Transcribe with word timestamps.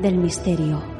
del 0.00 0.16
misterio. 0.16 0.95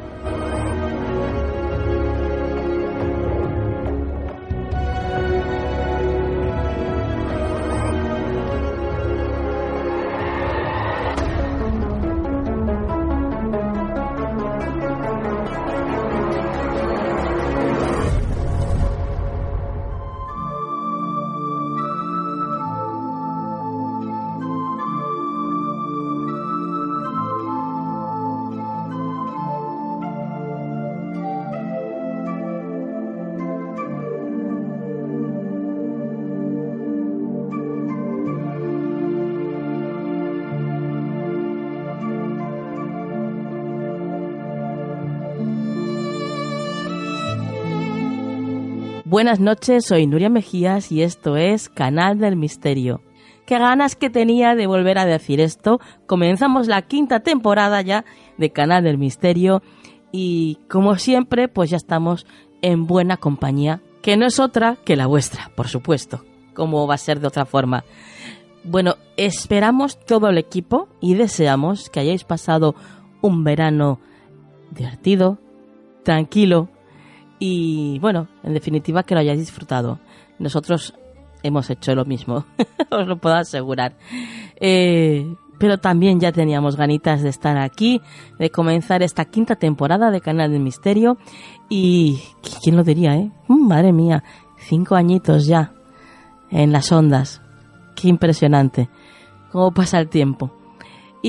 Buenas 49.16 49.40
noches, 49.40 49.86
soy 49.86 50.06
Nuria 50.06 50.28
Mejías 50.28 50.92
y 50.92 51.00
esto 51.00 51.38
es 51.38 51.70
Canal 51.70 52.18
del 52.18 52.36
Misterio. 52.36 53.00
Qué 53.46 53.58
ganas 53.58 53.96
que 53.96 54.10
tenía 54.10 54.54
de 54.54 54.66
volver 54.66 54.98
a 54.98 55.06
decir 55.06 55.40
esto. 55.40 55.80
Comenzamos 56.04 56.66
la 56.66 56.82
quinta 56.82 57.20
temporada 57.20 57.80
ya 57.80 58.04
de 58.36 58.50
Canal 58.50 58.84
del 58.84 58.98
Misterio 58.98 59.62
y 60.12 60.58
como 60.68 60.96
siempre 60.96 61.48
pues 61.48 61.70
ya 61.70 61.78
estamos 61.78 62.26
en 62.60 62.86
buena 62.86 63.16
compañía, 63.16 63.80
que 64.02 64.18
no 64.18 64.26
es 64.26 64.38
otra 64.38 64.76
que 64.84 64.96
la 64.96 65.06
vuestra, 65.06 65.50
por 65.56 65.68
supuesto. 65.68 66.22
como 66.52 66.86
va 66.86 66.96
a 66.96 66.98
ser 66.98 67.18
de 67.18 67.28
otra 67.28 67.46
forma? 67.46 67.84
Bueno, 68.64 68.96
esperamos 69.16 69.98
todo 69.98 70.28
el 70.28 70.36
equipo 70.36 70.88
y 71.00 71.14
deseamos 71.14 71.88
que 71.88 72.00
hayáis 72.00 72.24
pasado 72.24 72.74
un 73.22 73.44
verano 73.44 73.98
divertido, 74.72 75.38
tranquilo, 76.02 76.68
y 77.38 77.98
bueno, 77.98 78.28
en 78.42 78.54
definitiva 78.54 79.02
que 79.02 79.14
lo 79.14 79.20
hayáis 79.20 79.40
disfrutado. 79.40 79.98
Nosotros 80.38 80.94
hemos 81.42 81.70
hecho 81.70 81.94
lo 81.94 82.04
mismo, 82.04 82.44
os 82.90 83.06
lo 83.06 83.16
puedo 83.18 83.36
asegurar. 83.36 83.94
Eh, 84.60 85.26
pero 85.58 85.78
también 85.78 86.20
ya 86.20 86.32
teníamos 86.32 86.76
ganitas 86.76 87.22
de 87.22 87.30
estar 87.30 87.56
aquí, 87.56 88.02
de 88.38 88.50
comenzar 88.50 89.02
esta 89.02 89.24
quinta 89.24 89.56
temporada 89.56 90.10
de 90.10 90.20
Canal 90.20 90.50
del 90.50 90.60
Misterio. 90.60 91.16
Y 91.68 92.20
quién 92.62 92.76
lo 92.76 92.84
diría, 92.84 93.14
¿eh? 93.16 93.30
Mm, 93.48 93.68
madre 93.68 93.92
mía, 93.92 94.22
cinco 94.58 94.94
añitos 94.96 95.46
ya 95.46 95.72
en 96.50 96.72
las 96.72 96.92
ondas. 96.92 97.40
Qué 97.94 98.08
impresionante. 98.08 98.88
Cómo 99.50 99.72
pasa 99.72 99.98
el 99.98 100.08
tiempo. 100.08 100.52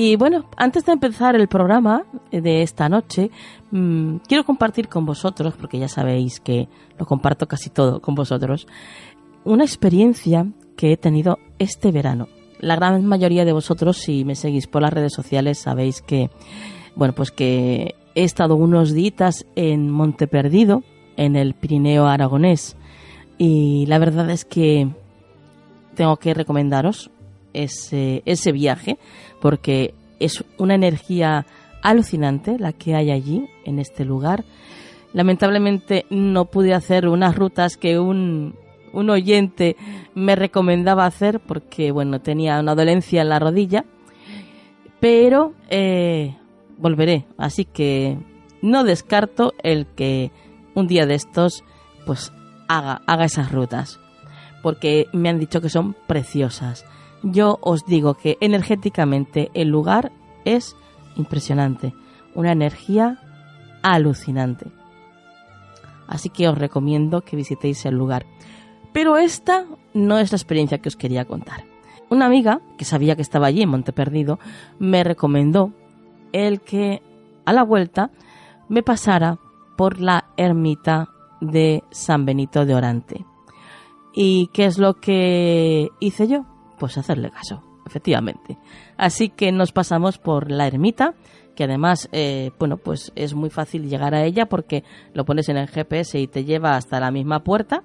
Y 0.00 0.14
bueno, 0.14 0.44
antes 0.56 0.86
de 0.86 0.92
empezar 0.92 1.34
el 1.34 1.48
programa 1.48 2.04
de 2.30 2.62
esta 2.62 2.88
noche, 2.88 3.32
mmm, 3.72 4.18
quiero 4.28 4.44
compartir 4.44 4.86
con 4.86 5.04
vosotros, 5.04 5.54
porque 5.58 5.80
ya 5.80 5.88
sabéis 5.88 6.38
que 6.38 6.68
lo 6.96 7.04
comparto 7.04 7.48
casi 7.48 7.68
todo 7.68 8.00
con 8.00 8.14
vosotros, 8.14 8.68
una 9.42 9.64
experiencia 9.64 10.46
que 10.76 10.92
he 10.92 10.96
tenido 10.96 11.38
este 11.58 11.90
verano. 11.90 12.28
La 12.60 12.76
gran 12.76 13.04
mayoría 13.06 13.44
de 13.44 13.52
vosotros, 13.52 13.96
si 13.96 14.24
me 14.24 14.36
seguís 14.36 14.68
por 14.68 14.82
las 14.82 14.92
redes 14.92 15.12
sociales, 15.12 15.58
sabéis 15.58 16.00
que, 16.00 16.30
bueno, 16.94 17.12
pues 17.12 17.32
que 17.32 17.96
he 18.14 18.22
estado 18.22 18.54
unos 18.54 18.92
días 18.92 19.46
en 19.56 19.90
Monte 19.90 20.28
Perdido, 20.28 20.84
en 21.16 21.34
el 21.34 21.54
Pirineo 21.54 22.06
aragonés, 22.06 22.76
y 23.36 23.84
la 23.86 23.98
verdad 23.98 24.30
es 24.30 24.44
que 24.44 24.90
tengo 25.96 26.18
que 26.18 26.34
recomendaros 26.34 27.10
ese, 27.52 28.22
ese 28.26 28.52
viaje 28.52 28.98
porque 29.40 29.94
es 30.20 30.44
una 30.56 30.74
energía 30.74 31.46
alucinante 31.82 32.58
la 32.58 32.72
que 32.72 32.94
hay 32.94 33.10
allí, 33.10 33.48
en 33.64 33.78
este 33.78 34.04
lugar. 34.04 34.44
Lamentablemente 35.12 36.06
no 36.10 36.46
pude 36.46 36.74
hacer 36.74 37.08
unas 37.08 37.36
rutas 37.36 37.76
que 37.76 37.98
un, 37.98 38.54
un 38.92 39.10
oyente 39.10 39.76
me 40.14 40.36
recomendaba 40.36 41.06
hacer 41.06 41.40
porque, 41.40 41.92
bueno, 41.92 42.20
tenía 42.20 42.60
una 42.60 42.74
dolencia 42.74 43.22
en 43.22 43.28
la 43.28 43.38
rodilla, 43.38 43.84
pero 45.00 45.54
eh, 45.70 46.36
volveré, 46.76 47.24
así 47.38 47.64
que 47.64 48.18
no 48.60 48.84
descarto 48.84 49.54
el 49.62 49.86
que 49.86 50.30
un 50.74 50.88
día 50.88 51.06
de 51.06 51.14
estos 51.14 51.64
pues 52.04 52.32
haga, 52.68 53.02
haga 53.06 53.24
esas 53.24 53.52
rutas, 53.52 54.00
porque 54.62 55.06
me 55.12 55.28
han 55.28 55.38
dicho 55.38 55.60
que 55.60 55.68
son 55.68 55.94
preciosas 56.06 56.84
yo 57.22 57.58
os 57.62 57.84
digo 57.84 58.14
que 58.14 58.38
energéticamente 58.40 59.50
el 59.54 59.68
lugar 59.68 60.12
es 60.44 60.76
impresionante, 61.16 61.94
una 62.34 62.52
energía 62.52 63.18
alucinante. 63.82 64.66
Así 66.06 66.30
que 66.30 66.48
os 66.48 66.56
recomiendo 66.56 67.20
que 67.20 67.36
visitéis 67.36 67.84
el 67.84 67.94
lugar. 67.94 68.24
Pero 68.92 69.18
esta 69.18 69.66
no 69.92 70.18
es 70.18 70.32
la 70.32 70.36
experiencia 70.36 70.78
que 70.78 70.88
os 70.88 70.96
quería 70.96 71.26
contar. 71.26 71.64
Una 72.10 72.26
amiga, 72.26 72.62
que 72.78 72.86
sabía 72.86 73.16
que 73.16 73.22
estaba 73.22 73.46
allí 73.46 73.62
en 73.62 73.68
Monte 73.68 73.92
Perdido, 73.92 74.38
me 74.78 75.04
recomendó 75.04 75.72
el 76.32 76.60
que 76.60 77.02
a 77.44 77.52
la 77.52 77.62
vuelta 77.62 78.10
me 78.68 78.82
pasara 78.82 79.38
por 79.76 80.00
la 80.00 80.30
ermita 80.36 81.10
de 81.40 81.82
San 81.90 82.24
Benito 82.24 82.64
de 82.64 82.74
Orante. 82.74 83.24
¿Y 84.14 84.48
qué 84.48 84.64
es 84.64 84.78
lo 84.78 84.94
que 84.94 85.90
hice 86.00 86.26
yo? 86.26 86.46
Pues 86.78 86.98
hacerle 86.98 87.30
caso, 87.30 87.62
efectivamente. 87.86 88.58
Así 88.96 89.28
que 89.28 89.52
nos 89.52 89.72
pasamos 89.72 90.18
por 90.18 90.50
la 90.50 90.66
ermita, 90.66 91.14
que 91.54 91.64
además, 91.64 92.08
eh, 92.12 92.50
bueno, 92.58 92.76
pues 92.76 93.12
es 93.16 93.34
muy 93.34 93.50
fácil 93.50 93.88
llegar 93.88 94.14
a 94.14 94.24
ella 94.24 94.46
porque 94.46 94.84
lo 95.12 95.24
pones 95.24 95.48
en 95.48 95.56
el 95.56 95.68
GPS 95.68 96.18
y 96.18 96.28
te 96.28 96.44
lleva 96.44 96.76
hasta 96.76 97.00
la 97.00 97.10
misma 97.10 97.42
puerta, 97.42 97.82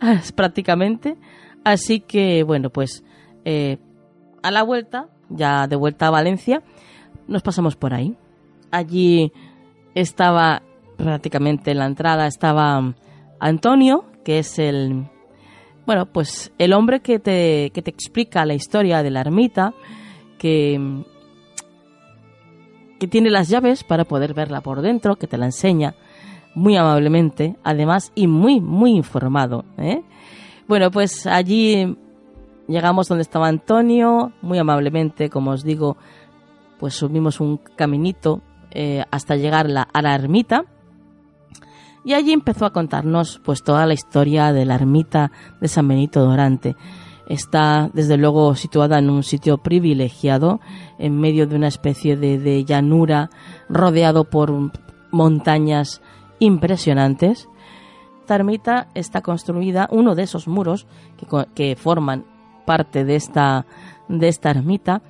prácticamente. 0.34 1.16
Así 1.64 2.00
que, 2.00 2.42
bueno, 2.42 2.70
pues 2.70 3.04
eh, 3.44 3.78
a 4.42 4.50
la 4.50 4.62
vuelta, 4.62 5.08
ya 5.28 5.66
de 5.66 5.76
vuelta 5.76 6.06
a 6.06 6.10
Valencia, 6.10 6.62
nos 7.26 7.42
pasamos 7.42 7.76
por 7.76 7.94
ahí. 7.94 8.16
Allí 8.70 9.32
estaba 9.94 10.62
prácticamente 10.96 11.70
en 11.70 11.78
la 11.78 11.86
entrada, 11.86 12.26
estaba 12.26 12.94
Antonio, 13.40 14.04
que 14.24 14.38
es 14.38 14.58
el, 14.58 15.06
bueno, 15.86 16.06
pues 16.06 16.52
el 16.58 16.72
hombre 16.72 17.00
que 17.00 17.18
te, 17.18 17.70
que 17.74 17.82
te 17.82 17.90
explica 17.90 18.46
la 18.46 18.54
historia 18.54 19.02
de 19.02 19.10
la 19.10 19.20
ermita, 19.20 19.74
que, 20.38 21.04
que 22.98 23.06
tiene 23.08 23.30
las 23.30 23.48
llaves 23.48 23.84
para 23.84 24.04
poder 24.04 24.34
verla 24.34 24.60
por 24.60 24.80
dentro, 24.82 25.16
que 25.16 25.26
te 25.26 25.38
la 25.38 25.46
enseña 25.46 25.94
muy 26.54 26.76
amablemente, 26.76 27.56
además, 27.64 28.12
y 28.14 28.26
muy, 28.26 28.60
muy 28.60 28.92
informado. 28.92 29.64
¿eh? 29.78 30.02
Bueno, 30.68 30.90
pues 30.90 31.26
allí 31.26 31.96
llegamos 32.68 33.08
donde 33.08 33.22
estaba 33.22 33.48
Antonio, 33.48 34.32
muy 34.40 34.58
amablemente, 34.58 35.28
como 35.28 35.50
os 35.50 35.64
digo, 35.64 35.96
pues 36.78 36.94
subimos 36.94 37.40
un 37.40 37.58
caminito 37.76 38.40
eh, 38.70 39.04
hasta 39.10 39.36
llegar 39.36 39.66
a 39.92 40.02
la 40.02 40.14
ermita. 40.14 40.64
Y 42.04 42.12
allí 42.12 42.32
empezó 42.32 42.66
a 42.66 42.72
contarnos 42.72 43.40
pues 43.44 43.62
toda 43.62 43.86
la 43.86 43.94
historia 43.94 44.52
de 44.52 44.66
la 44.66 44.74
ermita 44.74 45.32
de 45.60 45.68
San 45.68 45.88
Benito 45.88 46.24
Dorante. 46.24 46.76
Está 47.26 47.90
desde 47.94 48.18
luego 48.18 48.54
situada 48.54 48.98
en 48.98 49.08
un 49.08 49.22
sitio 49.22 49.58
privilegiado, 49.58 50.60
en 50.98 51.18
medio 51.18 51.46
de 51.46 51.56
una 51.56 51.68
especie 51.68 52.16
de 52.16 52.64
llanura, 52.64 53.30
rodeado 53.70 54.24
por 54.24 54.52
montañas 55.10 56.02
impresionantes. 56.38 57.48
Esta 58.20 58.34
ermita 58.36 58.88
está 58.94 59.20
construida, 59.20 59.88
uno 59.90 60.14
de 60.14 60.22
esos 60.22 60.48
muros 60.48 60.86
que, 61.54 61.76
forman 61.76 62.24
parte 62.66 63.04
de 63.04 63.16
esta, 63.16 63.66
de 64.08 64.28
esta 64.28 64.50
ermita, 64.50 65.02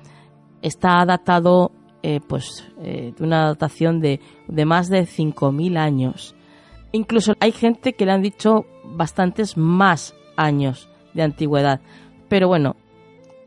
está 0.61 1.05
datado 1.05 1.71
eh, 2.03 2.19
pues, 2.27 2.69
eh, 2.81 3.13
de 3.17 3.23
una 3.23 3.47
datación 3.47 3.99
de, 3.99 4.19
de 4.47 4.65
más 4.65 4.89
de 4.89 5.03
5.000 5.03 5.77
años. 5.77 6.34
Incluso 6.91 7.33
hay 7.39 7.51
gente 7.51 7.93
que 7.93 8.05
le 8.05 8.11
han 8.11 8.21
dicho 8.21 8.65
bastantes 8.83 9.57
más 9.57 10.15
años 10.37 10.89
de 11.13 11.23
antigüedad. 11.23 11.81
Pero 12.29 12.47
bueno, 12.47 12.75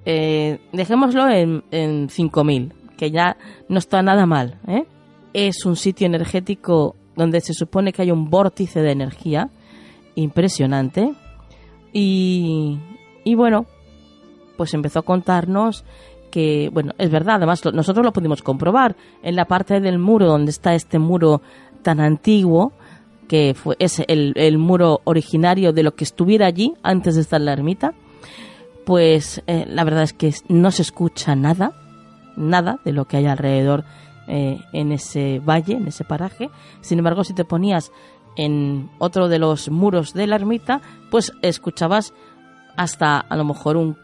eh, 0.04 0.60
dejémoslo 0.72 1.28
en, 1.28 1.64
en 1.70 2.08
5.000, 2.08 2.72
que 2.96 3.10
ya 3.10 3.36
no 3.68 3.78
está 3.78 4.02
nada 4.02 4.26
mal. 4.26 4.58
Es 5.32 5.64
un 5.64 5.76
sitio 5.76 6.06
energético 6.06 6.96
donde 7.16 7.40
se 7.40 7.54
supone 7.54 7.92
que 7.92 8.02
hay 8.02 8.10
un 8.10 8.30
vórtice 8.30 8.80
de 8.80 8.92
energía 8.92 9.50
impresionante. 10.14 11.14
Y, 11.92 12.78
y 13.24 13.34
bueno, 13.34 13.66
pues 14.56 14.74
empezó 14.74 15.00
a 15.00 15.02
contarnos 15.02 15.84
que, 16.30 16.70
bueno, 16.72 16.92
es 16.98 17.10
verdad, 17.10 17.36
además 17.36 17.64
nosotros 17.72 18.04
lo 18.04 18.12
pudimos 18.12 18.42
comprobar 18.42 18.96
en 19.22 19.36
la 19.36 19.46
parte 19.46 19.80
del 19.80 19.98
muro 19.98 20.26
donde 20.26 20.50
está 20.50 20.74
este 20.74 20.98
muro 20.98 21.40
tan 21.82 22.00
antiguo, 22.00 22.72
que 23.28 23.54
fue, 23.54 23.76
es 23.78 24.02
el, 24.08 24.32
el 24.36 24.58
muro 24.58 25.00
originario 25.04 25.72
de 25.72 25.82
lo 25.82 25.94
que 25.94 26.04
estuviera 26.04 26.46
allí 26.46 26.74
antes 26.82 27.14
de 27.14 27.20
estar 27.20 27.40
la 27.40 27.52
ermita, 27.52 27.94
pues 28.84 29.42
eh, 29.46 29.66
la 29.68 29.84
verdad 29.84 30.02
es 30.02 30.14
que 30.14 30.34
no 30.48 30.70
se 30.70 30.82
escucha 30.82 31.36
nada, 31.36 31.72
nada 32.36 32.80
de 32.84 32.92
lo 32.92 33.04
que 33.04 33.18
hay 33.18 33.26
alrededor 33.26 33.84
eh, 34.26 34.58
en 34.72 34.92
ese 34.92 35.40
valle, 35.40 35.74
en 35.74 35.88
ese 35.88 36.04
paraje. 36.04 36.50
Sin 36.80 36.98
embargo, 36.98 37.22
si 37.22 37.34
te 37.34 37.44
ponías 37.44 37.92
en 38.36 38.90
otro 38.98 39.28
de 39.28 39.38
los 39.38 39.70
muros 39.70 40.14
de 40.14 40.26
la 40.26 40.36
ermita, 40.36 40.80
pues 41.10 41.32
escuchabas 41.42 42.14
hasta 42.76 43.18
a 43.18 43.36
lo 43.36 43.44
mejor 43.44 43.76
un, 43.76 43.96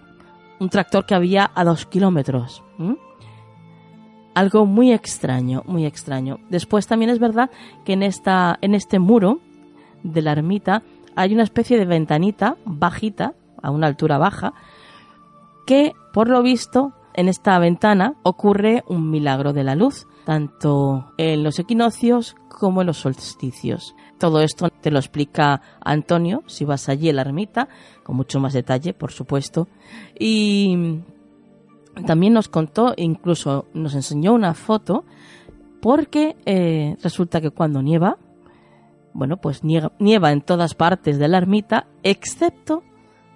un 0.61 0.69
tractor 0.69 1.07
que 1.07 1.15
había 1.15 1.51
a 1.55 1.65
dos 1.65 1.87
kilómetros. 1.87 2.63
Algo 4.35 4.67
muy 4.67 4.93
extraño, 4.93 5.63
muy 5.67 5.87
extraño. 5.87 6.39
Después 6.51 6.87
también 6.87 7.11
es 7.11 7.19
verdad 7.19 7.51
que 7.85 7.93
en, 7.93 8.03
esta, 8.03 8.59
en 8.61 8.75
este 8.75 8.99
muro 8.99 9.41
de 10.03 10.23
la 10.23 10.33
ermita 10.33 10.83
hay 11.17 11.33
una 11.33 11.45
especie 11.45 11.79
de 11.79 11.85
ventanita 11.85 12.57
bajita, 12.65 13.35
a 13.63 13.71
una 13.71 13.87
altura 13.87 14.19
baja, 14.19 14.53
que 15.67 15.93
por 16.13 16.29
lo 16.29 16.43
visto 16.43 16.93
en 17.15 17.29
esta 17.29 17.59
ventana 17.59 18.15
ocurre 18.23 18.85
un 18.89 19.11
milagro 19.11 19.53
de 19.53 19.65
la 19.65 19.75
luz 19.75 20.07
tanto 20.25 21.13
en 21.17 21.43
los 21.43 21.59
equinoccios 21.59 22.35
como 22.49 22.81
en 22.81 22.89
los 22.89 22.99
solsticios. 22.99 23.95
Todo 24.19 24.41
esto 24.41 24.71
te 24.71 24.91
lo 24.91 24.99
explica 24.99 25.61
Antonio 25.81 26.43
si 26.47 26.65
vas 26.65 26.89
allí 26.89 27.09
en 27.09 27.17
la 27.17 27.23
ermita, 27.23 27.69
con 28.03 28.17
mucho 28.17 28.41
más 28.41 28.53
detalle, 28.53 28.95
por 28.95 29.13
supuesto. 29.13 29.69
Y 30.19 31.01
también 32.07 32.33
nos 32.33 32.49
contó, 32.49 32.95
incluso 32.97 33.67
nos 33.75 33.95
enseñó 33.95 34.35
una 34.35 34.55
foto, 34.55 35.05
porque 35.81 36.37
eh, 36.47 36.97
resulta 37.03 37.41
que 37.41 37.51
cuando 37.51 37.83
nieva, 37.83 38.17
bueno, 39.13 39.37
pues 39.37 39.65
nieva, 39.65 39.93
nieva 39.99 40.33
en 40.33 40.41
todas 40.41 40.75
partes 40.75 41.19
de 41.19 41.29
la 41.29 41.39
ermita, 41.39 41.87
excepto 42.03 42.83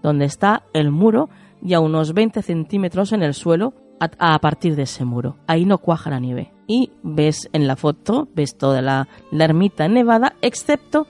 donde 0.02 0.24
está 0.24 0.64
el 0.72 0.90
muro 0.90 1.28
y 1.62 1.74
a 1.74 1.80
unos 1.80 2.14
20 2.14 2.42
centímetros 2.42 3.12
en 3.12 3.22
el 3.22 3.34
suelo 3.34 3.74
a, 4.00 4.38
partir 4.38 4.76
de 4.76 4.82
ese 4.82 5.04
muro. 5.04 5.36
Ahí 5.46 5.64
no 5.64 5.78
cuaja 5.78 6.10
la 6.10 6.20
nieve. 6.20 6.52
Y 6.66 6.92
ves 7.02 7.48
en 7.52 7.66
la 7.66 7.76
foto, 7.76 8.28
ves 8.34 8.56
toda 8.56 8.80
la, 8.80 9.08
la 9.32 9.44
ermita 9.44 9.88
nevada, 9.88 10.36
excepto 10.40 11.06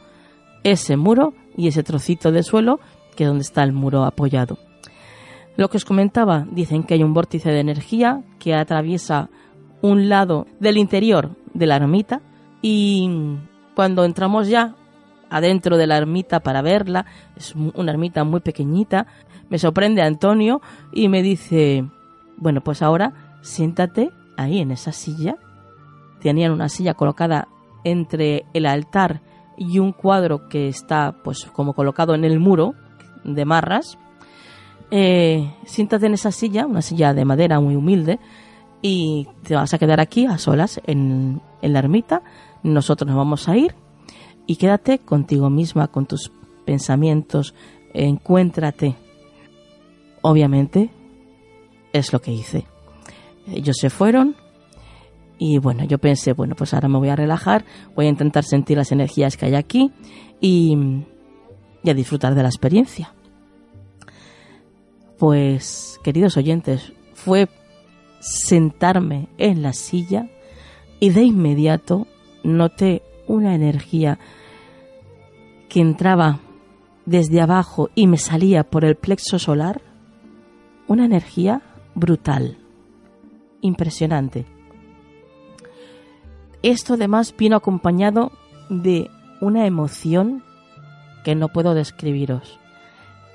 ese 0.65 0.97
muro 0.97 1.35
y 1.57 1.69
ese 1.69 1.83
trocito 1.83 2.33
de 2.33 2.43
suelo 2.43 2.81
que 3.17 3.25
es 3.25 3.29
donde 3.29 3.43
está 3.43 3.63
el 3.63 3.73
muro 3.73 4.05
apoyado. 4.05 4.59
Lo 5.59 5.69
que 5.69 5.77
os 5.77 5.85
comentaba, 5.85 6.47
dicen 6.53 6.85
que 6.85 6.95
hay 6.95 7.03
un 7.03 7.13
vórtice 7.13 7.51
de 7.51 7.59
energía 7.59 8.23
que 8.39 8.55
atraviesa 8.55 9.29
un 9.83 10.09
lado 10.09 10.47
del 10.61 10.77
interior 10.77 11.31
de 11.53 11.67
la 11.67 11.75
ermita 11.75 12.21
y 12.63 13.11
cuando 13.75 14.05
entramos 14.05 14.47
ya 14.47 14.77
adentro 15.29 15.77
de 15.77 15.89
la 15.89 15.97
ermita 15.97 16.39
para 16.39 16.63
verla, 16.63 17.07
es 17.37 17.57
una 17.57 17.91
ermita 17.91 18.23
muy 18.23 18.39
pequeñita, 18.39 19.09
me 19.51 19.59
sorprende 19.59 20.01
Antonio 20.01 20.61
y 20.93 21.09
me 21.09 21.23
dice, 21.25 21.85
bueno, 22.37 22.61
pues 22.61 22.81
ahora 22.81 23.37
siéntate 23.41 24.13
ahí 24.37 24.61
en 24.61 24.71
esa 24.71 24.93
silla. 24.93 25.39
Tenían 26.21 26.53
una 26.53 26.69
silla 26.69 26.95
colocada 26.95 27.49
entre 27.83 28.45
el 28.55 28.65
altar 28.65 29.23
y 29.57 29.81
un 29.81 29.91
cuadro 29.91 30.49
que 30.49 30.69
está 30.69 31.17
pues 31.25 31.47
como 31.47 31.75
colocado 31.75 32.15
en 32.15 32.25
el 32.25 32.39
muro 32.39 32.75
de 33.25 33.45
marras. 33.45 33.99
Eh, 34.91 35.53
siéntate 35.65 36.07
en 36.07 36.15
esa 36.15 36.33
silla, 36.33 36.67
una 36.67 36.83
silla 36.83 37.15
de 37.15 37.25
madera 37.25 37.61
muy 37.61 37.77
humilde, 37.77 38.19
y 38.81 39.27
te 39.43 39.55
vas 39.55 39.75
a 39.75 39.79
quedar 39.79 40.01
aquí 40.01 40.27
a 40.27 40.39
solas 40.39 40.81
en, 40.87 41.41
en 41.63 41.73
la 41.73 41.81
ermita. 41.81 42.23
Nosotros 42.63 43.09
nos 43.09 43.17
vamos 43.17 43.49
a 43.49 43.57
ir 43.57 43.75
y 44.47 44.57
quédate 44.57 44.99
contigo 44.99 45.51
misma, 45.51 45.89
con 45.89 46.07
tus 46.07 46.33
pensamientos, 46.65 47.55
encuéntrate. 47.93 48.97
Obviamente 50.23 50.91
es 51.93 52.13
lo 52.13 52.21
que 52.21 52.33
hice. 52.33 52.67
Ellos 53.47 53.77
se 53.81 53.91
fueron 53.91 54.37
y 55.39 55.59
bueno, 55.59 55.85
yo 55.85 55.99
pensé, 55.99 56.33
bueno, 56.33 56.55
pues 56.57 56.75
ahora 56.75 56.89
me 56.89 56.99
voy 56.99 57.09
a 57.09 57.17
relajar, 57.17 57.65
voy 57.95 58.07
a 58.07 58.11
intentar 58.11 58.45
sentir 58.45 58.77
las 58.77 58.93
energías 58.93 59.37
que 59.37 59.47
hay 59.47 59.55
aquí 59.55 59.93
y, 60.41 60.77
y 61.83 61.91
a 61.91 61.95
disfrutar 61.95 62.35
de 62.35 62.43
la 62.43 62.49
experiencia. 62.49 63.15
Pues, 65.19 66.01
queridos 66.05 66.37
oyentes, 66.37 66.93
fue 67.15 67.49
sentarme 68.21 69.29
en 69.39 69.63
la 69.63 69.73
silla 69.73 70.29
y 71.01 71.11
de 71.11 71.23
inmediato 71.23 72.07
noté 72.45 73.03
una 73.27 73.55
energía 73.55 74.19
que 75.69 75.81
entraba 75.81 76.41
desde 77.05 77.41
abajo 77.41 77.91
y 77.95 78.07
me 78.07 78.19
salía 78.19 78.65
por 78.65 78.85
el 78.85 78.95
plexo 78.95 79.39
solar, 79.39 79.83
una 80.87 81.05
energía 81.05 81.63
brutal, 81.95 82.59
impresionante. 83.61 84.47
Esto 86.63 86.95
además 86.95 87.35
vino 87.37 87.57
acompañado 87.57 88.33
de 88.69 89.11
una 89.41 89.67
emoción 89.67 90.43
que 91.25 91.35
no 91.35 91.49
puedo 91.49 91.75
describiros. 91.75 92.59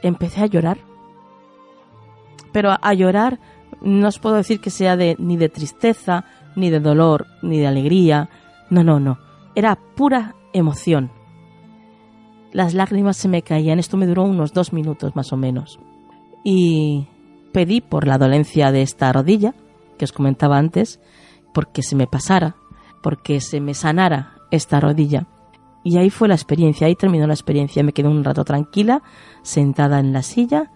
Empecé 0.02 0.42
a 0.42 0.48
llorar, 0.48 0.78
pero 2.54 2.78
a 2.82 2.94
llorar 2.94 3.40
no 3.82 4.08
os 4.08 4.20
puedo 4.20 4.36
decir 4.36 4.62
que 4.62 4.70
sea 4.70 4.96
ni 4.96 5.36
de 5.36 5.50
tristeza, 5.50 6.24
ni 6.56 6.70
de 6.70 6.80
dolor, 6.80 7.28
ni 7.42 7.60
de 7.60 7.68
alegría. 7.68 8.30
No, 8.70 8.84
no, 8.84 9.00
no. 9.00 9.18
Era 9.56 9.78
pura 9.96 10.36
emoción. 10.54 11.12
Las 12.54 12.74
lágrimas 12.74 13.18
se 13.18 13.28
me 13.28 13.42
caían. 13.42 13.80
Esto 13.80 13.98
me 13.98 14.08
duró 14.08 14.24
unos 14.24 14.54
dos 14.54 14.72
minutos 14.72 15.16
más 15.16 15.34
o 15.34 15.38
menos. 15.38 15.80
Y 16.44 17.08
pedí 17.52 17.82
por 17.82 18.08
la 18.08 18.18
dolencia 18.18 18.72
de 18.72 18.82
esta 18.82 19.12
rodilla, 19.12 19.54
que 19.98 20.06
os 20.06 20.12
comentaba 20.12 20.58
antes, 20.58 21.00
porque 21.54 21.84
se 21.84 21.96
me 21.96 22.08
pasara, 22.08 22.56
porque 23.02 23.42
se 23.42 23.60
me 23.60 23.74
sanara 23.74 24.36
esta 24.52 24.80
rodilla. 24.80 25.28
Y 25.84 25.98
ahí 25.98 26.10
fue 26.10 26.28
la 26.30 26.36
experiencia, 26.36 26.88
ahí 26.88 26.96
terminó 26.96 27.28
la 27.28 27.34
experiencia. 27.34 27.84
Me 27.84 27.92
quedé 27.92 28.08
un 28.08 28.24
rato 28.24 28.46
tranquila, 28.46 29.04
sentada 29.42 30.00
en 30.00 30.14
la 30.14 30.22
silla, 30.22 30.72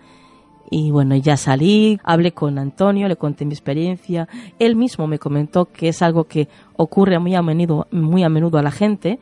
Y 0.70 0.92
bueno, 0.92 1.16
ya 1.16 1.38
salí, 1.38 2.00
hablé 2.04 2.34
con 2.34 2.58
Antonio, 2.58 3.08
le 3.08 3.16
conté 3.16 3.46
mi 3.46 3.54
experiencia. 3.54 4.28
Él 4.60 4.76
mismo 4.76 5.08
me 5.08 5.20
comentó 5.20 5.66
que 5.66 5.90
es 5.90 6.02
algo 6.02 6.26
que 6.26 6.50
ocurre 6.76 7.20
muy 7.20 7.36
a 7.36 7.42
menudo, 7.42 7.88
muy 7.92 8.24
a 8.24 8.30
menudo 8.30 8.58
a 8.58 8.64
la 8.64 8.72
gente. 8.72 9.20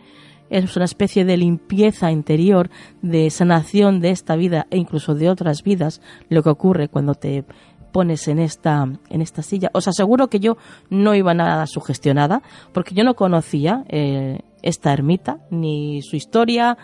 Es 0.49 0.75
una 0.75 0.85
especie 0.85 1.25
de 1.25 1.37
limpieza 1.37 2.11
interior, 2.11 2.69
de 3.01 3.29
sanación 3.29 3.99
de 3.99 4.11
esta 4.11 4.35
vida 4.35 4.67
e 4.69 4.77
incluso 4.77 5.13
de 5.15 5.29
otras 5.29 5.63
vidas, 5.63 6.01
lo 6.29 6.43
que 6.43 6.49
ocurre 6.49 6.87
cuando 6.87 7.13
te 7.13 7.45
pones 7.91 8.27
en 8.27 8.39
esta, 8.39 8.87
en 9.09 9.21
esta 9.21 9.41
silla. 9.41 9.69
Os 9.73 9.87
aseguro 9.87 10.27
que 10.27 10.39
yo 10.39 10.57
no 10.89 11.15
iba 11.15 11.33
nada 11.33 11.65
sugestionada, 11.65 12.41
porque 12.73 12.93
yo 12.93 13.03
no 13.03 13.13
conocía 13.13 13.85
eh, 13.87 14.39
esta 14.63 14.91
ermita, 14.91 15.39
ni 15.49 16.01
su 16.01 16.15
historia, 16.15 16.77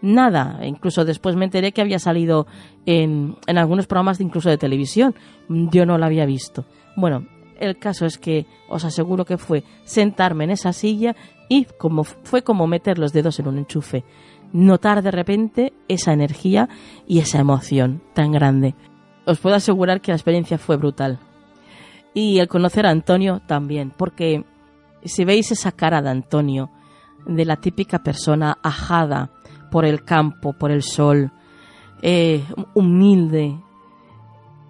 nada. 0.00 0.60
Incluso 0.64 1.04
después 1.04 1.36
me 1.36 1.44
enteré 1.44 1.72
que 1.72 1.80
había 1.80 1.98
salido 1.98 2.46
en, 2.86 3.36
en 3.46 3.58
algunos 3.58 3.86
programas 3.86 4.20
incluso 4.20 4.50
de 4.50 4.58
televisión. 4.58 5.14
Yo 5.48 5.86
no 5.86 5.98
la 5.98 6.06
había 6.06 6.26
visto. 6.26 6.64
Bueno, 6.96 7.26
el 7.58 7.78
caso 7.78 8.06
es 8.06 8.18
que 8.18 8.46
os 8.68 8.84
aseguro 8.84 9.24
que 9.24 9.38
fue 9.38 9.64
sentarme 9.84 10.44
en 10.44 10.50
esa 10.50 10.72
silla 10.72 11.16
y 11.48 11.64
como 11.64 12.04
fue 12.04 12.42
como 12.42 12.66
meter 12.66 12.98
los 12.98 13.12
dedos 13.12 13.38
en 13.40 13.48
un 13.48 13.58
enchufe. 13.58 14.04
Notar 14.52 15.02
de 15.02 15.10
repente 15.10 15.72
esa 15.88 16.12
energía 16.12 16.68
y 17.06 17.18
esa 17.18 17.38
emoción 17.38 18.02
tan 18.14 18.32
grande. 18.32 18.74
Os 19.26 19.38
puedo 19.38 19.56
asegurar 19.56 20.00
que 20.00 20.12
la 20.12 20.16
experiencia 20.16 20.58
fue 20.58 20.76
brutal. 20.76 21.18
Y 22.14 22.38
el 22.38 22.48
conocer 22.48 22.86
a 22.86 22.90
Antonio 22.90 23.42
también, 23.46 23.92
porque 23.96 24.44
si 25.04 25.24
veis 25.24 25.52
esa 25.52 25.72
cara 25.72 26.00
de 26.00 26.08
Antonio, 26.08 26.70
de 27.26 27.44
la 27.44 27.56
típica 27.56 28.02
persona 28.02 28.58
ajada, 28.62 29.30
por 29.70 29.84
el 29.84 30.04
campo, 30.04 30.52
por 30.52 30.70
el 30.70 30.82
sol, 30.82 31.32
eh, 32.02 32.44
humilde, 32.74 33.58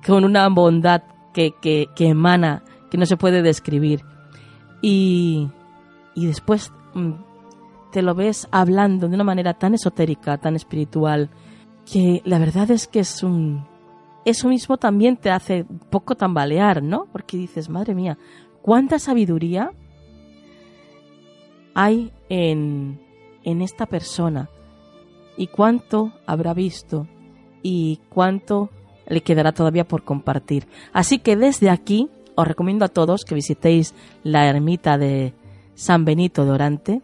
con 0.07 0.25
una 0.25 0.49
bondad 0.49 1.03
que, 1.33 1.53
que, 1.61 1.89
emana, 1.99 2.63
que 2.91 2.99
no 2.99 3.07
se 3.07 3.17
puede 3.17 3.43
describir. 3.43 4.05
Y, 4.81 5.49
y 6.15 6.27
después 6.27 6.73
mm, 6.95 7.13
te 7.93 8.03
lo 8.03 8.15
ves 8.15 8.49
hablando 8.51 9.09
de 9.09 9.15
una 9.15 9.25
manera 9.25 9.55
tan 9.55 9.75
esotérica, 9.75 10.39
tan 10.39 10.57
espiritual, 10.57 11.31
que 11.91 12.23
la 12.25 12.39
verdad 12.39 12.71
es 12.71 12.87
que 12.87 13.01
es 13.01 13.23
un... 13.23 13.67
Eso 14.25 14.49
mismo 14.49 14.77
también 14.77 15.17
te 15.17 15.31
hace 15.31 15.65
un 15.69 15.79
poco 15.79 16.15
tambalear, 16.15 16.83
¿no? 16.83 17.07
Porque 17.13 17.37
dices, 17.37 17.69
madre 17.69 17.95
mía, 17.95 18.19
cuánta 18.61 18.99
sabiduría 18.99 19.71
hay 21.75 22.13
en, 22.29 23.01
en 23.45 23.63
esta 23.63 23.87
persona 23.87 24.51
y 25.39 25.47
cuánto 25.47 26.13
habrá 26.27 26.53
visto 26.53 27.07
y 27.63 28.01
cuánto 28.11 28.71
le 29.07 29.23
quedará 29.23 29.53
todavía 29.53 29.87
por 29.87 30.05
compartir. 30.05 30.67
Así 30.93 31.21
que 31.21 31.37
desde 31.37 31.71
aquí 31.71 32.11
os 32.35 32.47
recomiendo 32.47 32.85
a 32.85 32.89
todos 32.89 33.25
que 33.25 33.35
visitéis 33.35 33.95
la 34.23 34.47
ermita 34.47 34.99
de 34.99 35.33
San 35.75 36.05
Benito 36.05 36.45
de 36.45 36.51
Orante, 36.51 37.03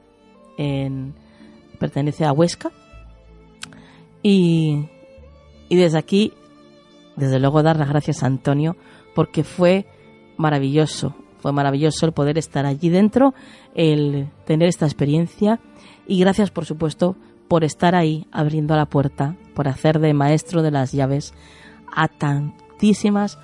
en, 0.59 1.15
pertenece 1.79 2.25
a 2.25 2.33
Huesca, 2.33 2.71
y, 4.23 4.89
y 5.69 5.77
desde 5.77 5.99
aquí, 5.99 6.33
desde 7.17 7.39
luego, 7.39 7.63
dar 7.63 7.77
las 7.79 7.89
gracias 7.89 8.23
a 8.23 8.27
Antonio, 8.27 8.77
porque 9.15 9.45
fue 9.45 9.87
maravilloso, 10.37 11.15
fue 11.39 11.53
maravilloso 11.53 12.07
el 12.07 12.13
poder 12.13 12.39
estar 12.39 12.67
allí 12.67 12.89
dentro, 12.89 13.35
el 13.75 14.29
tener 14.45 14.69
esta 14.69 14.87
experiencia, 14.87 15.61
y 16.07 16.21
gracias, 16.21 16.51
por 16.51 16.65
supuesto, 16.65 17.17
por 17.49 17.65
estar 17.65 17.95
ahí 17.95 18.27
abriendo 18.33 18.77
la 18.77 18.87
puerta, 18.87 19.37
por 19.55 19.69
hacer 19.69 20.01
de 20.01 20.15
maestro 20.15 20.63
de 20.63 20.71
las 20.71 20.93
llaves 20.93 21.35
a 21.95 22.09
tantísimas 22.09 23.39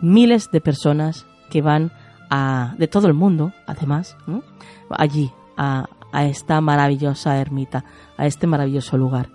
miles 0.00 0.50
de 0.50 0.60
personas 0.60 1.26
que 1.50 1.62
van 1.62 1.92
a, 2.30 2.74
de 2.78 2.86
todo 2.88 3.08
el 3.08 3.14
mundo, 3.14 3.52
además, 3.66 4.16
allí, 4.90 5.32
a, 5.56 5.86
a 6.12 6.24
esta 6.26 6.60
maravillosa 6.60 7.38
ermita, 7.38 7.84
a 8.16 8.26
este 8.26 8.46
maravilloso 8.46 8.96
lugar. 8.96 9.30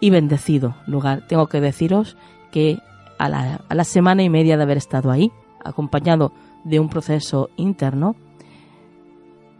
Y 0.00 0.10
bendecido 0.10 0.74
lugar. 0.86 1.26
Tengo 1.28 1.46
que 1.46 1.60
deciros 1.60 2.16
que 2.50 2.78
a 3.18 3.28
la, 3.28 3.60
a 3.68 3.74
la 3.74 3.84
semana 3.84 4.22
y 4.22 4.28
media 4.28 4.56
de 4.56 4.64
haber 4.64 4.76
estado 4.76 5.10
ahí, 5.10 5.30
acompañado 5.64 6.32
de 6.64 6.80
un 6.80 6.88
proceso 6.88 7.50
interno, 7.56 8.16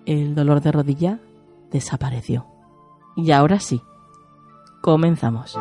el 0.05 0.35
dolor 0.35 0.61
de 0.61 0.73
rodilla 0.73 1.21
desapareció. 1.71 2.47
Y 3.17 3.31
ahora 3.31 3.61
sí, 3.61 3.81
Comenzamos. 4.83 5.57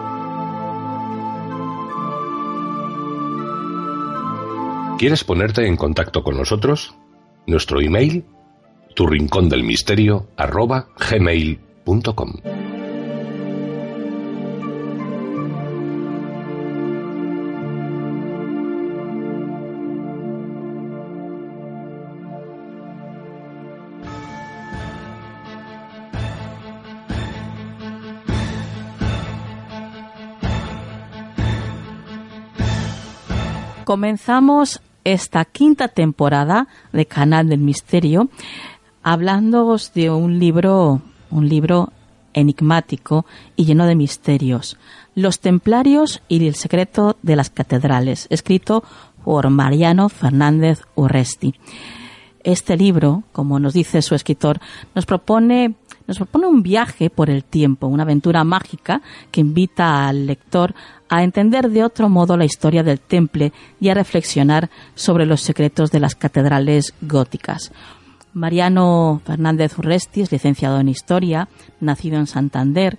¿Quieres 4.97 5.23
ponerte 5.23 5.67
en 5.67 5.77
contacto 5.77 6.23
con 6.23 6.37
nosotros? 6.37 6.95
Nuestro 7.45 7.81
email, 7.81 8.25
tu 8.95 9.05
rincón 9.05 9.47
del 9.47 9.63
misterio. 9.63 10.27
Comenzamos 33.83 34.81
esta 35.03 35.45
quinta 35.45 35.87
temporada 35.87 36.67
de 36.91 37.05
Canal 37.05 37.49
del 37.49 37.59
Misterio 37.59 38.29
hablando 39.03 39.75
de 39.95 40.09
un 40.09 40.39
libro, 40.39 41.01
un 41.31 41.49
libro 41.49 41.91
enigmático 42.33 43.25
y 43.55 43.65
lleno 43.65 43.85
de 43.85 43.95
misterios, 43.95 44.77
Los 45.15 45.39
Templarios 45.39 46.21
y 46.27 46.45
el 46.47 46.55
secreto 46.55 47.17
de 47.21 47.35
las 47.35 47.49
catedrales, 47.49 48.27
escrito 48.29 48.83
por 49.23 49.49
Mariano 49.49 50.09
Fernández 50.09 50.81
Urresti. 50.95 51.55
Este 52.43 52.77
libro, 52.77 53.23
como 53.31 53.59
nos 53.59 53.73
dice 53.73 54.01
su 54.01 54.15
escritor, 54.15 54.59
nos 54.95 55.05
propone 55.05 55.75
nos 56.07 56.17
propone 56.17 56.47
un 56.47 56.61
viaje 56.61 57.09
por 57.09 57.29
el 57.29 57.43
tiempo, 57.43 57.87
una 57.87 58.03
aventura 58.03 58.43
mágica 58.43 59.01
que 59.31 59.39
invita 59.39 60.07
al 60.07 60.25
lector 60.25 60.73
a 61.11 61.23
entender 61.23 61.69
de 61.69 61.83
otro 61.83 62.07
modo 62.09 62.37
la 62.37 62.45
historia 62.45 62.83
del 62.83 63.01
temple 63.01 63.51
y 63.81 63.89
a 63.89 63.93
reflexionar 63.93 64.69
sobre 64.95 65.25
los 65.25 65.41
secretos 65.41 65.91
de 65.91 65.99
las 65.99 66.15
catedrales 66.15 66.93
góticas. 67.01 67.73
Mariano 68.33 69.21
Fernández 69.25 69.77
Urresti 69.77 70.21
es 70.21 70.31
licenciado 70.31 70.79
en 70.79 70.87
Historia, 70.87 71.49
nacido 71.81 72.17
en 72.17 72.27
Santander, 72.27 72.97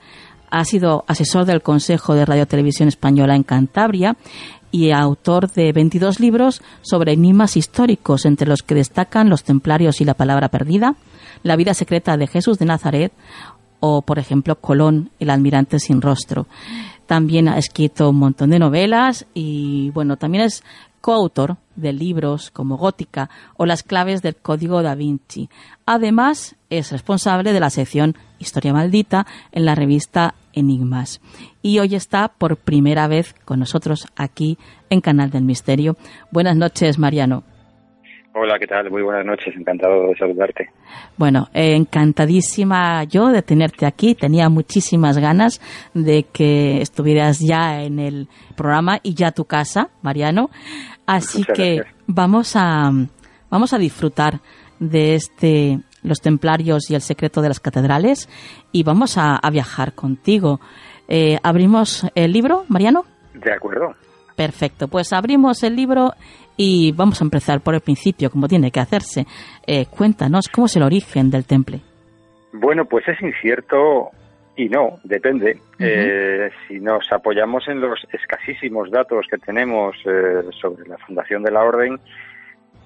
ha 0.50 0.66
sido 0.66 1.06
asesor 1.08 1.46
del 1.46 1.62
Consejo 1.62 2.14
de 2.14 2.26
Radio 2.26 2.46
Televisión 2.46 2.86
Española 2.86 3.34
en 3.34 3.44
Cantabria 3.44 4.16
y 4.70 4.90
autor 4.90 5.50
de 5.50 5.72
22 5.72 6.20
libros 6.20 6.60
sobre 6.82 7.14
enigmas 7.14 7.56
históricos, 7.56 8.26
entre 8.26 8.46
los 8.46 8.62
que 8.62 8.74
destacan 8.74 9.30
Los 9.30 9.42
Templarios 9.42 10.02
y 10.02 10.04
la 10.04 10.12
Palabra 10.12 10.50
Perdida, 10.50 10.96
La 11.42 11.56
vida 11.56 11.72
secreta 11.72 12.18
de 12.18 12.26
Jesús 12.26 12.58
de 12.58 12.66
Nazaret 12.66 13.12
o, 13.84 14.02
por 14.02 14.20
ejemplo, 14.20 14.60
Colón, 14.60 15.10
el 15.18 15.28
almirante 15.28 15.80
sin 15.80 16.00
rostro. 16.00 16.46
También 17.06 17.48
ha 17.48 17.58
escrito 17.58 18.10
un 18.10 18.16
montón 18.16 18.50
de 18.50 18.58
novelas 18.58 19.26
y, 19.34 19.90
bueno, 19.90 20.16
también 20.16 20.44
es 20.44 20.62
coautor 21.00 21.56
de 21.76 21.92
libros 21.92 22.50
como 22.50 22.76
Gótica 22.76 23.28
o 23.56 23.66
Las 23.66 23.82
claves 23.82 24.22
del 24.22 24.36
Código 24.36 24.82
da 24.82 24.94
Vinci. 24.94 25.50
Además, 25.84 26.56
es 26.70 26.92
responsable 26.92 27.52
de 27.52 27.60
la 27.60 27.70
sección 27.70 28.16
Historia 28.38 28.72
Maldita 28.72 29.26
en 29.50 29.64
la 29.64 29.74
revista 29.74 30.34
Enigmas. 30.52 31.20
Y 31.60 31.78
hoy 31.80 31.94
está 31.94 32.28
por 32.28 32.56
primera 32.56 33.08
vez 33.08 33.34
con 33.44 33.58
nosotros 33.58 34.06
aquí 34.16 34.58
en 34.90 35.00
Canal 35.00 35.30
del 35.30 35.44
Misterio. 35.44 35.96
Buenas 36.30 36.56
noches, 36.56 36.98
Mariano. 36.98 37.42
Hola, 38.34 38.58
¿qué 38.58 38.66
tal? 38.66 38.90
Muy 38.90 39.02
buenas 39.02 39.26
noches, 39.26 39.54
encantado 39.54 40.06
de 40.06 40.16
saludarte. 40.16 40.70
Bueno, 41.18 41.48
eh, 41.52 41.76
encantadísima 41.76 43.04
yo 43.04 43.28
de 43.28 43.42
tenerte 43.42 43.84
aquí. 43.84 44.14
Tenía 44.14 44.48
muchísimas 44.48 45.18
ganas 45.18 45.60
de 45.92 46.22
que 46.24 46.80
estuvieras 46.80 47.40
ya 47.40 47.82
en 47.82 47.98
el 47.98 48.28
programa 48.56 49.00
y 49.02 49.14
ya 49.14 49.28
a 49.28 49.32
tu 49.32 49.44
casa, 49.44 49.90
Mariano. 50.00 50.48
Así 51.06 51.44
que 51.44 51.82
vamos 52.06 52.54
a 52.56 52.90
vamos 53.50 53.74
a 53.74 53.78
disfrutar 53.78 54.40
de 54.78 55.14
este 55.14 55.80
los 56.02 56.20
templarios 56.20 56.90
y 56.90 56.94
el 56.94 57.02
secreto 57.02 57.42
de 57.42 57.48
las 57.48 57.60
catedrales 57.60 58.30
y 58.72 58.82
vamos 58.82 59.18
a, 59.18 59.38
viajar 59.52 59.92
contigo. 59.92 60.58
Eh, 61.06 61.38
¿Abrimos 61.42 62.06
el 62.14 62.32
libro, 62.32 62.64
Mariano? 62.68 63.04
De 63.34 63.52
acuerdo. 63.52 63.94
Perfecto, 64.34 64.88
pues 64.88 65.12
abrimos 65.12 65.62
el 65.62 65.76
libro 65.76 66.14
y 66.56 66.92
vamos 66.92 67.20
a 67.20 67.24
empezar 67.24 67.60
por 67.60 67.74
el 67.74 67.80
principio, 67.80 68.30
como 68.30 68.48
tiene 68.48 68.70
que 68.70 68.80
hacerse. 68.80 69.26
Eh, 69.66 69.86
cuéntanos, 69.86 70.48
¿cómo 70.48 70.66
es 70.66 70.76
el 70.76 70.82
origen 70.82 71.30
del 71.30 71.44
temple? 71.44 71.80
Bueno, 72.52 72.84
pues 72.84 73.06
es 73.08 73.20
incierto 73.22 74.10
y 74.56 74.68
no, 74.68 74.98
depende. 75.04 75.58
Eh, 75.78 76.50
si 76.68 76.78
nos 76.78 77.10
apoyamos 77.10 77.66
en 77.68 77.80
los 77.80 78.06
escasísimos 78.12 78.90
datos 78.90 79.26
que 79.30 79.38
tenemos 79.38 79.96
eh, 80.04 80.42
sobre 80.60 80.86
la 80.86 80.98
fundación 80.98 81.42
de 81.42 81.50
la 81.50 81.64
orden, 81.64 81.98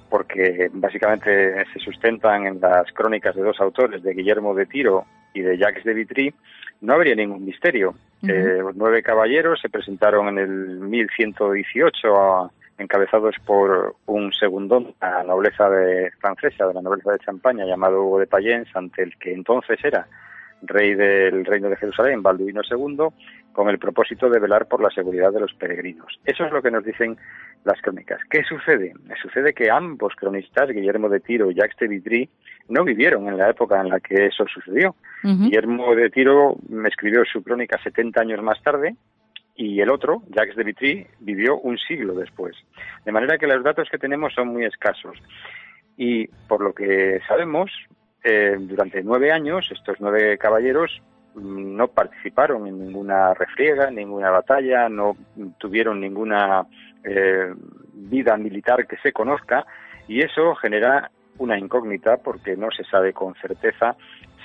porque 0.08 0.70
básicamente 0.72 1.64
se 1.72 1.80
sustentan 1.80 2.46
en 2.46 2.60
las 2.60 2.90
crónicas 2.92 3.34
de 3.34 3.42
dos 3.42 3.60
autores, 3.60 4.02
de 4.02 4.14
Guillermo 4.14 4.54
de 4.54 4.66
Tiro 4.66 5.04
y 5.34 5.40
de 5.40 5.58
Jacques 5.58 5.84
de 5.84 5.94
Vitry, 5.94 6.34
no 6.80 6.94
habría 6.94 7.14
ningún 7.14 7.44
misterio. 7.44 7.94
Eh, 8.22 8.60
nueve 8.74 9.02
caballeros 9.02 9.60
se 9.60 9.68
presentaron 9.68 10.28
en 10.28 10.38
el 10.38 10.50
1118 10.80 12.50
encabezados 12.78 13.36
por 13.44 13.96
un 14.06 14.32
segundón 14.32 14.84
de 14.84 14.92
la 15.00 15.22
nobleza 15.22 15.68
de, 15.70 16.10
francesa, 16.20 16.66
de 16.66 16.74
la 16.74 16.82
nobleza 16.82 17.12
de 17.12 17.18
Champaña, 17.18 17.64
llamado 17.64 18.02
Hugo 18.02 18.18
de 18.18 18.26
Payens, 18.26 18.68
ante 18.74 19.02
el 19.02 19.16
que 19.16 19.32
entonces 19.32 19.78
era 19.82 20.06
rey 20.62 20.94
del 20.94 21.44
reino 21.44 21.68
de 21.68 21.76
Jerusalén, 21.76 22.22
Balduino 22.22 22.62
II, 22.68 23.08
con 23.52 23.68
el 23.68 23.78
propósito 23.78 24.28
de 24.28 24.38
velar 24.38 24.66
por 24.66 24.82
la 24.82 24.90
seguridad 24.90 25.32
de 25.32 25.40
los 25.40 25.54
peregrinos. 25.54 26.18
Eso 26.24 26.44
es 26.44 26.52
lo 26.52 26.62
que 26.62 26.70
nos 26.70 26.84
dicen 26.84 27.16
las 27.64 27.80
crónicas. 27.80 28.20
¿Qué 28.28 28.42
sucede? 28.44 28.92
Sucede 29.20 29.54
que 29.54 29.70
ambos 29.70 30.14
cronistas, 30.14 30.68
Guillermo 30.70 31.08
de 31.08 31.20
Tiro 31.20 31.50
y 31.50 31.54
Jacques 31.54 31.78
de 31.78 31.88
Vitry, 31.88 32.28
no 32.68 32.84
vivieron 32.84 33.28
en 33.28 33.38
la 33.38 33.50
época 33.50 33.80
en 33.80 33.88
la 33.88 34.00
que 34.00 34.26
eso 34.26 34.44
sucedió. 34.46 34.94
Guillermo 35.22 35.94
de 35.94 36.10
Tiro 36.10 36.56
escribió 36.86 37.24
su 37.24 37.42
crónica 37.42 37.78
70 37.82 38.20
años 38.20 38.42
más 38.42 38.62
tarde 38.62 38.94
y 39.56 39.80
el 39.80 39.90
otro, 39.90 40.22
Jacques 40.28 40.56
de 40.56 40.64
Vitry, 40.64 41.06
vivió 41.20 41.58
un 41.58 41.78
siglo 41.78 42.14
después. 42.14 42.54
De 43.04 43.12
manera 43.12 43.38
que 43.38 43.46
los 43.46 43.64
datos 43.64 43.88
que 43.90 43.98
tenemos 43.98 44.34
son 44.34 44.48
muy 44.48 44.64
escasos. 44.64 45.16
Y 45.96 46.26
por 46.26 46.62
lo 46.62 46.74
que 46.74 47.20
sabemos, 47.26 47.70
eh, 48.22 48.56
durante 48.58 49.02
nueve 49.02 49.32
años 49.32 49.68
estos 49.70 49.96
nueve 50.00 50.36
caballeros 50.36 51.00
mm, 51.34 51.76
no 51.76 51.88
participaron 51.88 52.66
en 52.66 52.78
ninguna 52.78 53.32
refriega, 53.34 53.90
ninguna 53.90 54.30
batalla, 54.30 54.88
no 54.88 55.16
tuvieron 55.58 56.00
ninguna 56.00 56.66
eh, 57.04 57.54
vida 57.94 58.36
militar 58.36 58.86
que 58.86 58.96
se 58.98 59.12
conozca 59.12 59.64
y 60.06 60.20
eso 60.20 60.54
genera 60.56 61.10
una 61.38 61.58
incógnita 61.58 62.18
porque 62.18 62.56
no 62.56 62.70
se 62.70 62.84
sabe 62.84 63.12
con 63.12 63.34
certeza 63.36 63.96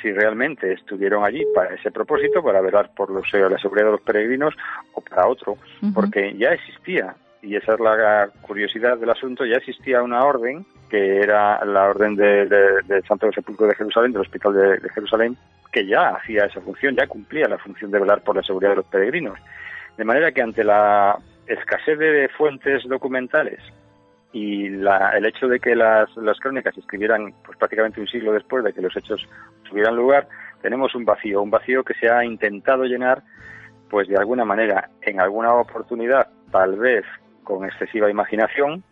si 0.02 0.12
realmente 0.12 0.74
estuvieron 0.74 1.24
allí 1.24 1.46
para 1.54 1.76
ese 1.76 1.92
propósito, 1.92 2.44
para 2.44 2.62
velar 2.62 2.92
por 2.96 3.10
los, 3.10 3.32
la 3.34 3.58
seguridad 3.58 3.86
de 3.86 3.92
los 3.92 4.02
peregrinos 4.02 4.56
o 4.94 5.02
para 5.02 5.28
otro, 5.28 5.58
porque 5.94 6.36
ya 6.38 6.50
existía, 6.50 7.16
y 7.42 7.56
esa 7.56 7.74
es 7.74 7.80
la 7.80 8.30
curiosidad 8.42 8.98
del 8.98 9.10
asunto, 9.10 9.46
ya 9.46 9.58
existía 9.58 10.02
una 10.02 10.24
orden 10.24 10.66
que 10.90 11.20
era 11.20 11.64
la 11.64 11.88
orden 11.88 12.16
del 12.16 12.50
de, 12.50 13.02
Santo 13.08 13.32
Sepulcro 13.32 13.66
de 13.68 13.76
Jerusalén, 13.76 14.12
del 14.12 14.24
Hospital 14.24 14.54
de, 14.54 14.90
Jerusalén, 14.90 15.38
que 15.72 15.86
ya 15.86 16.10
hacía 16.10 16.46
esa 16.46 16.60
función, 16.60 16.96
ya 16.96 17.08
cumplía 17.08 17.48
la 17.48 17.58
función 17.58 17.92
de 17.92 18.00
velar 18.00 18.22
por 18.24 18.36
la 18.36 18.44
seguridad 18.44 18.72
de 18.72 18.76
los 18.78 18.86
peregrinos. 18.86 19.40
De 19.98 20.04
manera 20.04 20.34
que 20.34 20.42
ante 20.42 20.66
la 20.66 21.18
escasez 21.48 21.98
de 21.98 22.30
fuentes 22.38 22.84
documentales 22.84 23.60
y 24.34 24.68
el 24.68 25.26
hecho 25.26 25.48
de 25.48 25.60
que 25.60 25.76
las, 25.76 26.16
las 26.18 26.40
crónicas 26.40 26.74
se 26.74 26.82
escribieran 26.82 27.34
pues, 27.44 27.58
prácticamente 27.58 28.00
un 28.00 28.08
siglo 28.08 28.34
después 28.34 28.64
de 28.64 28.74
que 28.74 28.82
los 28.82 28.96
hechos 28.96 29.28
tuvieran 29.70 29.96
lugar, 29.96 30.28
tenemos 30.62 30.96
un 30.96 31.06
vacío, 31.06 31.42
un 31.42 31.50
vacío 31.50 31.84
que 31.84 31.94
se 31.96 32.10
ha 32.10 32.24
intentado 32.24 32.86
llenar 32.86 33.24
pues 33.90 34.08
de 34.08 34.18
alguna 34.18 34.46
manera, 34.46 34.90
en 35.02 35.20
alguna 35.20 35.54
oportunidad, 35.54 36.30
tal 36.50 36.78
vez 36.78 37.04
con 37.44 37.66
excesiva 37.66 38.10
imaginación 38.10 38.84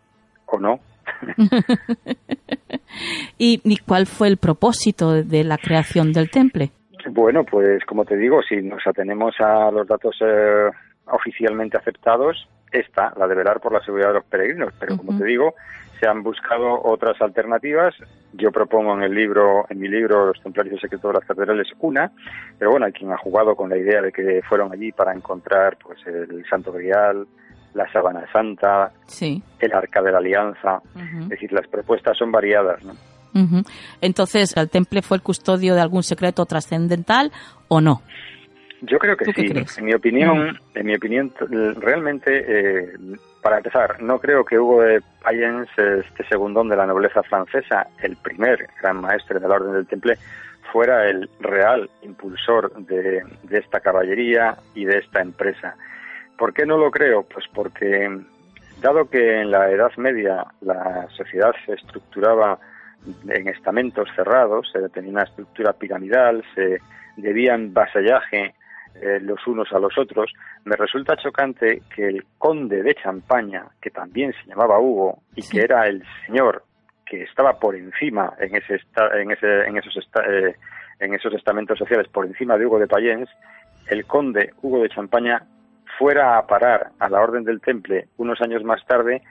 o 0.46 0.60
no, 0.60 0.82
¿Y, 3.38 3.78
cuál 3.80 4.06
fue 4.06 4.28
el 4.28 4.38
propósito 4.38 5.24
de 5.24 5.44
la 5.44 5.58
creación 5.58 6.14
del 6.14 6.30
temple? 6.30 6.72
Bueno, 7.12 7.44
pues 7.44 7.84
como 7.86 8.06
te 8.06 8.18
digo, 8.18 8.42
si 8.42 8.62
nos 8.62 8.86
atenemos 8.86 9.36
a 9.40 9.72
los 9.72 9.88
datos 9.88 10.18
eh, 10.22 10.70
oficialmente 11.12 11.78
aceptados, 11.78 12.48
esta, 12.72 13.14
la 13.18 13.28
de 13.28 13.36
velar 13.36 13.60
por 13.60 13.74
la 13.74 13.84
seguridad 13.84 14.10
de 14.10 14.14
los 14.16 14.26
peregrinos. 14.26 14.74
Pero 14.80 14.98
como 14.98 15.18
te 15.18 15.26
digo, 15.26 15.56
se 16.00 16.08
han 16.08 16.24
buscado 16.24 16.82
otras 16.84 17.20
alternativas. 17.22 17.96
Yo 18.34 18.52
propongo 18.52 18.94
en 18.94 19.04
el 19.04 19.14
libro, 19.14 19.66
en 19.70 19.80
mi 19.80 19.88
libro, 19.88 20.28
Los 20.28 20.42
Templarios 20.42 20.80
Secretos 20.80 21.12
de 21.12 21.20
las 21.20 21.28
Catedrales, 21.28 21.68
una, 21.80 22.12
pero 22.58 22.72
bueno, 22.72 22.86
hay 22.86 22.92
quien 22.92 23.12
ha 23.12 23.18
jugado 23.18 23.56
con 23.56 23.70
la 23.70 23.78
idea 23.78 24.02
de 24.02 24.12
que 24.12 24.42
fueron 24.48 24.72
allí 24.72 24.92
para 24.92 25.14
encontrar 25.14 25.78
pues 25.82 26.00
el 26.06 26.46
Santo 26.50 26.72
Grial, 26.72 27.28
la 27.74 27.92
Sabana 27.92 28.26
Santa, 28.32 28.92
el 29.60 29.74
Arca 29.74 30.02
de 30.02 30.12
la 30.12 30.20
Alianza. 30.20 30.82
Es 31.22 31.30
decir, 31.30 31.52
las 31.52 31.68
propuestas 31.68 32.18
son 32.18 32.32
variadas. 32.32 32.84
¿no? 32.84 32.94
Entonces, 34.02 34.56
¿el 34.58 34.70
temple 34.70 35.02
fue 35.02 35.18
el 35.18 35.24
custodio 35.24 35.76
de 35.76 35.82
algún 35.82 36.04
secreto 36.04 36.46
trascendental 36.46 37.32
o 37.68 37.82
no? 37.82 38.02
Yo 38.82 38.98
creo 38.98 39.18
que 39.18 39.26
sí. 39.34 39.52
En 39.78 39.86
mi 39.86 39.94
opinión, 39.94 40.58
en 40.74 40.86
mi 40.86 40.96
opinión, 40.96 41.34
realmente, 41.78 42.46
eh, 42.48 42.94
para 43.42 43.58
empezar, 43.58 44.02
no 44.02 44.20
creo 44.20 44.46
que 44.46 44.58
Hugo 44.58 44.82
de 44.84 45.02
Payens, 45.22 45.70
este 45.78 46.26
segundón 46.28 46.70
de 46.70 46.78
la 46.78 46.86
nobleza 46.86 47.22
francesa, 47.24 47.88
el 48.02 48.16
primer 48.18 48.70
gran 48.82 49.02
maestre 49.02 49.40
de 49.40 49.48
la 49.48 49.56
Orden 49.56 49.74
del 49.74 49.88
Temple, 49.88 50.18
fuera 50.72 51.10
el 51.10 51.30
real 51.40 51.90
impulsor 52.04 52.72
de 52.86 53.24
esta 53.52 53.80
caballería 53.80 54.56
y 54.76 54.86
de 54.86 55.00
esta 55.00 55.22
empresa. 55.22 55.76
¿Por 56.40 56.54
qué 56.54 56.66
no 56.66 56.78
lo 56.78 56.90
creo? 56.90 57.24
Pues 57.24 57.46
porque, 57.54 58.10
dado 58.82 59.10
que 59.10 59.42
en 59.42 59.52
la 59.52 59.70
Edad 59.70 59.92
Media 59.98 60.46
la 60.62 61.06
sociedad 61.10 61.52
se 61.66 61.74
estructuraba 61.74 62.58
en 63.28 63.48
estamentos 63.50 64.08
cerrados, 64.16 64.70
se 64.72 64.88
tenía 64.90 65.12
una 65.12 65.24
estructura 65.24 65.74
piramidal, 65.74 66.44
se 66.56 66.80
debían 67.18 67.74
vasallaje 67.74 68.54
eh, 69.02 69.20
los 69.22 69.46
unos 69.48 69.72
a 69.72 69.80
los 69.80 69.98
otros, 69.98 70.32
me 70.66 70.76
resulta 70.76 71.16
chocante 71.18 71.82
que 71.96 72.08
el 72.08 72.26
conde 72.38 72.84
de 72.84 72.96
Champaña, 72.96 73.66
que 73.82 73.90
también 73.90 74.34
se 74.34 74.50
llamaba 74.50 74.80
Hugo 74.80 75.22
y 75.36 75.42
que 75.48 75.62
era 75.62 75.88
el 75.88 76.04
señor 76.26 76.64
que 77.06 77.24
estaba 77.24 77.60
por 77.60 77.76
encima 77.76 78.34
en 78.40 78.56
ese, 78.56 78.80
en, 79.20 79.32
ese 79.32 79.64
en 79.66 79.78
esos 79.78 79.98
eh, 80.28 80.56
en 81.00 81.14
esos 81.14 81.34
estamentos 81.34 81.78
sociales 81.80 82.08
por 82.10 82.26
encima 82.26 82.58
de 82.58 82.66
Hugo 82.66 82.80
de 82.80 82.88
Payens, 82.88 83.30
el 83.88 84.06
conde 84.06 84.54
Hugo 84.62 84.84
de 84.84 84.90
Champaña 84.90 85.44
fuera 85.98 86.38
a 86.38 86.46
parar 86.46 86.92
a 87.00 87.10
la 87.10 87.22
orden 87.22 87.44
del 87.44 87.62
Temple 87.62 88.08
unos 88.18 88.42
años 88.42 88.64
más 88.64 88.86
tarde 88.86 89.22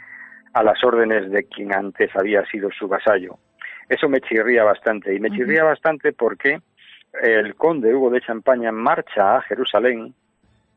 a 0.54 0.62
las 0.62 0.82
órdenes 0.82 1.30
de 1.30 1.44
quien 1.44 1.72
antes 1.72 2.10
había 2.16 2.44
sido 2.46 2.70
su 2.70 2.88
vasallo. 2.88 3.38
Eso 3.88 4.08
me 4.08 4.20
chirría 4.20 4.64
bastante, 4.64 5.14
y 5.14 5.20
me 5.20 5.30
chirría 5.30 5.64
bastante 5.64 6.12
porque 6.12 6.60
el 7.22 7.54
conde 7.54 7.94
Hugo 7.94 8.10
de 8.10 8.20
Champaña 8.20 8.72
marcha 8.72 9.36
a 9.36 9.42
Jerusalén 9.42 10.14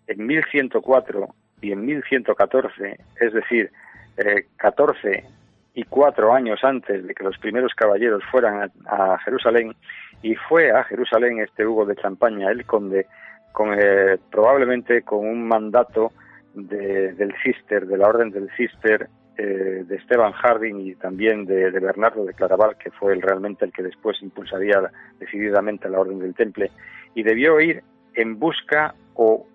en 0.08 0.26
1104 0.26 1.28
y 1.62 1.72
en 1.72 1.86
1114, 1.86 2.98
es 3.20 3.34
decir, 3.34 3.72
eh, 4.17 4.48
14 4.58 5.26
y 5.74 5.84
cuatro 5.84 6.34
años 6.34 6.63
antes 6.63 7.06
de 7.06 7.13
que 7.13 7.24
los 7.24 7.38
primeros 7.38 7.74
caballeros 7.74 8.24
fueran 8.30 8.72
a 8.88 9.17
Jerusalén, 9.20 9.76
y 10.22 10.36
fue 10.36 10.72
a 10.72 10.84
Jerusalén 10.84 11.39
este 11.39 11.65
Hugo 11.65 11.86
de 11.86 11.96
Champaña, 11.96 12.52
el 12.52 12.65
conde, 12.65 13.08
con, 13.52 13.74
eh, 13.78 14.17
probablemente 14.30 15.02
con 15.04 15.20
un 15.20 15.48
mandato 15.48 16.12
del 16.54 17.34
Cister, 17.44 17.88
de 17.88 17.98
la 17.98 18.08
Orden 18.08 18.30
del 18.30 18.50
Cister, 18.58 19.08
eh, 19.38 19.84
de 19.88 19.96
Esteban 19.96 20.34
Harding 20.34 20.82
y 20.82 20.96
también 20.96 21.46
de, 21.46 21.70
Bernardo 21.72 22.26
de 22.26 22.34
Claraval, 22.34 22.78
que 22.78 22.91
fue 22.91 23.13
el, 23.13 23.22
realmente 23.22 23.65
el 23.65 23.72
que 23.72 23.84
después 23.84 24.22
impulsaría 24.22 24.82
decididamente 25.20 25.89
la 25.89 26.00
Orden 26.00 26.20
del 26.20 26.36
Temple, 26.36 26.72
y 27.15 27.24
debió 27.24 27.60
ir 27.60 27.84
en 28.13 28.39
busca 28.39 28.94
o 29.15 29.48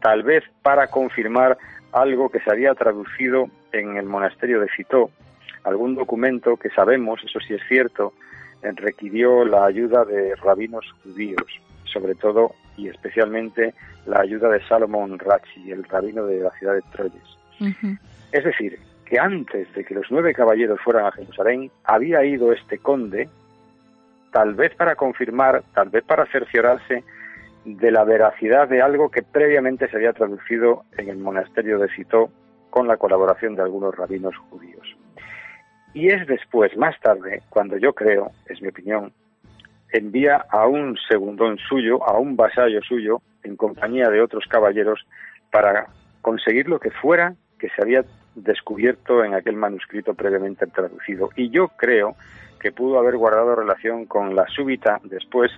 tal 0.00 0.22
vez 0.22 0.44
para 0.62 0.86
confirmar 0.86 1.58
algo 1.92 2.28
que 2.28 2.40
se 2.40 2.50
había 2.50 2.74
traducido 2.74 3.48
en 3.72 3.96
el 3.96 4.06
monasterio 4.06 4.60
de 4.60 4.68
Citó, 4.76 5.10
algún 5.64 5.94
documento 5.94 6.56
que 6.56 6.70
sabemos, 6.70 7.20
eso 7.24 7.40
sí 7.40 7.54
es 7.54 7.62
cierto, 7.68 8.12
requirió 8.62 9.44
la 9.44 9.66
ayuda 9.66 10.04
de 10.04 10.34
rabinos 10.36 10.84
judíos, 11.02 11.44
sobre 11.84 12.14
todo 12.14 12.54
y 12.76 12.88
especialmente 12.88 13.74
la 14.06 14.20
ayuda 14.20 14.48
de 14.48 14.66
Salomón 14.66 15.18
Rachi, 15.18 15.70
el 15.70 15.84
rabino 15.84 16.24
de 16.26 16.40
la 16.40 16.50
ciudad 16.52 16.74
de 16.74 16.82
Troyes. 16.92 17.38
Es 18.32 18.44
decir, 18.44 18.78
que 19.04 19.18
antes 19.18 19.72
de 19.74 19.84
que 19.84 19.94
los 19.94 20.06
nueve 20.10 20.34
caballeros 20.34 20.80
fueran 20.80 21.06
a 21.06 21.12
Jerusalén, 21.12 21.70
había 21.84 22.24
ido 22.24 22.52
este 22.52 22.78
conde, 22.78 23.28
tal 24.32 24.54
vez 24.54 24.74
para 24.74 24.96
confirmar, 24.96 25.62
tal 25.74 25.90
vez 25.90 26.04
para 26.04 26.26
cerciorarse 26.26 27.04
de 27.64 27.90
la 27.90 28.04
veracidad 28.04 28.68
de 28.68 28.82
algo 28.82 29.10
que 29.10 29.22
previamente 29.22 29.88
se 29.88 29.96
había 29.96 30.12
traducido 30.12 30.84
en 30.98 31.08
el 31.08 31.18
monasterio 31.18 31.78
de 31.78 31.88
Citó 31.88 32.30
con 32.70 32.88
la 32.88 32.96
colaboración 32.96 33.54
de 33.54 33.62
algunos 33.62 33.94
rabinos 33.94 34.36
judíos. 34.50 34.96
Y 35.94 36.08
es 36.08 36.26
después, 36.26 36.76
más 36.76 36.98
tarde, 37.00 37.42
cuando 37.48 37.76
yo 37.78 37.92
creo, 37.94 38.32
es 38.46 38.60
mi 38.60 38.68
opinión, 38.68 39.12
envía 39.92 40.44
a 40.50 40.66
un 40.66 40.96
segundón 41.08 41.56
suyo, 41.56 42.02
a 42.02 42.18
un 42.18 42.36
vasallo 42.36 42.82
suyo, 42.82 43.22
en 43.44 43.56
compañía 43.56 44.10
de 44.10 44.20
otros 44.20 44.44
caballeros, 44.48 45.06
para 45.52 45.86
conseguir 46.20 46.68
lo 46.68 46.80
que 46.80 46.90
fuera 46.90 47.34
que 47.60 47.68
se 47.68 47.82
había 47.82 48.04
descubierto 48.34 49.24
en 49.24 49.34
aquel 49.34 49.56
manuscrito 49.56 50.14
previamente 50.14 50.66
traducido. 50.66 51.30
Y 51.36 51.50
yo 51.50 51.68
creo 51.76 52.16
que 52.60 52.72
pudo 52.72 52.98
haber 52.98 53.16
guardado 53.16 53.54
relación 53.54 54.06
con 54.06 54.34
la 54.34 54.46
súbita, 54.48 55.00
después, 55.04 55.52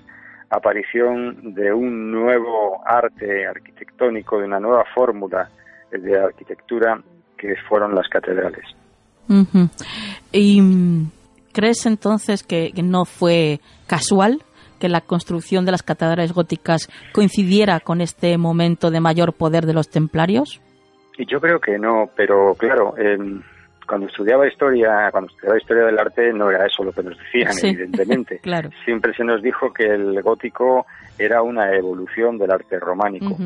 aparición 0.50 1.54
de 1.54 1.72
un 1.72 2.10
nuevo 2.10 2.82
arte 2.86 3.46
arquitectónico, 3.46 4.38
de 4.38 4.46
una 4.46 4.60
nueva 4.60 4.84
fórmula 4.94 5.48
de 5.90 6.18
arquitectura 6.18 7.00
que 7.36 7.54
fueron 7.68 7.94
las 7.94 8.08
catedrales. 8.08 8.64
¿Y 10.32 10.60
mm, 10.60 11.10
crees 11.52 11.86
entonces 11.86 12.42
que, 12.42 12.72
no 12.82 13.04
fue 13.04 13.60
casual 13.86 14.42
que 14.78 14.88
la 14.88 15.00
construcción 15.00 15.64
de 15.64 15.72
las 15.72 15.82
catedrales 15.82 16.32
góticas 16.32 16.88
coincidiera 17.12 17.80
con 17.80 18.00
este 18.00 18.36
momento 18.36 18.90
de 18.90 19.00
mayor 19.00 19.32
poder 19.32 19.66
de 19.66 19.72
los 19.72 19.88
templarios? 19.88 20.60
Yo 21.24 21.40
creo 21.40 21.58
que 21.58 21.78
no, 21.78 22.10
pero 22.14 22.54
claro, 22.54 22.94
em, 22.98 23.40
cuando 23.86 24.06
estudiaba 24.06 24.46
historia, 24.46 25.08
cuando 25.10 25.30
estudiaba 25.30 25.58
historia 25.58 25.84
del 25.84 25.98
arte, 25.98 26.32
no 26.32 26.50
era 26.50 26.66
eso 26.66 26.84
lo 26.84 26.92
que 26.92 27.02
nos 27.02 27.18
decían, 27.18 27.52
evidentemente. 27.62 28.38
claro. 28.42 28.70
Siempre 28.84 29.14
se 29.14 29.24
nos 29.24 29.42
dijo 29.42 29.72
que 29.72 29.84
el 29.84 30.20
gótico 30.22 30.86
era 31.18 31.42
una 31.42 31.74
evolución 31.74 32.36
del 32.38 32.50
arte 32.50 32.78
románico. 32.78 33.36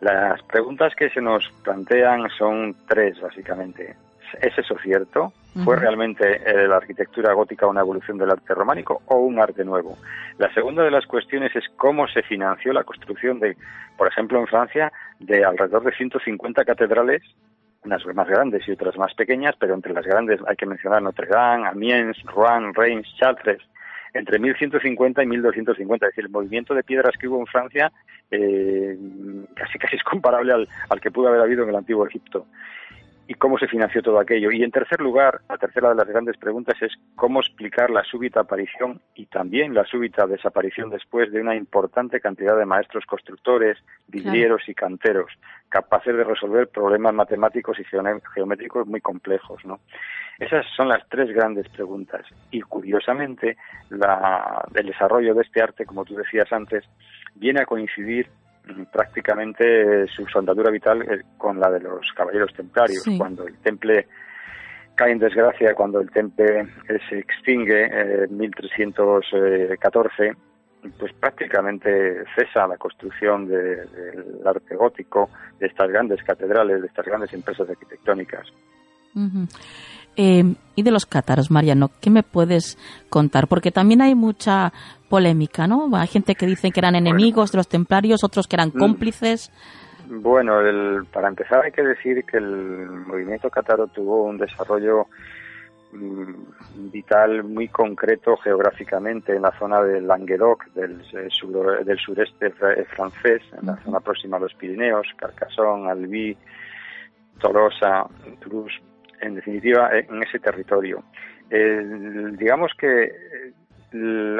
Las 0.00 0.42
preguntas 0.44 0.94
que 0.94 1.10
se 1.10 1.20
nos 1.20 1.50
plantean 1.62 2.28
son 2.38 2.74
tres, 2.88 3.20
básicamente. 3.20 3.96
¿Es 4.40 4.56
eso 4.56 4.76
cierto? 4.82 5.32
¿Fue 5.64 5.76
realmente 5.76 6.42
eh, 6.46 6.68
la 6.68 6.76
arquitectura 6.76 7.32
gótica 7.32 7.66
una 7.66 7.80
evolución 7.80 8.18
del 8.18 8.30
arte 8.30 8.54
románico 8.54 9.02
o 9.06 9.16
un 9.16 9.40
arte 9.40 9.64
nuevo? 9.64 9.98
La 10.38 10.52
segunda 10.54 10.84
de 10.84 10.92
las 10.92 11.06
cuestiones 11.06 11.54
es 11.56 11.64
cómo 11.76 12.06
se 12.06 12.22
financió 12.22 12.72
la 12.72 12.84
construcción 12.84 13.40
de, 13.40 13.56
por 13.96 14.06
ejemplo, 14.06 14.38
en 14.38 14.46
Francia, 14.46 14.92
de 15.18 15.44
alrededor 15.44 15.82
de 15.82 15.92
150 15.92 16.64
catedrales, 16.64 17.22
unas 17.84 18.04
más 18.14 18.28
grandes 18.28 18.66
y 18.68 18.72
otras 18.72 18.96
más 18.96 19.12
pequeñas, 19.14 19.56
pero 19.58 19.74
entre 19.74 19.92
las 19.92 20.06
grandes 20.06 20.40
hay 20.46 20.54
que 20.54 20.66
mencionar 20.66 21.02
Notre 21.02 21.26
Dame, 21.26 21.66
Amiens, 21.66 22.22
Rouen, 22.24 22.72
Reims, 22.72 23.08
Chartres, 23.18 23.60
entre 24.14 24.38
1150 24.38 25.22
y 25.22 25.26
1250. 25.26 26.06
Es 26.06 26.10
decir, 26.12 26.24
el 26.26 26.30
movimiento 26.30 26.74
de 26.74 26.84
piedras 26.84 27.14
que 27.18 27.26
hubo 27.26 27.40
en 27.40 27.46
Francia 27.46 27.90
eh, 28.30 28.96
casi 29.56 29.78
casi 29.78 29.96
es 29.96 30.04
comparable 30.04 30.52
al, 30.52 30.68
al 30.88 31.00
que 31.00 31.10
pudo 31.10 31.28
haber 31.28 31.40
habido 31.40 31.64
en 31.64 31.70
el 31.70 31.76
antiguo 31.76 32.06
Egipto 32.06 32.46
y 33.30 33.34
cómo 33.34 33.58
se 33.58 33.68
financió 33.68 34.02
todo 34.02 34.18
aquello. 34.18 34.50
Y 34.50 34.64
en 34.64 34.72
tercer 34.72 35.00
lugar, 35.00 35.42
la 35.48 35.56
tercera 35.56 35.90
de 35.90 35.94
las 35.94 36.08
grandes 36.08 36.36
preguntas 36.36 36.74
es 36.82 36.90
cómo 37.14 37.38
explicar 37.38 37.88
la 37.88 38.02
súbita 38.02 38.40
aparición 38.40 39.00
y 39.14 39.26
también 39.26 39.72
la 39.72 39.84
súbita 39.84 40.26
desaparición 40.26 40.90
después 40.90 41.30
de 41.30 41.40
una 41.40 41.54
importante 41.54 42.20
cantidad 42.20 42.58
de 42.58 42.66
maestros 42.66 43.06
constructores, 43.06 43.78
vidrieros 44.08 44.68
y 44.68 44.74
canteros, 44.74 45.30
capaces 45.68 46.16
de 46.16 46.24
resolver 46.24 46.70
problemas 46.70 47.14
matemáticos 47.14 47.78
y 47.78 47.84
geométricos 47.84 48.88
muy 48.88 49.00
complejos. 49.00 49.64
¿no? 49.64 49.78
Esas 50.40 50.66
son 50.74 50.88
las 50.88 51.08
tres 51.08 51.32
grandes 51.32 51.68
preguntas. 51.68 52.26
Y 52.50 52.62
curiosamente, 52.62 53.56
la, 53.90 54.64
el 54.74 54.86
desarrollo 54.86 55.34
de 55.36 55.42
este 55.42 55.62
arte, 55.62 55.86
como 55.86 56.04
tú 56.04 56.16
decías 56.16 56.52
antes, 56.52 56.82
viene 57.36 57.60
a 57.60 57.66
coincidir 57.66 58.28
prácticamente 58.92 60.06
su 60.08 60.26
soldadura 60.26 60.70
vital 60.70 61.02
eh, 61.02 61.22
con 61.36 61.58
la 61.58 61.70
de 61.70 61.80
los 61.80 62.06
caballeros 62.14 62.52
templarios. 62.54 63.02
Cuando 63.16 63.46
el 63.46 63.56
temple 63.58 64.06
cae 64.94 65.12
en 65.12 65.18
desgracia, 65.18 65.74
cuando 65.74 66.00
el 66.00 66.10
temple 66.10 66.60
eh, 66.88 66.98
se 67.08 67.18
extingue 67.18 67.84
en 68.24 68.36
1314, 68.36 70.34
pues 70.98 71.12
prácticamente 71.14 72.24
cesa 72.34 72.66
la 72.66 72.76
construcción 72.78 73.46
del 73.46 74.40
arte 74.44 74.76
gótico, 74.76 75.30
de 75.58 75.66
estas 75.66 75.90
grandes 75.90 76.22
catedrales, 76.22 76.80
de 76.80 76.86
estas 76.86 77.04
grandes 77.04 77.32
empresas 77.32 77.68
arquitectónicas. 77.68 78.46
Eh, 80.16 80.54
y 80.76 80.82
de 80.82 80.90
los 80.90 81.06
cátaros, 81.06 81.50
Mariano, 81.50 81.90
¿qué 82.00 82.10
me 82.10 82.22
puedes 82.22 82.78
contar? 83.08 83.48
Porque 83.48 83.70
también 83.70 84.00
hay 84.00 84.14
mucha 84.14 84.72
polémica, 85.08 85.66
¿no? 85.66 85.88
Hay 85.94 86.08
gente 86.08 86.34
que 86.34 86.46
dice 86.46 86.70
que 86.70 86.80
eran 86.80 86.94
enemigos 86.94 87.52
de 87.52 87.58
los 87.58 87.68
templarios, 87.68 88.24
otros 88.24 88.46
que 88.46 88.56
eran 88.56 88.70
mm. 88.74 88.78
cómplices. 88.78 89.52
Bueno, 90.08 90.54
para 91.12 91.28
empezar 91.28 91.64
hay 91.64 91.72
que 91.72 91.82
decir 91.82 92.24
que 92.24 92.38
el 92.38 92.88
movimiento 93.06 93.50
cátaro 93.50 93.86
tuvo 93.88 94.24
un 94.24 94.38
desarrollo 94.38 95.06
mm, 95.92 96.90
vital 96.90 97.44
muy 97.44 97.68
concreto 97.68 98.36
geográficamente 98.38 99.36
en 99.36 99.42
la 99.42 99.56
zona 99.58 99.82
del 99.82 100.06
Languedoc, 100.06 100.64
del, 100.72 101.02
eh, 101.12 101.84
del 101.84 101.98
sureste 101.98 102.50
francés, 102.50 103.42
en 103.60 103.66
la 103.66 103.76
zona 103.84 104.00
próxima 104.00 104.38
a 104.38 104.40
los 104.40 104.54
Pirineos, 104.54 105.06
Carcassonne, 105.16 105.90
Albi, 105.90 106.36
Tolosa, 107.38 108.06
Toulouse, 108.40 108.80
en 109.20 109.34
definitiva, 109.34 109.90
en 109.92 110.22
ese 110.22 110.38
territorio. 110.38 111.02
digamos 111.50 112.72
que 112.78 113.12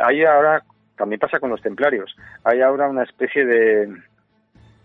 hay 0.04 0.24
ahora, 0.24 0.62
también 0.96 1.18
pasa 1.18 1.40
con 1.40 1.50
los 1.50 1.62
templarios, 1.62 2.16
hay 2.44 2.60
ahora 2.60 2.88
una 2.88 3.02
especie 3.02 3.44
de 3.44 3.88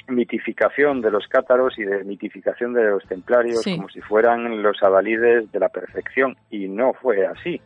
mitificación 0.07 1.01
de 1.01 1.11
los 1.11 1.27
cátaros 1.27 1.77
y 1.77 1.83
de 1.83 2.03
mitificación 2.03 2.73
de 2.73 2.83
los 2.83 3.03
templarios 3.05 3.63
como 3.63 3.89
si 3.89 4.01
fueran 4.01 4.61
los 4.61 4.81
adalides 4.83 5.51
de 5.51 5.59
la 5.59 5.69
perfección 5.69 6.37
y 6.49 6.67
no 6.67 6.93
fue 6.93 7.25
así. 7.25 7.61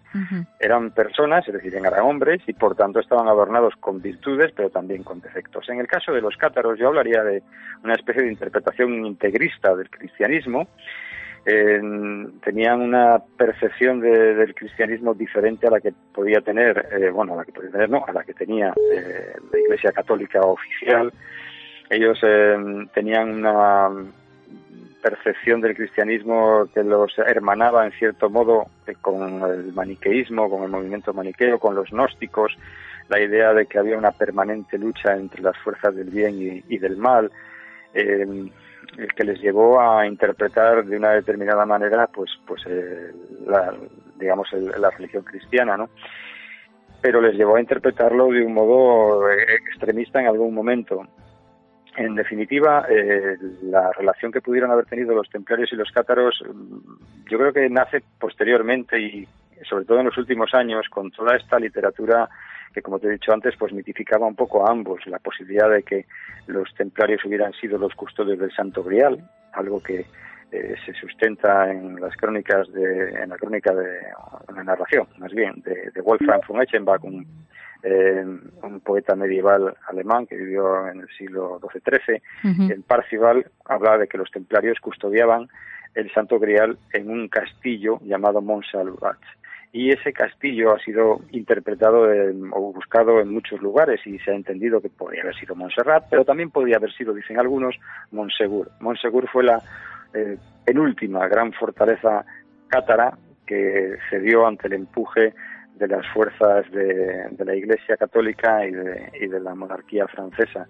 Eran 0.60 0.92
personas, 0.92 1.48
es 1.48 1.54
decir, 1.54 1.76
eran 1.76 2.00
hombres 2.00 2.42
y 2.48 2.54
por 2.54 2.76
tanto 2.76 3.00
estaban 3.00 3.28
adornados 3.28 3.74
con 3.80 4.02
virtudes 4.02 4.52
pero 4.56 4.70
también 4.70 5.04
con 5.04 5.22
defectos. 5.22 5.68
En 5.70 5.80
el 5.80 5.88
caso 5.88 6.12
de 6.14 6.22
los 6.22 6.38
cátaros 6.38 6.80
yo 6.80 6.88
hablaría 6.88 7.24
de 7.24 7.44
una 7.84 7.96
especie 7.96 8.24
de 8.24 8.32
interpretación 8.32 9.06
integrista 9.06 9.76
del 9.76 9.90
cristianismo 9.90 10.68
tenían 11.44 12.82
una 12.82 13.20
percepción 13.38 14.00
del 14.00 14.54
cristianismo 14.54 15.14
diferente 15.14 15.68
a 15.68 15.72
la 15.72 15.80
que 15.80 15.94
podía 16.14 16.42
tener, 16.42 16.88
eh, 16.92 17.10
bueno, 17.10 17.34
a 17.34 17.38
la 17.38 17.46
que 17.46 17.52
podía 17.52 17.72
tener, 17.72 17.90
no, 17.90 18.04
a 18.06 18.12
la 18.12 18.24
que 18.24 18.34
tenía 18.34 18.74
eh, 18.94 19.34
la 19.52 19.60
Iglesia 19.60 19.92
Católica 19.92 20.42
oficial. 20.42 21.12
Ellos 21.90 22.20
eh, 22.24 22.56
tenían 22.94 23.40
una 23.40 23.90
percepción 25.02 25.62
del 25.62 25.76
cristianismo 25.76 26.68
que 26.74 26.84
los 26.84 27.18
hermanaba 27.20 27.86
en 27.86 27.92
cierto 27.94 28.30
modo 28.30 28.68
con 29.02 29.42
el 29.50 29.74
maniqueísmo, 29.74 30.50
con 30.50 30.64
el 30.64 30.70
movimiento 30.70 31.14
maniqueo, 31.14 31.58
con 31.58 31.76
los 31.76 31.90
gnósticos, 31.90 32.56
la 33.08 33.20
idea 33.20 33.54
de 33.54 33.66
que 33.66 33.80
había 33.80 33.98
una 33.98 34.12
permanente 34.12 34.78
lucha 34.78 35.16
entre 35.16 35.42
las 35.42 35.58
fuerzas 35.58 35.96
del 35.96 36.10
bien 36.10 36.64
y, 36.68 36.78
del 36.78 36.98
mal 36.98 37.32
el 37.94 38.52
que 39.16 39.24
les 39.24 39.40
llevó 39.40 39.80
a 39.80 40.06
interpretar 40.06 40.86
de 40.86 40.98
una 40.98 41.12
determinada 41.12 41.66
manera 41.66 42.08
pues 42.08 42.32
pues 42.46 42.64
eh, 42.68 43.12
la, 43.46 43.74
digamos 44.18 44.50
la 44.54 44.90
religión 44.92 45.24
cristiana 45.24 45.78
no 45.78 45.90
pero 47.02 47.22
les 47.22 47.36
llevó 47.36 47.56
a 47.56 47.62
interpretarlo 47.62 48.28
de 48.28 48.44
un 48.44 48.54
modo 48.54 49.30
eh, 49.30 49.56
extremista 49.68 50.20
en 50.20 50.28
algún 50.28 50.54
momento. 50.54 51.08
En 51.96 52.16
definitiva 52.16 52.86
eh, 52.90 53.38
la 53.64 53.92
relación 53.94 54.32
que 54.32 54.42
pudieron 54.42 54.72
haber 54.72 54.86
tenido 54.86 55.14
los 55.14 55.30
templarios 55.30 55.72
y 55.74 55.76
los 55.76 55.92
cátaros 55.92 56.44
yo 57.30 57.38
creo 57.38 57.54
que 57.54 57.70
nace 57.70 58.04
posteriormente 58.20 59.00
y 59.00 59.28
sobre 59.68 59.86
todo 59.86 60.00
en 60.00 60.06
los 60.06 60.18
últimos 60.18 60.54
años 60.54 60.88
con 60.90 61.12
toda 61.12 61.36
esta 61.36 61.60
literatura 61.60 62.30
que 62.74 62.82
como 62.82 63.00
te 63.00 63.08
he 63.08 63.12
dicho 63.12 63.34
antes, 63.34 63.56
pues 63.58 63.74
mitificaba 63.74 64.28
un 64.28 64.36
poco 64.36 64.66
a 64.66 64.72
ambos, 64.72 65.06
la 65.08 65.20
posibilidad 65.20 65.70
de 65.70 65.84
que 65.84 66.06
los 66.48 66.74
templarios 66.76 67.24
hubieran 67.26 67.54
sido 67.54 67.78
los 67.78 67.94
custodios 67.96 68.40
del 68.40 68.52
Santo 68.52 68.84
Grial, 68.84 69.30
algo 69.54 69.82
que 69.82 70.06
eh, 70.52 70.76
se 70.86 70.94
sustenta 70.94 71.72
en 71.72 72.00
las 72.00 72.16
crónicas 72.16 72.72
de, 72.72 73.10
en 73.10 73.30
la 73.30 73.38
crónica 73.38 73.74
de, 73.74 74.00
en 74.48 74.56
la 74.56 74.64
narración, 74.64 75.08
más 75.18 75.32
bien, 75.32 75.62
de, 75.64 76.02
Wolfram 76.02 76.42
von 76.48 76.62
Eichenbach, 76.62 77.04
un, 77.04 77.26
eh, 77.84 78.26
un 78.64 78.80
poeta 78.82 79.16
medieval 79.16 79.76
alemán 79.88 80.26
que 80.26 80.36
vivió 80.36 80.88
en 80.88 81.02
el 81.02 81.08
siglo 81.18 81.60
XII-XIII. 81.62 82.72
En 82.74 82.82
Parcival 82.84 83.46
hablaba 83.66 84.00
de 84.00 84.08
que 84.08 84.18
los 84.18 84.32
templarios 84.32 84.80
custodiaban 84.80 85.48
el 85.96 86.12
Santo 86.14 86.40
Grial 86.40 86.78
en 86.94 87.10
un 87.10 87.28
castillo 87.28 88.00
llamado 88.04 88.42
Montsalvat 88.42 89.18
y 89.72 89.92
ese 89.92 90.12
castillo 90.14 90.74
ha 90.74 90.80
sido 90.80 91.22
interpretado 91.32 92.08
o 92.52 92.74
buscado 92.74 93.20
en 93.20 93.32
muchos 93.32 93.62
lugares 93.62 94.02
y 94.06 94.18
se 94.20 94.32
ha 94.32 94.36
entendido 94.36 94.82
que 94.82 94.90
podría 94.90 95.22
haber 95.22 95.36
sido 95.36 95.56
Montserrat, 95.56 96.06
pero 96.10 96.26
también 96.26 96.50
podría 96.50 96.78
haber 96.78 96.92
sido, 96.94 97.14
dicen 97.14 97.40
algunos, 97.40 97.76
Montsegur. 98.12 98.72
Montsegur 98.80 99.30
fue 99.30 99.44
la 99.44 99.62
eh, 100.14 100.38
penúltima 100.66 101.28
gran 101.28 101.54
fortaleza 101.54 102.26
cátara 102.68 103.16
que 103.46 103.98
cedió 104.10 104.48
ante 104.48 104.68
el 104.68 104.74
empuje 104.74 105.34
de 105.76 105.88
las 105.88 106.06
fuerzas 106.14 106.70
de, 106.72 107.30
la 107.38 107.56
Iglesia 107.56 107.96
Católica 107.96 108.66
y 108.66 108.72
de, 108.72 109.12
y 109.22 109.28
de 109.28 109.40
la 109.40 109.56
monarquía 109.56 110.08
francesa 110.08 110.68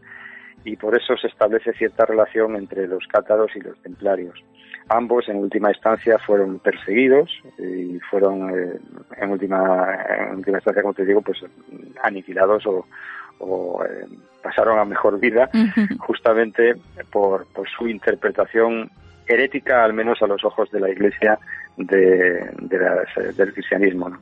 y 0.64 0.76
por 0.76 0.96
eso 0.96 1.16
se 1.18 1.28
establece 1.28 1.74
cierta 1.74 2.06
relación 2.06 2.56
entre 2.56 2.88
los 2.88 3.06
cátaros 3.08 3.52
y 3.56 3.62
los 3.62 3.78
templarios. 3.82 4.40
Ambos, 4.90 5.30
en 5.30 5.38
última 5.38 5.70
instancia, 5.70 6.18
fueron 6.18 6.60
perseguidos 6.60 7.30
y 7.60 8.00
fueron, 8.10 8.50
eh, 8.50 8.80
en, 9.18 9.30
última, 9.30 9.88
en 10.32 10.38
última 10.38 10.58
instancia, 10.58 10.82
como 10.82 10.96
te 10.96 11.06
digo, 11.06 11.22
pues 11.22 11.38
aniquilados 12.02 12.66
o, 12.66 13.84
eh, 13.86 14.06
pasaron 14.44 14.80
a 14.80 14.86
mejor 14.86 15.20
vida 15.20 15.50
justamente 16.00 16.76
por, 17.12 17.46
su 17.78 17.88
interpretación 17.88 18.90
herética, 19.28 19.84
al 19.84 19.94
menos 19.94 20.22
a 20.22 20.28
los 20.28 20.44
ojos 20.44 20.72
de 20.72 20.80
la 20.80 20.90
Iglesia, 20.90 21.38
de, 21.78 22.50
del 23.38 23.54
cristianismo. 23.54 24.18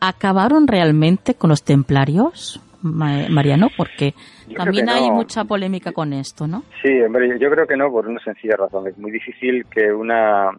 ¿Acabaron 0.00 0.66
realmente 0.66 1.34
con 1.34 1.50
los 1.50 1.62
templarios? 1.62 2.60
Mariano? 2.82 3.68
Porque 3.76 4.14
también 4.56 4.88
hay 4.88 5.10
mucha 5.10 5.44
polémica 5.44 5.92
con 5.92 6.12
esto, 6.12 6.46
¿no? 6.46 6.64
Sí, 6.82 7.00
hombre, 7.02 7.38
yo 7.38 7.50
creo 7.50 7.66
que 7.66 7.76
no, 7.76 7.90
por 7.90 8.06
una 8.06 8.20
sencilla 8.22 8.56
razón. 8.56 8.86
Es 8.86 8.98
muy 8.98 9.10
difícil 9.10 9.66
que 9.66 9.92
una... 9.92 10.50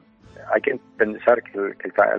Hay 0.54 0.62
que 0.62 0.78
pensar 0.98 1.42
que, 1.44 1.60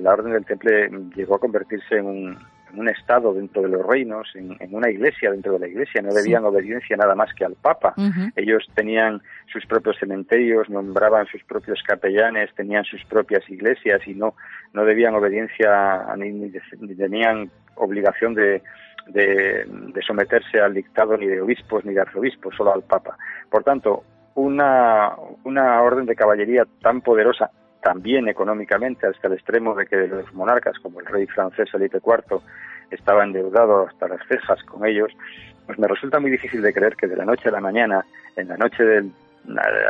la 0.01 0.13
Orden 0.13 0.33
del 0.33 0.47
Temple 0.47 0.89
llegó 1.15 1.35
a 1.35 1.39
convertirse 1.39 1.99
en 1.99 2.07
un, 2.07 2.39
un 2.77 2.89
Estado 2.89 3.33
dentro 3.35 3.63
de 3.63 3.69
los 3.69 3.87
reinos, 3.87 4.29
en, 4.35 4.57
una 4.75 4.91
iglesia 4.91 5.31
dentro 5.31 5.53
de 5.55 5.61
la 5.61 5.69
iglesia, 5.69 6.03
no 6.03 6.13
debían 6.13 6.45
obediencia 6.45 6.97
nada 6.97 7.15
más 7.15 7.33
que 7.35 7.45
al 7.45 7.55
Papa. 7.55 7.95
Ellos 8.37 8.67
tenían 8.75 9.23
sus 9.53 9.65
propios 9.67 9.97
cementerios, 9.99 10.69
nombraban 10.69 11.27
sus 11.27 11.43
propios 11.45 11.83
capellanes, 11.87 12.51
tenían 12.55 12.85
sus 12.85 13.05
propias 13.05 13.49
iglesias 13.49 14.01
y 14.07 14.15
no, 14.15 14.35
no 14.73 14.85
debían 14.85 15.15
obediencia 15.15 16.07
ni, 16.17 16.51
tenían 16.97 17.51
obligación 17.77 18.35
de, 18.35 18.63
de, 19.07 19.67
someterse 20.07 20.61
al 20.61 20.75
dictado 20.75 21.17
ni 21.17 21.27
de 21.27 21.41
obispos 21.41 21.85
ni 21.85 21.95
de 21.95 22.01
arzobispos, 22.01 22.55
solo 22.57 22.75
al 22.75 22.83
Papa. 22.83 23.17
Por 23.51 23.65
tanto, 23.65 24.05
una, 24.35 25.13
una 25.45 25.83
orden 25.83 26.07
de 26.07 26.17
caballería 26.17 26.67
tan 26.83 27.01
poderosa 27.01 27.51
también 27.83 28.29
económicamente 28.29 29.07
hasta 29.07 29.29
el 29.29 29.35
extremo 29.35 29.75
de 29.75 29.87
que 29.87 30.09
los 30.09 30.33
monarcas, 30.33 30.79
como 30.79 31.01
el 31.01 31.07
rey 31.07 31.27
francés 31.27 31.71
Felipe 31.71 31.99
IV, 31.99 32.41
estaba 32.91 33.25
endeudado 33.25 33.87
hasta 33.87 34.09
las 34.09 34.27
cejas 34.27 34.63
con 34.65 34.87
ellos, 34.87 35.13
pues 35.67 35.79
me 35.79 35.87
resulta 35.87 36.19
muy 36.19 36.31
difícil 36.31 36.63
de 36.63 36.73
creer 36.73 36.97
que 36.97 37.07
de 37.07 37.17
la 37.17 37.25
noche 37.25 37.49
a 37.49 37.53
la 37.53 37.61
mañana, 37.61 38.05
en 38.37 38.49
la 38.49 38.57
noche 38.57 38.83
del, 38.83 39.13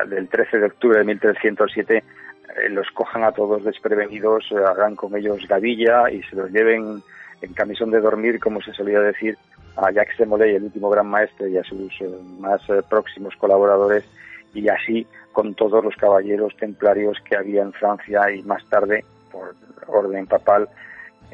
del 0.09 0.29
13 0.29 0.59
de 0.59 0.67
octubre 0.67 0.99
de 0.99 1.05
1307, 1.05 1.97
eh, 1.97 2.69
los 2.71 2.89
cojan 2.91 3.25
a 3.25 3.33
todos 3.33 3.65
desprevenidos, 3.65 4.45
hagan 4.53 4.97
con 4.97 5.17
ellos 5.17 5.47
gavilla 5.49 6.11
y 6.11 6.23
se 6.25 6.37
los 6.37 6.51
lleven 6.51 7.03
en 7.43 7.53
camisón 7.53 7.91
de 7.91 8.01
dormir, 8.01 8.41
como 8.41 8.61
se 8.61 8.73
solía 8.73 9.01
decir, 9.01 9.37
a 9.77 9.91
Jacques 9.91 10.19
de 10.19 10.27
Molay, 10.27 10.55
el 10.55 10.65
último 10.65 10.91
gran 10.91 11.07
maestre, 11.07 11.51
y 11.51 11.57
a 11.57 11.65
sus 11.65 11.93
eh, 12.01 12.09
más 12.39 12.61
próximos 12.89 13.35
colaboradores, 13.37 14.05
y 14.55 14.69
así 14.69 15.07
con 15.33 15.55
todos 15.55 15.85
los 15.85 15.97
caballeros 15.97 16.57
templarios 16.57 17.19
que 17.29 17.37
había 17.37 17.63
en 17.63 17.73
Francia 17.73 18.31
y 18.31 18.43
más 18.43 18.65
tarde, 18.69 19.05
por 19.31 19.55
orden 19.89 20.27
papal, 20.27 20.69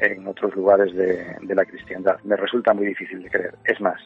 en 0.01 0.27
otros 0.27 0.55
lugares 0.55 0.93
de, 0.95 1.37
la 1.55 1.65
cristiandad. 1.65 2.19
Me 2.23 2.35
resulta 2.35 2.73
muy 2.73 2.87
difícil 2.87 3.21
de 3.23 3.29
creer. 3.29 3.55
Es 3.63 3.79
más, 3.79 4.01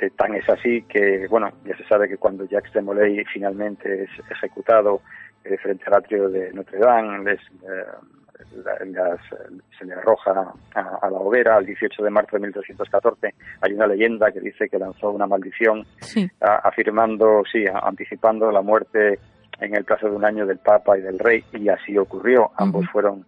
eh, 0.00 0.10
tan 0.16 0.34
es 0.34 0.48
así 0.48 0.82
que, 0.82 1.26
bueno, 1.28 1.52
ya 1.64 1.76
se 1.76 1.84
sabe 1.84 2.08
que 2.08 2.16
cuando 2.16 2.46
Jacques 2.46 2.72
de 2.72 2.80
Molay 2.80 3.24
finalmente 3.26 4.04
es 4.04 4.10
ejecutado 4.30 5.02
eh, 5.44 5.58
frente 5.58 5.84
al 5.86 5.94
atrio 5.94 6.30
de 6.30 6.52
Notre 6.52 6.78
Dame, 6.78 7.32
eh, 7.32 7.38
se 9.78 9.84
le 9.84 9.94
arroja 9.94 10.52
a, 10.74 11.10
la 11.10 11.18
hoguera 11.18 11.58
el 11.58 11.66
18 11.66 12.02
de 12.02 12.10
marzo 12.10 12.36
de 12.36 12.42
1314. 12.42 13.34
Hay 13.60 13.72
una 13.72 13.86
leyenda 13.86 14.32
que 14.32 14.40
dice 14.40 14.68
que 14.68 14.78
lanzó 14.78 15.10
una 15.10 15.26
maldición 15.26 15.86
afirmando, 16.40 17.42
sí, 17.50 17.64
anticipando 17.72 18.50
la 18.50 18.62
muerte 18.62 19.18
en 19.60 19.76
el 19.76 19.84
plazo 19.84 20.08
de 20.08 20.16
un 20.16 20.24
año 20.24 20.46
del 20.46 20.58
Papa 20.58 20.98
y 20.98 21.02
del 21.02 21.18
Rey, 21.18 21.44
y 21.52 21.68
así 21.68 21.96
ocurrió. 21.96 22.50
Ambos 22.56 22.86
fueron, 22.90 23.24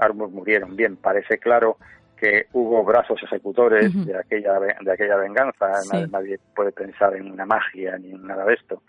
ambos 0.00 0.30
murieron. 0.32 0.74
Bien, 0.74 0.96
parece 0.96 1.38
claro 1.38 1.76
que 2.16 2.46
hubo 2.52 2.82
brazos 2.82 3.22
ejecutores 3.22 3.92
de 4.06 4.18
aquella 4.18 4.58
de 4.58 4.92
aquella 4.92 5.16
venganza. 5.16 5.70
Nadie, 6.10 6.38
puede 6.54 6.72
pensar 6.72 7.14
en 7.14 7.30
una 7.30 7.44
magia 7.44 7.98
ni 7.98 8.12
en 8.12 8.26
nada 8.26 8.44
de 8.44 8.54
esto. 8.54 8.82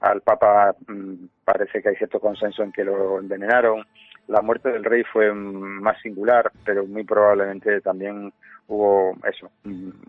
Al 0.00 0.20
Papa 0.20 0.74
mm, 0.86 1.14
parece 1.44 1.80
que 1.80 1.88
hay 1.88 1.96
cierto 1.96 2.20
consenso 2.20 2.62
en 2.62 2.70
que 2.70 2.84
lo 2.84 3.18
envenenaron 3.18 3.82
la 4.28 4.42
muerte 4.42 4.70
del 4.70 4.84
rey 4.84 5.02
fue 5.12 5.32
más 5.32 6.00
singular, 6.02 6.50
pero 6.64 6.86
muy 6.86 7.04
probablemente 7.04 7.80
también 7.80 8.32
hubo 8.68 9.16
eso, 9.30 9.50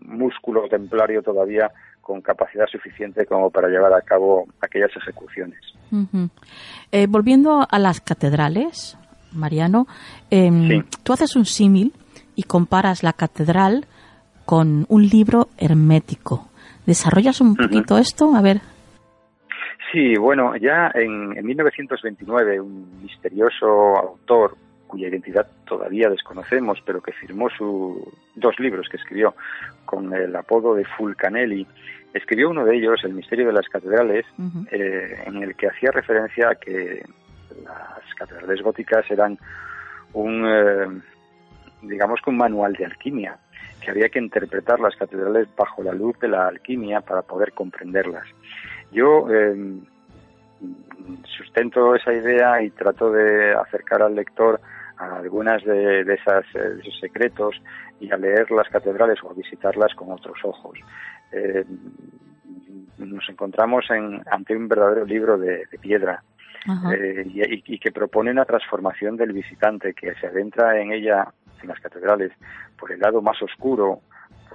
músculo 0.04 0.68
templario 0.68 1.22
todavía 1.22 1.70
con 2.00 2.20
capacidad 2.22 2.66
suficiente 2.66 3.26
como 3.26 3.50
para 3.50 3.68
llevar 3.68 3.92
a 3.92 4.00
cabo 4.00 4.46
aquellas 4.60 4.90
ejecuciones. 4.96 5.60
Eh, 6.90 7.06
volviendo 7.06 7.66
a 7.70 7.78
las 7.78 8.00
catedrales, 8.00 8.96
Mariano, 9.32 9.86
em, 10.30 10.84
tú 11.02 11.12
haces 11.12 11.36
un 11.36 11.44
símil 11.44 11.92
y 12.34 12.44
comparas 12.44 13.02
la 13.02 13.12
catedral 13.12 13.86
con 14.44 14.86
un 14.88 15.06
libro 15.06 15.48
hermético. 15.58 16.48
¿Desarrollas 16.86 17.40
un 17.40 17.54
poquito 17.54 17.98
esto? 17.98 18.34
A 18.34 18.40
ver. 18.40 18.62
Sí, 19.92 20.16
bueno, 20.16 20.54
ya 20.56 20.90
en, 20.94 21.30
1929 21.44 22.60
un 22.60 23.02
misterioso 23.02 23.96
autor 23.96 24.56
cuya 24.86 25.08
identidad 25.08 25.46
todavía 25.66 26.08
desconocemos, 26.08 26.82
pero 26.84 27.02
que 27.02 27.12
firmó 27.12 27.48
sus 27.50 27.98
dos 28.34 28.58
libros 28.58 28.88
que 28.88 28.96
escribió 28.96 29.34
con 29.84 30.12
el 30.14 30.34
apodo 30.34 30.74
de 30.74 30.84
Fulcanelli, 30.84 31.66
escribió 32.14 32.50
uno 32.50 32.64
de 32.64 32.76
ellos, 32.76 33.04
El 33.04 33.14
misterio 33.14 33.46
de 33.46 33.52
las 33.52 33.68
catedrales, 33.68 34.24
eh, 34.70 35.22
en 35.26 35.42
el 35.42 35.54
que 35.54 35.68
hacía 35.68 35.90
referencia 35.90 36.50
a 36.50 36.54
que 36.54 37.04
las 37.64 38.14
catedrales 38.16 38.62
góticas 38.62 39.10
eran 39.10 39.38
un, 40.14 40.46
eh, 40.46 41.00
digamos 41.82 42.20
que 42.22 42.30
un 42.30 42.38
manual 42.38 42.72
de 42.72 42.86
alquimia, 42.86 43.36
que 43.80 43.90
había 43.90 44.08
que 44.08 44.18
interpretar 44.18 44.80
las 44.80 44.96
catedrales 44.96 45.48
bajo 45.56 45.82
la 45.82 45.92
luz 45.92 46.18
de 46.18 46.28
la 46.28 46.48
alquimia 46.48 47.00
para 47.00 47.22
poder 47.22 47.52
comprenderlas. 47.52 48.26
Yo 48.90 49.28
em, 49.30 49.82
sustento 51.24 51.94
esa 51.94 52.12
idea 52.12 52.62
y 52.62 52.70
trato 52.70 53.10
de 53.10 53.52
acercar 53.54 54.02
al 54.02 54.14
lector 54.14 54.60
a 54.96 55.16
algunas 55.16 55.62
de, 55.64 56.00
esas, 56.00 56.44
eh, 56.54 56.78
esos 56.80 56.98
secretos 56.98 57.60
y 58.00 58.10
a 58.10 58.16
leer 58.16 58.50
las 58.50 58.68
catedrales 58.68 59.18
o 59.22 59.30
a 59.30 59.34
visitarlas 59.34 59.94
con 59.94 60.10
otros 60.10 60.38
ojos. 60.42 60.78
Em, 61.32 61.64
nos 62.98 63.28
encontramos 63.28 63.84
en, 63.90 64.22
ante 64.30 64.56
un 64.56 64.66
verdadero 64.68 65.04
libro 65.04 65.38
de, 65.38 65.66
piedra 65.80 66.22
eh, 66.92 67.24
y, 67.26 67.74
y, 67.74 67.78
que 67.78 67.92
propone 67.92 68.30
una 68.30 68.44
transformación 68.44 69.16
del 69.16 69.32
visitante 69.32 69.94
que 69.94 70.14
se 70.14 70.26
adentra 70.26 70.80
en 70.80 70.92
ella, 70.92 71.28
en 71.62 71.68
las 71.68 71.78
catedrales, 71.80 72.32
por 72.76 72.90
el 72.90 72.98
lado 72.98 73.22
más 73.22 73.40
oscuro, 73.40 74.00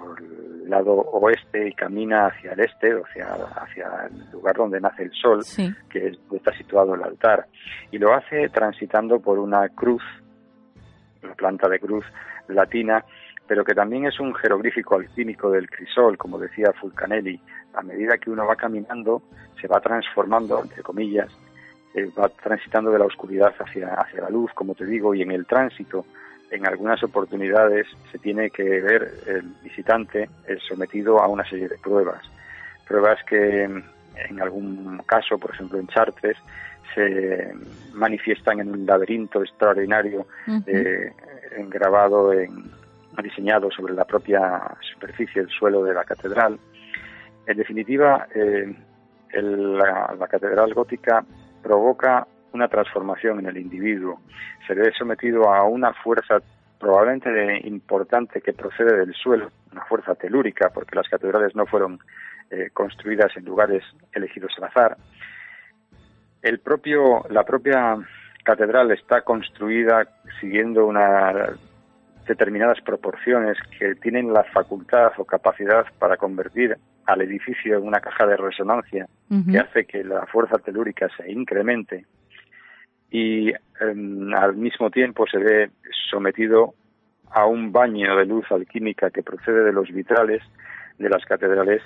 por 0.03 0.21
el 0.21 0.69
lado 0.69 0.93
oeste 0.93 1.69
y 1.69 1.73
camina 1.73 2.27
hacia 2.27 2.53
el 2.53 2.59
este, 2.59 2.93
hacia, 2.93 3.33
hacia 3.33 4.07
el 4.07 4.31
lugar 4.31 4.55
donde 4.55 4.81
nace 4.81 5.03
el 5.03 5.11
sol, 5.13 5.43
que 5.89 6.07
es, 6.07 6.17
está 6.31 6.51
situado 6.57 6.95
el 6.95 7.03
altar. 7.03 7.47
Y 7.91 7.97
lo 7.97 8.13
hace 8.13 8.49
transitando 8.49 9.19
por 9.19 9.39
una 9.39 9.69
cruz, 9.69 10.03
la 11.21 11.33
planta 11.35 11.69
de 11.69 11.79
cruz 11.79 12.05
latina, 12.47 13.03
pero 13.47 13.63
que 13.63 13.73
también 13.73 14.05
es 14.05 14.19
un 14.19 14.33
jeroglífico 14.35 14.95
alquímico 14.95 15.51
del 15.51 15.69
crisol, 15.69 16.17
como 16.17 16.37
decía 16.37 16.73
Fulcanelli. 16.79 17.39
A 17.73 17.81
medida 17.81 18.17
que 18.17 18.29
uno 18.29 18.45
va 18.45 18.55
caminando, 18.55 19.23
se 19.59 19.67
va 19.67 19.79
transformando, 19.79 20.61
entre 20.61 20.83
comillas, 20.83 21.29
eh, 21.93 22.09
va 22.17 22.29
transitando 22.29 22.91
de 22.91 22.99
la 22.99 23.05
oscuridad 23.05 23.53
hacia, 23.59 23.93
hacia 23.95 24.21
la 24.21 24.29
luz, 24.29 24.51
como 24.53 24.75
te 24.75 24.85
digo, 24.85 25.13
y 25.13 25.21
en 25.21 25.31
el 25.31 25.45
tránsito 25.45 26.05
en 26.53 26.67
algunas 26.67 27.03
oportunidades 27.03 27.87
se 28.11 28.19
tiene 28.19 28.51
que 28.51 28.63
ver 28.63 29.11
el 29.25 29.41
visitante 29.63 30.29
sometido 30.67 31.19
a 31.19 31.27
una 31.27 31.43
serie 31.49 31.67
de 31.67 31.77
pruebas. 31.77 32.21
Pruebas 32.87 33.19
que 33.27 33.63
en 33.63 34.41
algún 34.41 35.01
caso, 35.05 35.37
por 35.37 35.51
ejemplo 35.51 35.79
en 35.79 35.87
Chartres, 35.87 36.37
se 36.93 37.51
manifiestan 37.93 38.59
en 38.59 38.69
un 38.69 38.85
laberinto 38.85 39.41
extraordinario 39.41 40.27
eh, 40.67 41.11
grabado, 41.69 42.31
en, 42.33 42.71
diseñado 43.23 43.71
sobre 43.71 43.93
la 43.93 44.05
propia 44.05 44.61
superficie 44.93 45.41
del 45.41 45.51
suelo 45.51 45.83
de 45.83 45.93
la 45.93 46.03
catedral. 46.03 46.59
En 47.47 47.57
definitiva, 47.57 48.27
eh, 48.35 48.75
la 49.33 50.27
catedral 50.29 50.73
gótica 50.73 51.25
provoca 51.63 52.27
una 52.53 52.67
transformación 52.67 53.39
en 53.39 53.47
el 53.47 53.57
individuo. 53.57 54.21
Se 54.67 54.73
ve 54.73 54.91
sometido 54.97 55.53
a 55.53 55.63
una 55.63 55.93
fuerza 55.93 56.39
probablemente 56.79 57.67
importante 57.67 58.41
que 58.41 58.53
procede 58.53 58.97
del 58.97 59.13
suelo, 59.13 59.51
una 59.71 59.85
fuerza 59.85 60.15
telúrica, 60.15 60.69
porque 60.69 60.95
las 60.95 61.07
catedrales 61.07 61.55
no 61.55 61.65
fueron 61.65 61.99
eh, 62.51 62.69
construidas 62.73 63.35
en 63.37 63.45
lugares 63.45 63.83
elegidos 64.11 64.53
al 64.57 64.65
azar. 64.65 64.97
El 66.41 66.59
propio, 66.59 67.23
la 67.29 67.43
propia 67.43 67.97
catedral 68.43 68.91
está 68.91 69.21
construida 69.21 70.05
siguiendo 70.41 70.85
unas 70.85 71.57
determinadas 72.27 72.81
proporciones 72.81 73.57
que 73.77 73.95
tienen 73.95 74.33
la 74.33 74.43
facultad 74.43 75.11
o 75.17 75.25
capacidad 75.25 75.85
para 75.99 76.17
convertir 76.17 76.77
al 77.05 77.21
edificio 77.21 77.77
en 77.77 77.87
una 77.87 77.99
caja 77.99 78.25
de 78.25 78.37
resonancia 78.37 79.07
que 79.49 79.59
hace 79.59 79.85
que 79.85 80.03
la 80.03 80.25
fuerza 80.27 80.57
telúrica 80.57 81.09
se 81.17 81.31
incremente 81.31 82.05
y 83.13 83.53
em, 83.79 84.33
al 84.33 84.55
mismo 84.55 84.89
tiempo 84.89 85.25
se 85.27 85.37
ve 85.37 85.69
sometido 86.09 86.73
a 87.29 87.45
un 87.45 87.71
baño 87.71 88.17
de 88.17 88.25
luz 88.25 88.51
alquímica 88.51 89.11
que 89.11 89.21
procede 89.21 89.63
de 89.63 89.71
los 89.71 89.89
vitrales 89.89 90.41
de 90.97 91.09
las 91.09 91.23
catedrales 91.25 91.83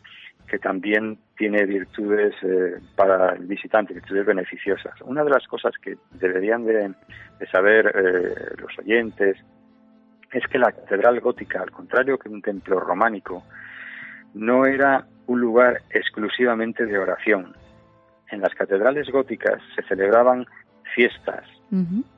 que 0.47 0.57
también 0.57 1.17
tiene 1.37 1.65
virtudes 1.65 2.33
eh, 2.43 2.79
para 2.95 3.33
el 3.33 3.45
visitante, 3.45 3.93
virtudes 3.93 4.25
beneficiosas. 4.25 4.93
Una 5.01 5.25
de 5.25 5.29
las 5.31 5.45
cosas 5.47 5.73
que 5.81 5.97
deberían 6.11 6.65
de, 6.65 6.93
saber 7.51 7.91
eh, 7.93 8.55
los 8.57 8.79
oyentes 8.79 9.37
es 10.31 10.47
que 10.47 10.57
la 10.57 10.71
catedral 10.71 11.19
gótica, 11.19 11.61
al 11.61 11.71
contrario 11.71 12.17
que 12.17 12.29
un 12.29 12.41
templo 12.41 12.79
románico, 12.79 13.43
no 14.33 14.65
era 14.65 15.05
un 15.25 15.41
lugar 15.41 15.81
exclusivamente 15.89 16.85
de 16.85 16.97
oración. 16.97 17.53
En 18.31 18.39
las 18.39 18.53
catedrales 18.55 19.09
góticas 19.09 19.61
se 19.75 19.83
celebraban 19.83 20.45
fiestas, 20.93 21.43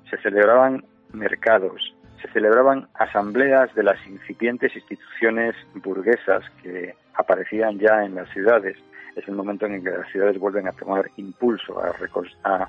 se 0.09 0.17
celebraban 0.17 0.83
mercados, 1.13 1.93
se 2.21 2.27
celebraban 2.29 2.87
asambleas 2.93 3.73
de 3.75 3.83
las 3.83 3.97
incipientes 4.07 4.75
instituciones 4.75 5.55
burguesas 5.75 6.43
que 6.61 6.95
aparecían 7.15 7.79
ya 7.79 8.03
en 8.03 8.15
las 8.15 8.29
ciudades. 8.29 8.77
Es 9.15 9.27
el 9.27 9.35
momento 9.35 9.65
en 9.65 9.83
que 9.83 9.89
las 9.89 10.09
ciudades 10.11 10.37
vuelven 10.37 10.67
a 10.67 10.71
tomar 10.71 11.09
impulso, 11.17 11.81
a, 11.81 12.67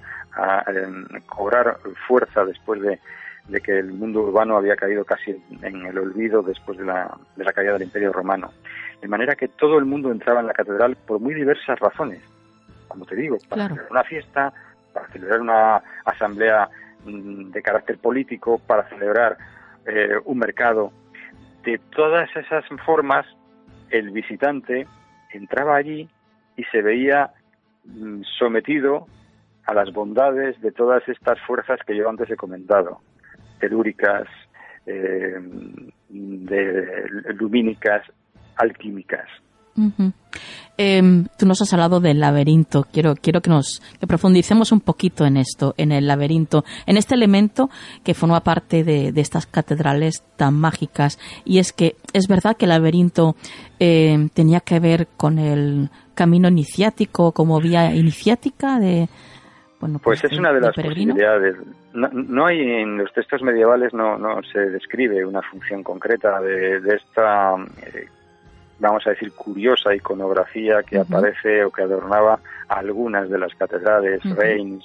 em, 0.68 1.06
cobrar 1.26 1.78
fuerza 2.06 2.44
después 2.44 2.80
de, 2.80 2.98
que 3.60 3.78
el 3.78 3.92
mundo 3.92 4.20
urbano 4.20 4.56
había 4.56 4.76
caído 4.76 5.04
casi 5.04 5.36
en 5.62 5.86
el 5.86 5.98
olvido 5.98 6.42
después 6.42 6.78
de 6.78 6.84
la, 6.84 7.16
de 7.36 7.44
la 7.44 7.52
caída 7.52 7.72
del 7.72 7.82
Imperio 7.82 8.12
Romano. 8.12 8.52
De 9.00 9.08
manera 9.08 9.34
que 9.34 9.48
todo 9.48 9.78
el 9.78 9.86
mundo 9.86 10.12
entraba 10.12 10.40
en 10.40 10.46
la 10.46 10.52
catedral 10.52 10.96
por 10.96 11.20
muy 11.20 11.34
diversas 11.34 11.78
razones. 11.80 12.22
Como 12.86 13.06
te 13.06 13.16
digo, 13.16 13.38
para 13.48 13.68
celebrar 13.68 13.90
una 13.90 14.04
fiesta, 14.04 14.52
para 14.92 15.08
celebrar 15.08 15.40
una 15.40 15.82
asamblea 16.04 16.68
mm, 17.04 17.50
de 17.50 17.62
carácter 17.62 17.98
político, 17.98 18.58
para 18.66 18.88
celebrar 18.88 19.36
eh, 19.86 20.16
un 20.24 20.38
mercado. 20.38 20.92
De 21.64 21.78
todas 21.94 22.28
esas 22.36 22.64
formas, 22.84 23.26
el 23.90 24.10
visitante 24.10 24.86
entraba 25.32 25.76
allí 25.76 26.08
y 26.56 26.64
se 26.64 26.82
veía 26.82 27.30
mm, 27.84 28.22
sometido 28.38 29.06
a 29.64 29.74
las 29.74 29.92
bondades 29.92 30.60
de 30.60 30.72
todas 30.72 31.06
estas 31.08 31.38
fuerzas 31.46 31.78
que 31.86 31.96
yo 31.96 32.08
antes 32.08 32.30
he 32.30 32.36
comentado, 32.36 33.00
telúricas, 33.60 34.26
eh, 34.86 35.38
de, 36.08 37.08
lumínicas, 37.34 38.02
alquímicas. 38.56 39.28
Em, 40.76 41.26
tú 41.38 41.44
nos 41.44 41.60
has 41.60 41.72
hablado 41.74 42.00
del 42.00 42.20
laberinto. 42.20 42.86
Quiero, 42.90 43.14
quiero 43.14 43.42
que 43.42 43.50
nos 43.50 43.82
que 44.00 44.06
profundicemos 44.06 44.72
un 44.72 44.80
poquito 44.80 45.26
en 45.26 45.36
esto, 45.36 45.74
en 45.76 45.92
el 45.92 46.06
laberinto, 46.06 46.64
en 46.86 46.96
este 46.96 47.14
elemento 47.14 47.68
que 48.02 48.14
forma 48.14 48.40
parte 48.40 48.82
de, 48.82 49.12
estas 49.16 49.46
catedrales 49.46 50.24
tan 50.36 50.54
mágicas. 50.54 51.18
Y 51.44 51.58
es 51.58 51.72
que 51.72 51.96
es 52.14 52.28
verdad 52.28 52.56
que 52.56 52.64
el 52.64 52.70
laberinto 52.70 53.36
em, 53.78 54.30
tenía 54.30 54.60
que 54.60 54.80
ver 54.80 55.08
con 55.18 55.38
el 55.38 55.90
camino 56.14 56.48
iniciático, 56.48 57.32
como 57.32 57.60
vía 57.60 57.94
iniciática 57.94 58.78
de. 58.78 59.08
Bueno, 59.80 59.98
pues, 60.02 60.20
pues 60.20 60.32
es 60.32 60.38
una 60.38 60.52
de, 60.52 60.60
las 60.60 60.74
posibilidades. 60.74 61.56
No, 61.92 62.46
hay 62.46 62.60
en 62.60 62.98
los 62.98 63.12
textos 63.12 63.42
medievales 63.42 63.92
no, 63.92 64.16
no 64.16 64.42
se 64.52 64.60
describe 64.60 65.24
una 65.24 65.42
función 65.42 65.82
concreta 65.82 66.40
de, 66.40 66.80
de 66.80 66.96
esta 66.96 67.56
eh, 67.82 68.06
vamos 68.80 69.06
a 69.06 69.10
decir, 69.10 69.32
curiosa 69.32 69.94
iconografía 69.94 70.82
que 70.82 70.98
aparece 70.98 71.64
o 71.64 71.70
que 71.70 71.82
adornaba 71.82 72.40
algunas 72.68 73.28
de 73.28 73.38
las 73.38 73.54
catedrales, 73.54 74.22
Reims, 74.34 74.84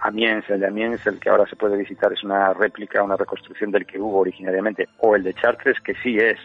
Amiens, 0.00 0.44
el 0.50 0.60
de 0.60 0.66
Amiens, 0.66 1.06
el 1.06 1.18
que 1.18 1.30
ahora 1.30 1.46
se 1.46 1.56
puede 1.56 1.76
visitar, 1.76 2.12
es 2.12 2.22
una 2.22 2.52
réplica, 2.52 3.02
una 3.02 3.16
reconstrucción 3.16 3.70
del 3.70 3.86
que 3.86 3.98
hubo 3.98 4.18
originariamente, 4.18 4.88
o 4.98 5.16
el 5.16 5.22
de 5.22 5.34
Chartres, 5.34 5.80
que 5.80 5.94
sí 6.02 6.16
es 6.18 6.38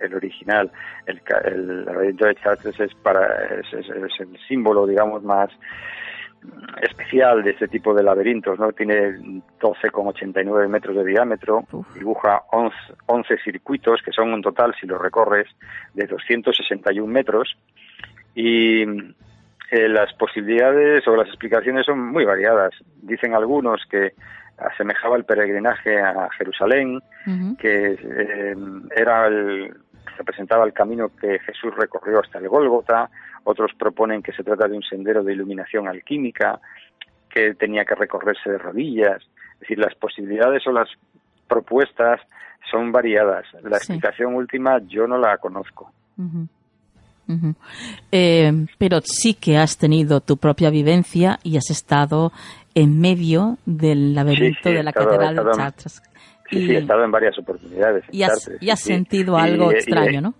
el 0.00 0.14
original. 0.14 0.70
El, 1.06 1.20
el, 1.44 2.16
de 2.16 2.34
Chartres 2.36 2.80
es, 2.80 2.94
para, 2.94 3.60
es 3.60 3.72
el 3.72 4.38
símbolo, 4.48 4.86
digamos, 4.86 5.22
más 5.22 5.50
especial 6.80 7.42
de 7.42 7.50
este 7.50 7.68
tipo 7.68 7.94
de 7.94 8.02
laberintos, 8.02 8.58
¿no? 8.58 8.72
Tiene 8.72 9.18
12,89 9.60 10.68
metros 10.68 10.96
de 10.96 11.04
diámetro, 11.04 11.64
dibuja 11.94 12.42
11, 12.52 12.76
11, 13.06 13.38
circuitos, 13.42 14.00
que 14.02 14.12
son 14.12 14.32
un 14.32 14.42
total, 14.42 14.74
si 14.80 14.86
lo 14.86 14.98
recorres, 14.98 15.48
de 15.94 16.06
261 16.06 17.06
metros, 17.12 17.56
y 18.34 18.82
eh, 18.82 19.88
las 19.88 20.12
posibilidades 20.14 21.06
o 21.08 21.16
las 21.16 21.28
explicaciones 21.28 21.86
son 21.86 22.00
muy 22.00 22.24
variadas. 22.24 22.72
Dicen 23.02 23.34
algunos 23.34 23.82
que 23.90 24.12
asemejaba 24.58 25.16
el 25.16 25.24
peregrinaje 25.24 26.00
a 26.00 26.28
Jerusalén, 26.38 27.00
que 27.58 27.98
eh, 28.00 28.54
era 28.94 29.26
el, 29.26 29.74
representaba 30.16 30.64
el 30.64 30.72
camino 30.72 31.10
que 31.20 31.38
Jesús 31.40 31.74
recorrió 31.76 32.20
hasta 32.20 32.38
el 32.38 32.48
Gólgota, 32.48 33.10
otros 33.44 33.72
proponen 33.78 34.22
que 34.22 34.32
se 34.32 34.42
trata 34.42 34.66
de 34.66 34.76
un 34.76 34.82
sendero 34.82 35.22
de 35.22 35.32
iluminación 35.32 35.86
alquímica, 35.86 36.60
que 37.30 37.54
tenía 37.54 37.84
que 37.84 37.94
recorrerse 37.94 38.50
de 38.50 38.58
rodillas. 38.58 39.22
Es 39.54 39.60
decir, 39.60 39.78
las 39.78 39.94
posibilidades 39.94 40.66
o 40.66 40.72
las 40.72 40.88
propuestas 41.46 42.20
son 42.70 42.92
variadas. 42.92 43.44
La 43.62 43.76
explicación 43.76 44.34
última 44.34 44.80
yo 44.86 45.06
no 45.06 45.18
la 45.18 45.38
conozco. 45.38 45.92
Eh, 48.12 48.66
pero 48.78 49.00
sí 49.02 49.34
que 49.34 49.58
has 49.58 49.76
tenido 49.78 50.20
tu 50.20 50.36
propia 50.36 50.70
vivencia 50.70 51.38
y 51.42 51.56
has 51.56 51.70
estado 51.70 52.32
en 52.74 53.00
medio 53.00 53.58
del 53.66 54.14
laberinto 54.14 54.68
de 54.68 54.82
la 54.82 54.92
Catedral 54.92 55.36
de 55.36 55.42
Chartres. 55.56 56.02
Sí, 56.50 56.66
sí, 56.66 56.74
he 56.74 56.78
estado 56.78 57.04
en 57.04 57.10
varias 57.10 57.38
oportunidades. 57.38 58.04
y, 58.10 58.22
has, 58.22 58.50
y 58.60 58.70
has 58.70 58.80
sentido 58.80 59.36
algo 59.36 59.72
extraño, 59.72 60.20
¿no? 60.20 60.34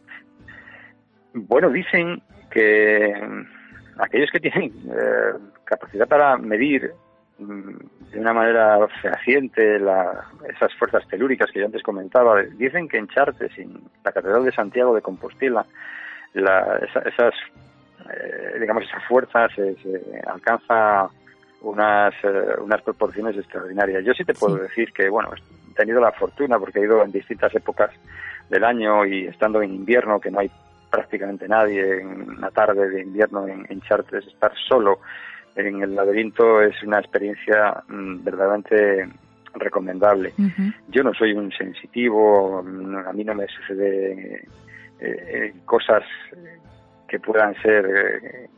Bueno, 1.35 1.71
dicen 1.71 2.23
que 2.51 3.15
mm, 3.15 4.01
aquellos 4.01 4.31
que 4.31 4.41
tienen 4.41 4.73
eh, 4.89 5.39
capacidad 5.65 6.09
para 6.09 6.37
medir 6.39 6.93
mm, 7.39 7.77
de 8.13 8.21
una 8.21 8.33
manera 8.33 8.87
fehaciente 9.03 9.77
esas 9.77 10.75
fuerzas 10.79 11.07
telúricas 11.09 11.51
que 11.51 11.61
yo 11.61 11.67
antes 11.67 11.83
comentaba, 11.83 12.43
dicen 12.43 12.89
que 12.89 12.99
en 12.99 13.09
Chartres, 13.09 13.53
en 13.59 13.83
la 14.05 14.13
Catedral 14.13 14.45
de 14.45 14.53
Santiago 14.53 14.95
de 14.95 15.03
Compostela, 15.03 15.67
esas, 16.35 17.35
eh, 18.11 18.59
digamos, 18.61 18.85
esa 18.85 19.01
fuerza 19.01 19.49
se, 19.55 19.77
alcanza 20.27 21.09
unas, 21.63 22.15
eh, 22.23 22.61
unas 22.61 22.83
proporciones 22.83 23.37
extraordinarias. 23.37 24.05
Yo 24.05 24.13
sí 24.15 24.25
te 24.25 24.35
puedo 24.35 24.57
decir 24.57 24.93
que, 24.93 25.09
bueno, 25.09 25.31
tenido 25.77 26.01
la 26.01 26.13
fortuna 26.13 26.59
porque 26.59 26.81
he 26.81 26.85
ido 26.85 27.03
en 27.05 27.13
distintas 27.13 27.55
épocas 27.55 27.91
del 28.49 28.65
año 28.65 29.05
y 29.05 29.27
estando 29.27 29.63
en 29.63 29.73
invierno, 29.73 30.21
que 30.21 30.31
no 30.31 30.41
hay 30.41 30.51
prácticamente 30.91 31.49
nadie 31.49 32.01
en 32.01 32.39
una 32.39 32.51
tarde 32.51 32.89
de 32.89 33.03
invierno 33.03 33.47
en, 33.47 33.81
Chartres, 33.83 34.27
estar 34.27 34.53
solo 34.69 35.01
en 35.55 35.83
el 35.83 35.95
laberinto 35.95 36.61
es 36.61 36.83
una 36.83 36.99
experiencia 36.99 37.83
mm, 37.89 38.25
verdaderamente 38.25 39.09
recomendable. 39.55 40.35
Yo 40.89 41.03
no 41.03 41.15
soy 41.15 41.33
un 41.33 41.51
sensitivo, 41.51 42.59
a 42.59 43.13
mí 43.13 43.25
no 43.25 43.35
me 43.35 43.47
sucede 43.49 44.35
eh, 44.35 44.47
eh, 45.01 45.55
cosas 45.65 46.03
que 47.09 47.19
puedan 47.19 47.55
ser, 47.63 47.87
eh, 47.87 48.49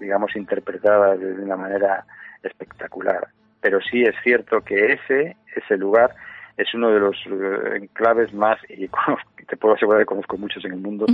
digamos, 0.00 0.34
interpretadas 0.36 1.18
de 1.18 1.32
una 1.32 1.56
manera 1.56 2.04
espectacular. 2.42 3.28
Pero 3.60 3.80
sí 3.80 4.02
es 4.02 4.14
cierto 4.22 4.60
que 4.60 4.92
ese, 4.92 5.36
ese 5.56 5.76
lugar 5.76 6.14
es 6.56 6.72
uno 6.74 6.90
de 6.90 7.00
los 7.00 7.16
eh, 7.26 7.76
enclaves 7.76 8.32
más, 8.32 8.58
y 8.68 8.88
te 9.46 9.56
puedo 9.56 9.74
asegurar 9.74 10.02
que 10.02 10.06
conozco 10.06 10.36
muchos 10.36 10.64
en 10.64 10.72
el 10.72 10.80
mundo, 10.80 11.06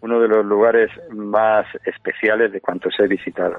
uno 0.00 0.20
de 0.20 0.28
los 0.28 0.44
lugares 0.44 0.90
más 1.12 1.66
especiales 1.84 2.52
de 2.52 2.60
cuantos 2.60 2.94
he 2.98 3.06
visitado. 3.06 3.58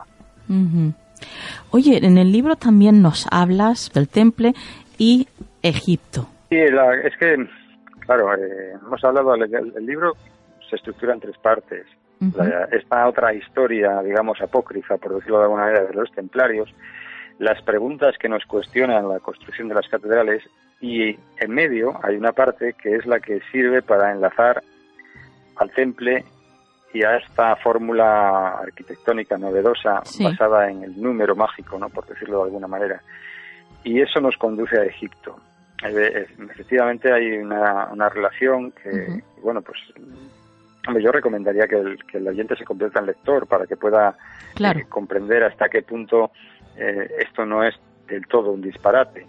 Oye, 1.72 2.06
en 2.06 2.18
el 2.18 2.32
libro 2.32 2.56
también 2.56 3.02
nos 3.02 3.28
hablas 3.32 3.92
del 3.94 4.08
temple 4.08 4.54
y 4.98 5.28
Egipto. 5.62 6.28
Sí, 6.50 6.58
es 6.58 7.18
que, 7.18 7.48
claro, 8.00 8.34
eh, 8.36 8.74
hemos 8.82 9.04
hablado, 9.04 9.36
el, 9.36 9.44
el, 9.44 9.86
libro 9.86 10.14
se 10.70 10.76
estructura 10.76 11.14
en 11.14 11.20
tres 11.20 11.38
partes. 11.38 11.86
esta 12.72 13.08
otra 13.08 13.34
historia, 13.34 14.02
digamos, 14.02 14.40
apócrifa, 14.42 14.98
por 14.98 15.16
decirlo 15.16 15.40
de 15.40 15.44
alguna 15.44 15.64
manera, 15.64 15.84
de 15.86 15.94
los 15.94 16.12
templarios, 16.12 16.74
las 17.40 17.62
preguntas 17.64 18.16
que 18.18 18.30
nos 18.30 18.46
cuestionan 18.46 19.10
la 19.10 19.20
construcción 19.20 19.68
de 19.68 19.76
las 19.76 19.88
catedrales 19.90 20.44
y 20.86 21.18
en 21.40 21.52
medio 21.52 22.00
hay 22.04 22.16
una 22.16 22.32
parte 22.32 22.74
que 22.74 22.96
es 22.96 23.08
la 23.08 23.20
que 23.20 23.42
sirve 23.52 23.82
para 23.82 24.12
enlazar 24.12 24.62
al 25.56 25.72
temple 25.72 26.24
y 26.94 27.04
a 27.04 27.18
esta 27.18 27.56
fórmula 27.56 28.60
arquitectónica 28.60 29.36
novedosa 29.36 30.04
basada 30.20 30.70
en 30.70 30.84
el 30.84 31.02
número 31.02 31.36
mágico, 31.36 31.80
¿no? 31.80 31.90
por 31.90 32.06
decirlo 32.06 32.38
de 32.38 32.44
alguna 32.44 32.68
manera. 32.68 33.02
Y 33.84 34.00
eso 34.00 34.22
nos 34.22 34.38
conduce 34.38 34.78
a 34.78 34.84
Egipto. 34.84 35.40
Eh, 35.84 36.28
efectivamente 36.52 37.12
hay 37.12 37.32
una, 37.32 37.88
una 37.92 38.08
relación 38.08 38.72
que, 38.72 39.24
bueno, 39.42 39.64
pues 39.64 39.80
yo 41.02 41.12
recomendaría 41.12 41.68
que 41.68 41.78
el, 41.78 42.04
que 42.06 42.20
el 42.20 42.28
oyente 42.28 42.56
se 42.56 42.64
convierta 42.64 43.00
en 43.00 43.08
lector 43.08 43.48
para 43.48 43.66
que 43.66 43.76
pueda 43.76 44.16
eh, 44.60 44.86
comprender 44.88 45.44
hasta 45.44 45.68
qué 45.68 45.82
punto 45.82 46.32
eh, 46.78 47.10
esto 47.20 47.44
no 47.46 47.64
es 47.64 47.76
del 48.08 48.28
todo 48.28 48.52
un 48.52 48.62
disparate. 48.62 49.28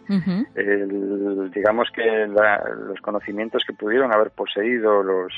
digamos 1.55 1.89
que 1.95 2.27
los 2.27 3.01
conocimientos 3.01 3.65
que 3.67 3.73
pudieron 3.73 4.15
haber 4.15 4.31
poseído 4.31 5.03
los, 5.03 5.33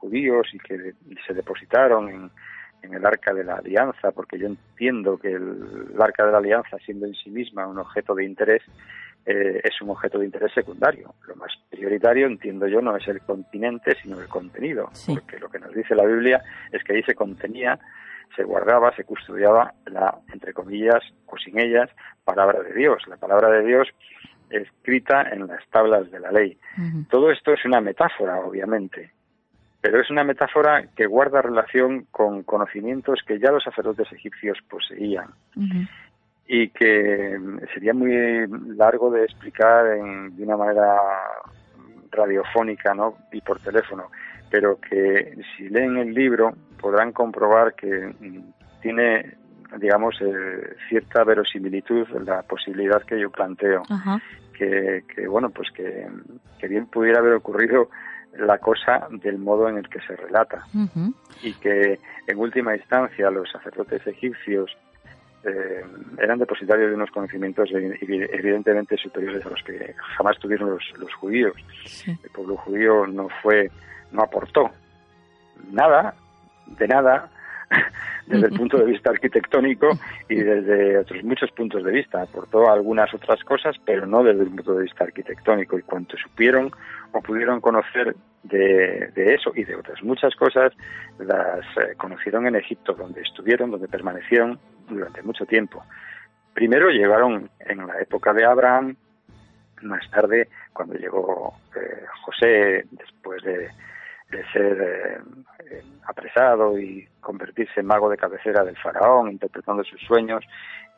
judíos 0.00 0.48
y 0.52 0.58
que 0.58 0.94
se 1.24 1.32
depositaron 1.32 2.08
en, 2.08 2.30
el 2.92 3.06
arca 3.06 3.32
de 3.32 3.44
la 3.44 3.54
alianza, 3.54 4.10
porque 4.10 4.36
yo 4.36 4.48
entiendo 4.48 5.16
que 5.16 5.30
el, 5.30 5.94
arca 6.00 6.26
de 6.26 6.32
la 6.32 6.38
alianza, 6.38 6.76
siendo 6.84 7.06
en 7.06 7.14
sí 7.14 7.30
misma 7.30 7.68
un 7.68 7.78
objeto 7.78 8.12
de 8.12 8.24
interés, 8.24 8.62
eh, 9.24 9.60
es 9.62 9.80
un 9.80 9.90
objeto 9.90 10.18
de 10.18 10.24
interés 10.24 10.52
secundario. 10.52 11.14
Lo 11.28 11.36
más 11.36 11.52
prioritario, 11.70 12.26
entiendo 12.26 12.66
yo, 12.66 12.80
no 12.80 12.96
es 12.96 13.06
el 13.06 13.20
continente, 13.20 13.94
sino 14.02 14.20
el 14.20 14.26
contenido, 14.26 14.90
porque 15.06 15.38
lo 15.38 15.48
que 15.48 15.60
nos 15.60 15.72
dice 15.72 15.94
la 15.94 16.04
Biblia 16.04 16.42
es 16.72 16.82
que 16.82 16.94
ahí 16.94 17.02
se 17.04 17.14
contenía, 17.14 17.78
se 18.36 18.44
guardaba, 18.44 18.94
se 18.96 19.04
custodiaba 19.04 19.74
la, 19.86 20.18
entre 20.32 20.52
comillas, 20.52 21.02
o 21.26 21.36
sin 21.36 21.58
ellas, 21.58 21.90
palabra 22.24 22.60
de 22.62 22.72
Dios. 22.74 23.02
La 23.08 23.16
palabra 23.16 23.50
de 23.50 23.64
Dios 23.64 23.88
escrita 24.50 25.22
en 25.30 25.46
las 25.46 25.66
tablas 25.68 26.10
de 26.10 26.20
la 26.20 26.30
ley. 26.30 26.58
Todo 27.10 27.30
esto 27.30 27.52
es 27.52 27.64
una 27.64 27.80
metáfora, 27.80 28.40
obviamente, 28.40 29.10
pero 29.80 30.00
es 30.00 30.10
una 30.10 30.24
metáfora 30.24 30.88
que 30.94 31.06
guarda 31.06 31.42
relación 31.42 32.06
con 32.10 32.42
conocimientos 32.42 33.20
que 33.26 33.38
ya 33.38 33.50
los 33.50 33.64
sacerdotes 33.64 34.10
egipcios 34.12 34.58
poseían 34.68 35.30
y 36.46 36.68
que 36.68 37.38
sería 37.72 37.94
muy 37.94 38.46
largo 38.76 39.10
de 39.10 39.24
explicar 39.24 39.84
de 39.86 40.42
una 40.42 40.56
manera 40.56 40.96
radiofónica 42.10 42.94
¿no? 42.94 43.16
y 43.32 43.40
por 43.40 43.58
teléfono, 43.58 44.10
pero 44.50 44.78
que 44.78 45.36
si 45.56 45.68
leen 45.68 45.96
el 45.96 46.12
libro 46.12 46.54
podrán 46.82 47.12
comprobar 47.12 47.74
que 47.74 48.12
tiene 48.82 49.36
digamos 49.78 50.14
eh, 50.20 50.76
cierta 50.88 51.24
verosimilitud 51.24 52.06
la 52.26 52.42
posibilidad 52.42 53.02
que 53.02 53.18
yo 53.18 53.30
planteo. 53.30 53.82
Que, 54.52 55.02
bueno 55.28 55.50
pues 55.50 55.70
que, 55.72 56.06
bien 56.68 56.86
pudiera 56.86 57.18
haber 57.18 57.32
ocurrido 57.32 57.88
la 58.38 58.58
cosa 58.58 59.08
del 59.10 59.38
modo 59.38 59.68
en 59.68 59.78
el 59.78 59.88
que 59.88 60.00
se 60.00 60.14
relata. 60.14 60.66
Y 61.42 61.54
que 61.54 61.98
en 62.26 62.38
última 62.38 62.76
instancia 62.76 63.30
los 63.30 63.50
sacerdotes 63.50 64.06
egipcios 64.06 64.70
eh, 65.44 65.84
eran 66.18 66.38
depositarios 66.38 66.90
de 66.90 66.94
unos 66.94 67.10
conocimientos 67.10 67.70
evidentemente 67.72 68.96
superiores 68.96 69.44
a 69.44 69.50
los 69.50 69.62
que 69.64 69.94
jamás 70.16 70.38
tuvieron 70.38 70.70
los, 70.70 71.14
judíos. 71.14 71.54
El 72.06 72.30
pueblo 72.30 72.56
judío 72.58 73.06
no 73.08 73.28
fue, 73.42 73.70
no 74.12 74.22
aportó 74.22 74.70
nada, 75.70 76.14
de 76.66 76.88
nada, 76.88 77.30
desde 78.26 78.46
el 78.46 78.52
punto 78.58 78.78
de 78.78 78.84
vista 78.84 79.10
arquitectónico 79.10 79.98
y 80.28 80.36
desde 80.36 80.98
otros 80.98 81.22
muchos 81.24 81.50
puntos 81.52 81.84
de 81.84 81.92
vista. 81.92 82.22
Aportó 82.22 82.70
algunas 82.70 83.12
otras 83.14 83.42
cosas, 83.44 83.76
pero 83.84 84.06
no 84.06 84.22
desde 84.22 84.42
el 84.42 84.50
punto 84.50 84.74
de 84.74 84.84
vista 84.84 85.04
arquitectónico. 85.04 85.78
Y 85.78 85.82
cuanto 85.82 86.16
supieron 86.16 86.70
o 87.12 87.20
pudieron 87.20 87.60
conocer 87.60 88.14
de, 88.42 89.34
eso 89.34 89.52
y 89.54 89.64
de 89.64 89.76
otras 89.76 90.02
muchas 90.02 90.34
cosas, 90.34 90.72
las 91.18 91.64
eh, 91.76 91.94
conocieron 91.96 92.46
en 92.46 92.56
Egipto, 92.56 92.94
donde 92.94 93.20
estuvieron, 93.20 93.70
donde 93.70 93.88
permanecieron 93.88 94.58
durante 94.88 95.22
mucho 95.22 95.46
tiempo. 95.46 95.84
Primero 96.54 96.90
llegaron 96.90 97.50
en 97.60 97.86
la 97.86 98.00
época 98.00 98.32
de 98.32 98.44
Abraham, 98.44 98.96
más 99.82 100.08
tarde, 100.10 100.48
cuando 100.72 100.94
llegó 100.94 101.54
eh, 101.76 102.04
José, 102.24 102.84
después 102.90 103.42
de, 103.42 103.70
ser 104.52 105.22
eh, 105.70 105.82
apresado 106.06 106.78
y 106.78 107.06
convertirse 107.20 107.80
en 107.80 107.86
mago 107.86 108.08
de 108.08 108.16
cabecera 108.16 108.64
del 108.64 108.76
faraón, 108.76 109.30
interpretando 109.30 109.84
sus 109.84 110.00
sueños, 110.02 110.44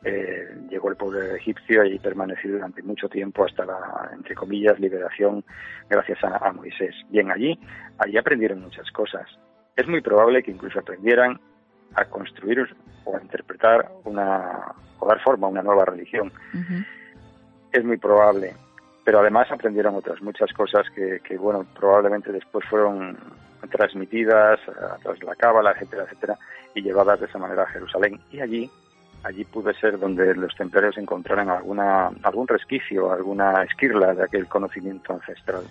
eh, 0.03 0.55
llegó 0.69 0.89
el 0.89 0.97
pueblo 0.97 1.21
egipcio 1.35 1.83
y 1.85 1.97
permaneció 1.99 2.51
durante 2.51 2.81
mucho 2.83 3.09
tiempo 3.09 3.45
hasta 3.45 3.65
la, 3.65 4.11
entre 4.13 4.35
comillas, 4.35 4.79
liberación 4.79 5.43
gracias 5.89 6.19
a, 6.23 6.51
Moisés. 6.51 6.95
Bien, 7.09 7.31
allí, 7.31 7.59
allí 7.97 8.17
aprendieron 8.17 8.61
muchas 8.61 8.89
cosas. 8.91 9.27
Es 9.75 9.87
muy 9.87 10.01
probable 10.01 10.43
que 10.43 10.51
incluso 10.51 10.79
aprendieran 10.79 11.39
a 11.95 12.05
construir 12.05 12.75
o 13.05 13.15
a 13.17 13.21
interpretar 13.21 13.91
una, 14.03 14.73
o 14.99 15.07
dar 15.07 15.19
forma 15.21 15.47
a 15.47 15.49
una 15.49 15.63
nueva 15.63 15.85
religión. 15.85 16.31
Es 17.71 17.83
muy 17.83 17.97
probable, 17.97 18.53
pero 19.05 19.19
además 19.19 19.49
aprendieron 19.51 19.95
otras 19.95 20.21
muchas 20.21 20.51
cosas 20.51 20.89
que, 20.93 21.21
que 21.23 21.37
bueno, 21.37 21.65
probablemente 21.79 22.31
después 22.31 22.65
fueron 22.67 23.15
transmitidas 23.71 24.59
a 24.67 24.97
través 24.97 25.19
de 25.19 25.27
la 25.27 25.35
cábala, 25.35 25.71
etcétera, 25.71 26.03
etcétera, 26.03 26.37
y 26.73 26.81
llevadas 26.81 27.19
de 27.19 27.27
esa 27.27 27.37
manera 27.37 27.63
a 27.63 27.67
Jerusalén. 27.67 28.19
Y 28.31 28.41
allí 28.41 28.69
allí 29.25 29.43
pude 29.43 29.73
ser 29.73 29.99
donde 29.99 30.35
los 30.35 30.55
templarios 30.55 30.97
encontraran 30.97 31.49
alguna, 31.49 32.11
algún 32.21 32.47
resquicio, 32.47 33.11
alguna 33.11 33.63
esquirla 33.63 34.13
de 34.13 34.23
aquel 34.23 34.47
conocimiento 34.47 35.13
ancestral. 35.13 35.63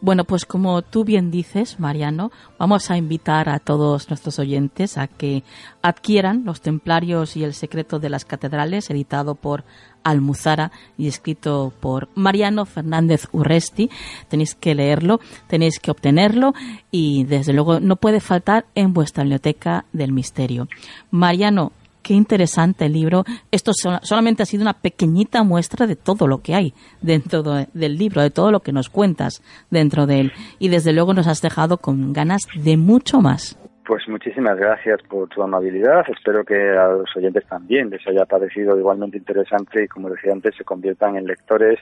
Bueno, 0.00 0.24
pues 0.24 0.46
como 0.46 0.82
tú 0.82 1.04
bien 1.04 1.30
dices, 1.30 1.78
Mariano, 1.78 2.32
vamos 2.58 2.90
a 2.90 2.96
invitar 2.96 3.48
a 3.48 3.60
todos 3.60 4.08
nuestros 4.08 4.38
oyentes 4.38 4.98
a 4.98 5.06
que 5.06 5.44
adquieran 5.82 6.44
Los 6.44 6.60
Templarios 6.60 7.36
y 7.36 7.44
el 7.44 7.52
Secreto 7.52 8.00
de 8.00 8.08
las 8.08 8.24
Catedrales, 8.24 8.90
editado 8.90 9.36
por 9.36 9.64
Almuzara 10.02 10.72
y 10.98 11.06
escrito 11.06 11.72
por 11.78 12.08
Mariano 12.16 12.64
Fernández 12.64 13.28
Urresti. 13.32 13.90
Tenéis 14.28 14.56
que 14.56 14.74
leerlo, 14.74 15.20
tenéis 15.46 15.78
que 15.78 15.92
obtenerlo 15.92 16.54
y 16.90 17.24
desde 17.24 17.52
luego 17.52 17.78
no 17.78 17.96
puede 17.96 18.18
faltar 18.18 18.64
en 18.74 18.92
vuestra 18.92 19.22
biblioteca 19.22 19.84
del 19.92 20.10
misterio. 20.10 20.66
Mariano, 21.10 21.70
qué 22.02 22.14
interesante 22.14 22.86
el 22.86 22.92
libro. 22.92 23.24
Esto 23.50 23.72
solamente 23.72 24.42
ha 24.42 24.46
sido 24.46 24.62
una 24.62 24.74
pequeñita 24.74 25.42
muestra 25.42 25.86
de 25.86 25.96
todo 25.96 26.26
lo 26.26 26.42
que 26.42 26.54
hay 26.54 26.74
dentro 27.00 27.42
del 27.42 27.96
libro, 27.96 28.22
de 28.22 28.30
todo 28.30 28.50
lo 28.50 28.60
que 28.60 28.72
nos 28.72 28.88
cuentas 28.88 29.42
dentro 29.70 30.06
de 30.06 30.20
él. 30.20 30.32
Y 30.58 30.68
desde 30.68 30.92
luego 30.92 31.14
nos 31.14 31.26
has 31.26 31.40
dejado 31.40 31.78
con 31.78 32.12
ganas 32.12 32.42
de 32.54 32.76
mucho 32.76 33.20
más. 33.20 33.58
Pues 33.86 34.08
muchísimas 34.08 34.56
gracias 34.56 35.00
por 35.08 35.28
tu 35.28 35.42
amabilidad. 35.42 36.04
Espero 36.08 36.44
que 36.44 36.54
a 36.54 36.88
los 36.88 37.16
oyentes 37.16 37.44
también 37.46 37.90
les 37.90 38.06
haya 38.06 38.24
parecido 38.24 38.78
igualmente 38.78 39.18
interesante 39.18 39.84
y, 39.84 39.88
como 39.88 40.08
decía 40.08 40.32
antes, 40.32 40.54
se 40.56 40.64
conviertan 40.64 41.16
en 41.16 41.26
lectores 41.26 41.80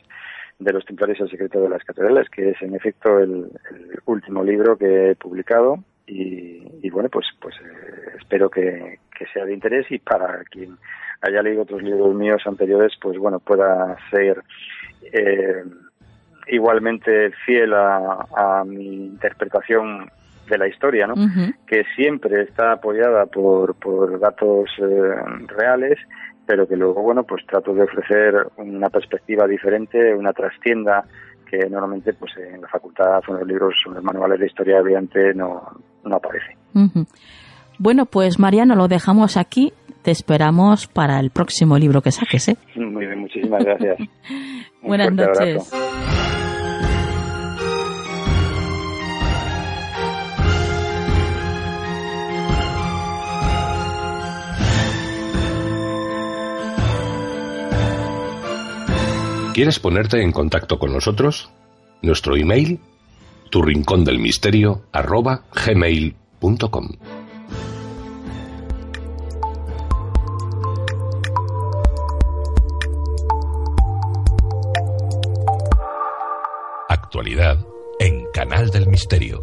de 0.58 0.72
los 0.72 0.84
templarios 0.84 1.20
el 1.20 1.30
secreto 1.30 1.60
de 1.60 1.68
las 1.68 1.84
catedrales, 1.84 2.28
que 2.30 2.50
es 2.50 2.62
en 2.62 2.74
efecto 2.74 3.18
el 3.18 3.50
último 4.06 4.42
libro 4.42 4.76
que 4.76 5.10
he 5.10 5.14
publicado 5.16 5.78
y, 6.12 6.90
bueno, 6.90 7.08
pues, 7.08 7.26
pues 7.40 7.54
eh, 7.56 8.16
espero 8.18 8.50
que, 8.50 8.98
sea 9.34 9.44
de 9.44 9.52
interés 9.52 9.86
y 9.90 9.98
para 9.98 10.42
quien 10.44 10.78
haya 11.20 11.42
leído 11.42 11.62
otros 11.62 11.82
libros 11.82 12.14
míos 12.14 12.40
anteriores, 12.46 12.92
pues 13.00 13.18
bueno, 13.18 13.38
pueda 13.38 13.94
ser 14.10 14.42
eh, 15.12 15.62
igualmente 16.48 17.30
fiel 17.44 17.74
a, 17.74 18.64
mi 18.66 19.08
interpretación 19.08 20.10
de 20.48 20.58
la 20.58 20.68
historia, 20.68 21.06
¿no? 21.06 21.14
Que 21.66 21.84
siempre 21.94 22.42
está 22.42 22.72
apoyada 22.72 23.26
por, 23.26 23.74
por 23.74 24.18
datos 24.18 24.70
eh, 24.78 25.14
reales, 25.48 25.98
pero 26.46 26.66
que 26.66 26.76
luego, 26.76 27.02
bueno, 27.02 27.24
pues 27.24 27.44
trato 27.46 27.74
de 27.74 27.82
ofrecer 27.82 28.34
una 28.56 28.88
perspectiva 28.88 29.46
diferente, 29.46 30.14
una 30.14 30.32
trastienda 30.32 31.04
que 31.50 31.68
normalmente 31.68 32.12
pues 32.14 32.32
en 32.36 32.60
la 32.60 32.68
facultad 32.68 33.20
son 33.26 33.38
los 33.38 33.46
libros, 33.46 33.74
son 33.82 33.94
los 33.94 34.04
manuales 34.04 34.38
de 34.38 34.46
historia 34.46 34.80
brillante 34.80 35.34
no, 35.34 35.60
no 36.04 36.16
aparece. 36.16 36.56
Bueno, 37.78 38.06
pues 38.06 38.38
Mariano, 38.38 38.76
lo 38.76 38.88
dejamos 38.88 39.36
aquí. 39.36 39.72
Te 40.02 40.10
esperamos 40.10 40.86
para 40.86 41.18
el 41.18 41.30
próximo 41.30 41.76
libro 41.76 42.00
que 42.00 42.10
saques. 42.10 42.48
¿eh? 42.48 42.56
Muy 42.76 43.06
bien, 43.06 43.18
muchísimas 43.18 43.64
gracias. 43.64 43.98
Buenas 44.82 45.12
noches. 45.12 45.70
¿Quieres 59.60 59.78
ponerte 59.78 60.22
en 60.22 60.32
contacto 60.32 60.78
con 60.78 60.90
nosotros? 60.90 61.50
Nuestro 62.00 62.34
email, 62.34 62.80
tu 63.50 63.60
rincón 63.60 64.06
del 64.06 64.18
misterio, 64.18 64.84
arroba 64.90 65.42
gmail.com. 65.52 66.88
Actualidad 76.88 77.58
en 77.98 78.24
Canal 78.32 78.70
del 78.70 78.86
Misterio. 78.88 79.40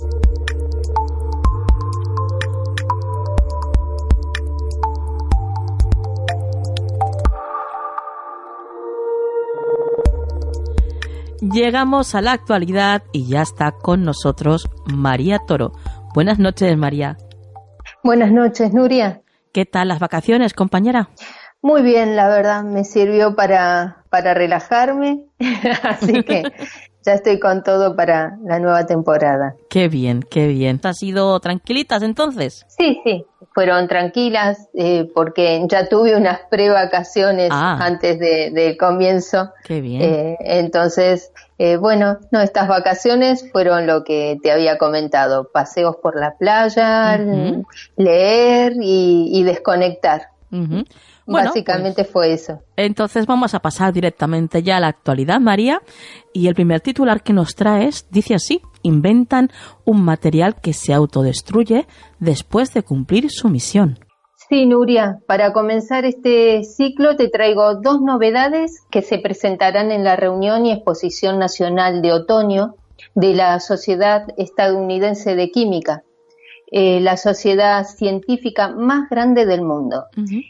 Llegamos 11.42 12.16
a 12.16 12.22
la 12.22 12.32
actualidad 12.32 13.04
y 13.12 13.28
ya 13.28 13.44
está 13.44 13.72
con 13.72 14.04
nosotros 14.04 14.68
María 14.86 15.38
Toro. 15.38 15.72
Buenas 16.16 16.40
noches, 16.40 16.76
María. 16.76 17.18
Buenas 18.04 18.32
noches, 18.32 18.74
Nuria. 18.74 19.22
¿Qué 19.54 19.66
tal 19.66 19.90
las 19.90 20.00
vacaciones, 20.00 20.54
compañera? 20.54 21.10
Muy 21.62 21.84
bien, 21.84 22.16
la 22.16 22.28
verdad, 22.28 22.64
me 22.64 22.84
sirvió 22.84 23.36
para, 23.36 24.04
para 24.10 24.34
relajarme, 24.34 25.26
así 25.84 26.24
que 26.24 26.44
ya 27.06 27.14
estoy 27.14 27.40
con 27.40 27.62
todo 27.62 27.96
para 27.96 28.38
la 28.44 28.60
nueva 28.60 28.88
temporada. 28.88 29.56
Qué 29.70 29.90
bien, 29.90 30.22
qué 30.22 30.48
bien. 30.48 30.80
¿Has 30.84 30.98
sido 30.98 31.40
tranquilitas 31.40 32.02
entonces? 32.02 32.66
Sí, 32.68 33.00
sí, 33.04 33.26
fueron 33.58 33.88
tranquilas 33.88 34.70
eh, 34.76 35.10
porque 35.16 35.66
ya 35.68 35.90
tuve 35.90 36.16
unas 36.16 36.42
prevacaciones 36.52 37.50
ah. 37.52 37.80
antes 37.82 38.20
del 38.20 38.78
comienzo. 38.78 39.52
Qué 39.64 39.82
bien. 39.82 40.00
Eh, 40.00 40.38
entonces, 40.42 41.32
eh, 41.58 41.78
bueno, 41.78 42.20
no, 42.30 42.40
estas 42.42 42.68
vacaciones 42.68 43.52
fueron 43.52 43.88
lo 43.88 44.04
que 44.04 44.38
te 44.44 44.52
había 44.52 44.78
comentado, 44.78 45.50
paseos 45.52 45.96
por 45.96 46.20
la 46.20 46.38
playa, 46.38 47.20
leer 47.96 48.74
y, 48.80 49.42
desconectar. 49.42 50.28
Básicamente 51.28 52.04
pues, 52.04 52.12
fue 52.12 52.34
eso. 52.34 52.62
Entonces 52.78 53.26
vamos 53.26 53.54
a 53.54 53.60
pasar 53.60 53.94
directamente 53.94 54.64
ya 54.64 54.78
a 54.78 54.80
la 54.80 54.88
actualidad, 54.88 55.40
María. 55.40 55.82
Y 56.34 56.48
el 56.48 56.56
primer 56.56 56.82
titular 56.82 57.22
que 57.22 57.34
nos 57.34 57.54
traes 57.56 58.08
dice 58.10 58.36
así, 58.36 58.62
inventan 58.82 59.50
un 59.86 60.04
material 60.04 60.56
que 60.56 60.74
se 60.74 60.94
autodestruye 60.94 61.86
después 62.20 62.74
de 62.74 62.84
cumplir 62.84 63.30
su 63.30 63.50
misión. 63.50 64.00
Sí, 64.50 64.66
Nuria, 64.66 65.20
para 65.28 65.52
comenzar 65.52 66.06
este 66.06 66.64
ciclo 66.64 67.18
te 67.18 67.28
traigo 67.28 67.76
dos 67.82 68.00
novedades 68.02 68.82
que 68.90 69.02
se 69.02 69.18
presentarán 69.18 69.92
en 69.92 70.06
la 70.06 70.16
reunión 70.16 70.66
y 70.66 70.72
exposición 70.72 71.38
nacional 71.38 72.02
de 72.02 72.14
otoño 72.14 72.76
de 73.14 73.34
la 73.34 73.60
Sociedad 73.60 74.28
Estadounidense 74.38 75.36
de 75.36 75.52
Química, 75.52 76.04
eh, 76.70 77.00
la 77.00 77.16
sociedad 77.16 77.86
científica 77.86 78.68
más 78.68 79.10
grande 79.10 79.46
del 79.46 79.62
mundo. 79.62 80.06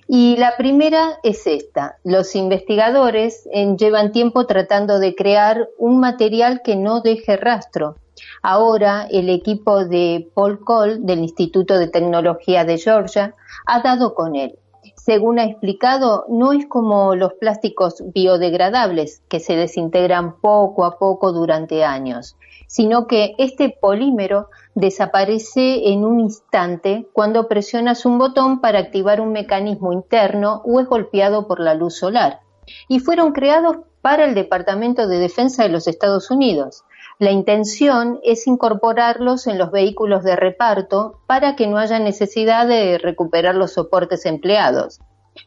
Y 0.08 0.36
la 0.38 0.58
primera 0.58 1.20
es 1.24 1.46
esta. 1.46 1.98
Los 2.04 2.36
investigadores 2.36 3.48
llevan 3.78 4.12
tiempo 4.12 4.48
tratando 4.48 5.00
de 5.00 5.14
crear 5.14 5.70
un 5.78 6.00
material 6.00 6.62
que 6.64 6.76
no 6.76 7.02
deje 7.02 7.38
rastro. 7.38 7.98
Ahora 8.42 9.08
el 9.12 9.30
equipo 9.30 9.86
de 9.86 10.28
Paul 10.34 10.60
Cole 10.64 10.98
del 11.00 11.20
Instituto 11.20 11.78
de 11.78 11.88
Tecnología 11.88 12.66
de 12.66 12.78
Georgia 12.78 13.36
ha 13.66 13.82
dado 13.82 14.16
con 14.16 14.36
él. 14.36 14.58
Según 14.96 15.40
ha 15.40 15.46
explicado, 15.46 16.26
no 16.28 16.52
es 16.52 16.66
como 16.66 17.16
los 17.16 17.34
plásticos 17.36 18.04
biodegradables 18.14 19.22
que 19.30 19.40
se 19.40 19.56
desintegran 19.56 20.40
poco 20.42 20.84
a 20.84 20.98
poco 20.98 21.32
durante 21.32 21.86
años, 21.86 22.36
sino 22.68 23.08
que 23.08 23.34
este 23.38 23.70
polímero 23.70 24.50
desaparece 24.76 25.90
en 25.90 26.06
un 26.06 26.20
instante 26.20 27.08
cuando 27.14 27.48
presionas 27.48 28.06
un 28.06 28.20
botón 28.20 28.62
para 28.62 28.80
activar 28.80 29.22
un 29.22 29.32
mecanismo 29.32 29.92
interno 29.92 30.62
o 30.66 30.80
es 30.80 30.88
golpeado 30.88 31.48
por 31.48 31.60
la 31.60 31.74
luz 31.74 31.96
solar. 31.96 32.42
Y 32.88 33.00
fueron 33.00 33.32
creados 33.32 33.78
para 34.02 34.26
el 34.26 34.36
Departamento 34.36 35.08
de 35.08 35.20
Defensa 35.20 35.64
de 35.64 35.70
los 35.70 35.88
Estados 35.88 36.30
Unidos. 36.30 36.84
La 37.20 37.32
intención 37.32 38.20
es 38.24 38.46
incorporarlos 38.46 39.48
en 39.48 39.58
los 39.58 39.72
vehículos 39.72 40.24
de 40.24 40.36
reparto 40.36 41.20
para 41.26 41.56
que 41.56 41.66
no 41.66 41.78
haya 41.78 41.98
necesidad 41.98 42.68
de 42.68 43.00
recuperar 43.00 43.56
los 43.56 43.74
soportes 43.74 44.26
empleados. 44.26 45.00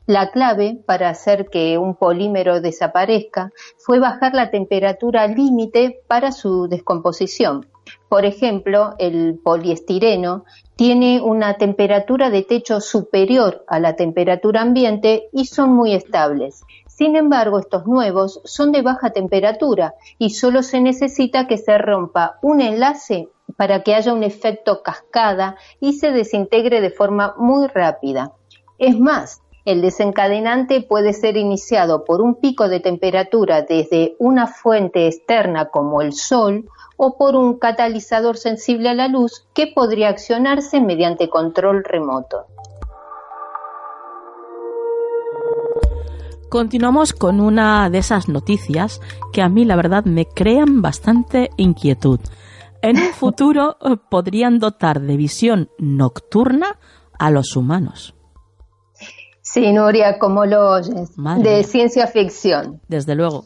La 0.06 0.30
clave 0.30 0.82
para 0.86 1.08
hacer 1.08 1.48
que 1.50 1.78
un 1.78 1.94
polímero 1.94 2.60
desaparezca 2.60 3.52
fue 3.78 3.98
bajar 3.98 4.34
la 4.34 4.50
temperatura 4.50 5.26
límite 5.26 6.02
para 6.08 6.32
su 6.32 6.68
descomposición. 6.68 7.66
Por 8.08 8.24
ejemplo, 8.24 8.94
el 8.98 9.38
poliestireno 9.42 10.44
tiene 10.76 11.20
una 11.20 11.54
temperatura 11.54 12.30
de 12.30 12.42
techo 12.42 12.80
superior 12.80 13.64
a 13.68 13.78
la 13.78 13.94
temperatura 13.96 14.62
ambiente 14.62 15.28
y 15.32 15.46
son 15.46 15.74
muy 15.74 15.94
estables. 15.94 16.62
Sin 16.86 17.16
embargo, 17.16 17.58
estos 17.58 17.86
nuevos 17.86 18.40
son 18.44 18.72
de 18.72 18.82
baja 18.82 19.10
temperatura 19.10 19.94
y 20.18 20.30
solo 20.30 20.62
se 20.62 20.80
necesita 20.80 21.46
que 21.46 21.56
se 21.56 21.78
rompa 21.78 22.38
un 22.42 22.60
enlace 22.60 23.28
para 23.56 23.82
que 23.82 23.94
haya 23.94 24.12
un 24.12 24.22
efecto 24.22 24.82
cascada 24.82 25.56
y 25.80 25.94
se 25.94 26.12
desintegre 26.12 26.80
de 26.80 26.90
forma 26.90 27.34
muy 27.38 27.68
rápida. 27.68 28.32
Es 28.78 28.98
más, 28.98 29.42
el 29.64 29.82
desencadenante 29.82 30.80
puede 30.80 31.12
ser 31.12 31.36
iniciado 31.36 32.04
por 32.04 32.22
un 32.22 32.36
pico 32.36 32.68
de 32.68 32.80
temperatura 32.80 33.62
desde 33.62 34.16
una 34.18 34.46
fuente 34.46 35.06
externa 35.06 35.66
como 35.66 36.00
el 36.02 36.12
sol 36.12 36.68
o 36.96 37.16
por 37.16 37.34
un 37.36 37.58
catalizador 37.58 38.36
sensible 38.36 38.88
a 38.88 38.94
la 38.94 39.08
luz 39.08 39.46
que 39.54 39.66
podría 39.66 40.08
accionarse 40.08 40.80
mediante 40.80 41.28
control 41.28 41.84
remoto. 41.84 42.46
Continuamos 46.50 47.12
con 47.12 47.40
una 47.40 47.88
de 47.90 47.98
esas 47.98 48.28
noticias 48.28 49.00
que 49.32 49.40
a 49.40 49.48
mí 49.48 49.64
la 49.64 49.76
verdad 49.76 50.04
me 50.04 50.26
crean 50.26 50.82
bastante 50.82 51.50
inquietud. 51.56 52.18
En 52.82 52.98
un 52.98 53.12
futuro 53.12 53.76
eh, 53.80 53.96
podrían 54.10 54.58
dotar 54.58 55.00
de 55.00 55.16
visión 55.16 55.70
nocturna 55.78 56.78
a 57.18 57.30
los 57.30 57.54
humanos. 57.54 58.14
Sí, 59.52 59.72
Nuria, 59.72 60.18
como 60.18 60.46
lo 60.46 60.70
oyes, 60.70 61.10
de 61.38 61.64
ciencia 61.64 62.06
ficción. 62.06 62.80
Desde 62.86 63.16
luego. 63.16 63.44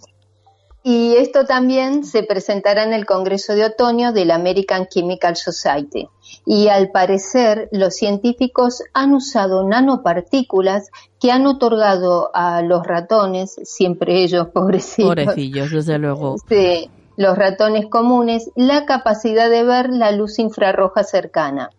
Y 0.82 1.14
esto 1.16 1.46
también 1.46 2.04
se 2.04 2.24
presentará 2.24 2.84
en 2.84 2.92
el 2.92 3.06
Congreso 3.06 3.54
de 3.54 3.64
Otoño 3.64 4.12
de 4.12 4.26
la 4.26 4.34
American 4.34 4.86
Chemical 4.86 5.34
Society. 5.34 6.10
Y 6.44 6.68
al 6.68 6.90
parecer 6.90 7.70
los 7.72 7.94
científicos 7.94 8.82
han 8.92 9.14
usado 9.14 9.66
nanopartículas 9.66 10.90
que 11.18 11.32
han 11.32 11.46
otorgado 11.46 12.30
a 12.34 12.60
los 12.60 12.86
ratones, 12.86 13.56
siempre 13.62 14.22
ellos 14.22 14.48
pobrecitos. 14.52 15.14
Pobrecillos, 15.14 15.70
desde 15.70 15.98
luego. 15.98 16.36
Sí, 16.46 16.90
los 17.16 17.38
ratones 17.38 17.86
comunes, 17.86 18.50
la 18.54 18.84
capacidad 18.84 19.48
de 19.48 19.64
ver 19.64 19.88
la 19.88 20.12
luz 20.12 20.38
infrarroja 20.38 21.02
cercana. 21.02 21.70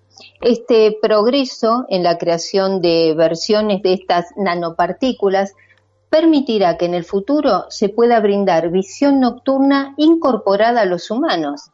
Este 0.41 0.97
progreso 1.01 1.85
en 1.89 2.03
la 2.03 2.17
creación 2.17 2.81
de 2.81 3.13
versiones 3.15 3.81
de 3.81 3.93
estas 3.93 4.27
nanopartículas 4.37 5.53
permitirá 6.09 6.77
que 6.77 6.85
en 6.85 6.93
el 6.93 7.03
futuro 7.03 7.65
se 7.69 7.89
pueda 7.89 8.19
brindar 8.19 8.69
visión 8.69 9.19
nocturna 9.19 9.93
incorporada 9.97 10.81
a 10.81 10.85
los 10.85 11.11
humanos. 11.11 11.71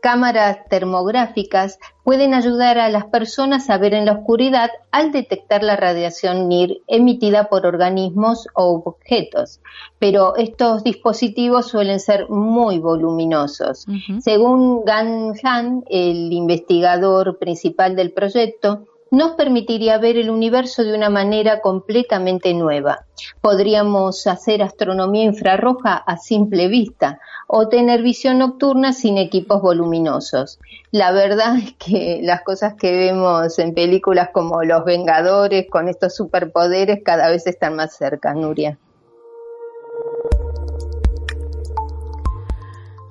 Cámaras 0.00 0.58
termográficas 0.68 1.78
pueden 2.04 2.34
ayudar 2.34 2.78
a 2.78 2.88
las 2.88 3.04
personas 3.06 3.70
a 3.70 3.78
ver 3.78 3.94
en 3.94 4.04
la 4.06 4.12
oscuridad 4.12 4.70
al 4.90 5.12
detectar 5.12 5.62
la 5.62 5.76
radiación 5.76 6.48
NIR 6.48 6.82
emitida 6.86 7.48
por 7.48 7.66
organismos 7.66 8.48
o 8.54 8.82
objetos, 8.84 9.60
pero 9.98 10.36
estos 10.36 10.82
dispositivos 10.82 11.68
suelen 11.68 12.00
ser 12.00 12.28
muy 12.28 12.78
voluminosos. 12.78 13.86
Según 14.20 14.84
Gan 14.84 15.34
Han, 15.42 15.84
el 15.88 16.32
investigador 16.32 17.38
principal 17.38 17.94
del 17.94 18.12
proyecto, 18.12 18.86
nos 19.10 19.32
permitiría 19.32 19.98
ver 19.98 20.16
el 20.16 20.30
universo 20.30 20.84
de 20.84 20.94
una 20.94 21.10
manera 21.10 21.60
completamente 21.60 22.54
nueva. 22.54 23.06
Podríamos 23.40 24.26
hacer 24.26 24.62
astronomía 24.62 25.24
infrarroja 25.24 25.96
a 25.96 26.16
simple 26.16 26.68
vista 26.68 27.18
o 27.48 27.68
tener 27.68 28.02
visión 28.02 28.38
nocturna 28.38 28.92
sin 28.92 29.18
equipos 29.18 29.60
voluminosos. 29.60 30.60
La 30.92 31.10
verdad 31.10 31.56
es 31.56 31.74
que 31.74 32.20
las 32.22 32.42
cosas 32.42 32.74
que 32.74 32.92
vemos 32.92 33.58
en 33.58 33.74
películas 33.74 34.30
como 34.32 34.62
Los 34.62 34.84
Vengadores 34.84 35.66
con 35.68 35.88
estos 35.88 36.14
superpoderes 36.14 37.00
cada 37.04 37.28
vez 37.28 37.46
están 37.46 37.74
más 37.74 37.96
cerca, 37.96 38.32
Nuria. 38.32 38.78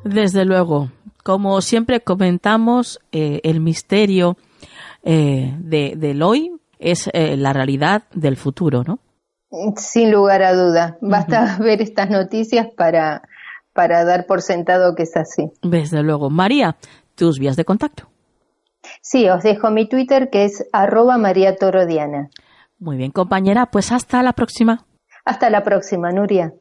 Desde 0.06 0.46
luego, 0.46 0.90
como 1.24 1.62
siempre 1.62 2.00
comentamos, 2.00 3.02
eh, 3.12 3.42
el 3.44 3.60
misterio 3.60 4.38
eh, 5.04 5.56
de, 5.60 5.96
del 5.96 6.22
hoy 6.22 6.52
es 6.78 7.10
eh, 7.14 7.38
la 7.38 7.54
realidad 7.54 8.04
del 8.14 8.38
futuro, 8.38 8.84
¿no? 8.84 9.00
Sin 9.76 10.12
lugar 10.12 10.44
a 10.44 10.54
duda. 10.54 10.98
Basta 11.02 11.58
ver 11.60 11.82
estas 11.82 12.10
noticias 12.10 12.68
para, 12.76 13.24
para 13.74 14.04
dar 14.06 14.26
por 14.26 14.42
sentado 14.42 14.96
que 14.96 15.04
es 15.04 15.16
así. 15.18 15.52
Desde 15.62 16.04
luego. 16.04 16.30
María, 16.30 16.78
tus 17.16 17.40
vías 17.40 17.56
de 17.56 17.66
contacto. 17.66 18.08
Sí, 19.02 19.28
os 19.30 19.44
dejo 19.44 19.72
mi 19.72 19.88
Twitter 19.88 20.30
que 20.30 20.46
es 20.46 20.66
arroba 20.72 21.18
María 21.18 21.56
Torodiana. 21.56 22.30
Muy 22.78 22.96
bien, 22.96 23.12
compañera, 23.12 23.66
pues 23.66 23.92
hasta 23.92 24.24
la 24.24 24.34
próxima. 24.34 24.86
Hasta 25.26 25.50
la 25.50 25.64
próxima, 25.64 26.12
Nuria. 26.12 26.54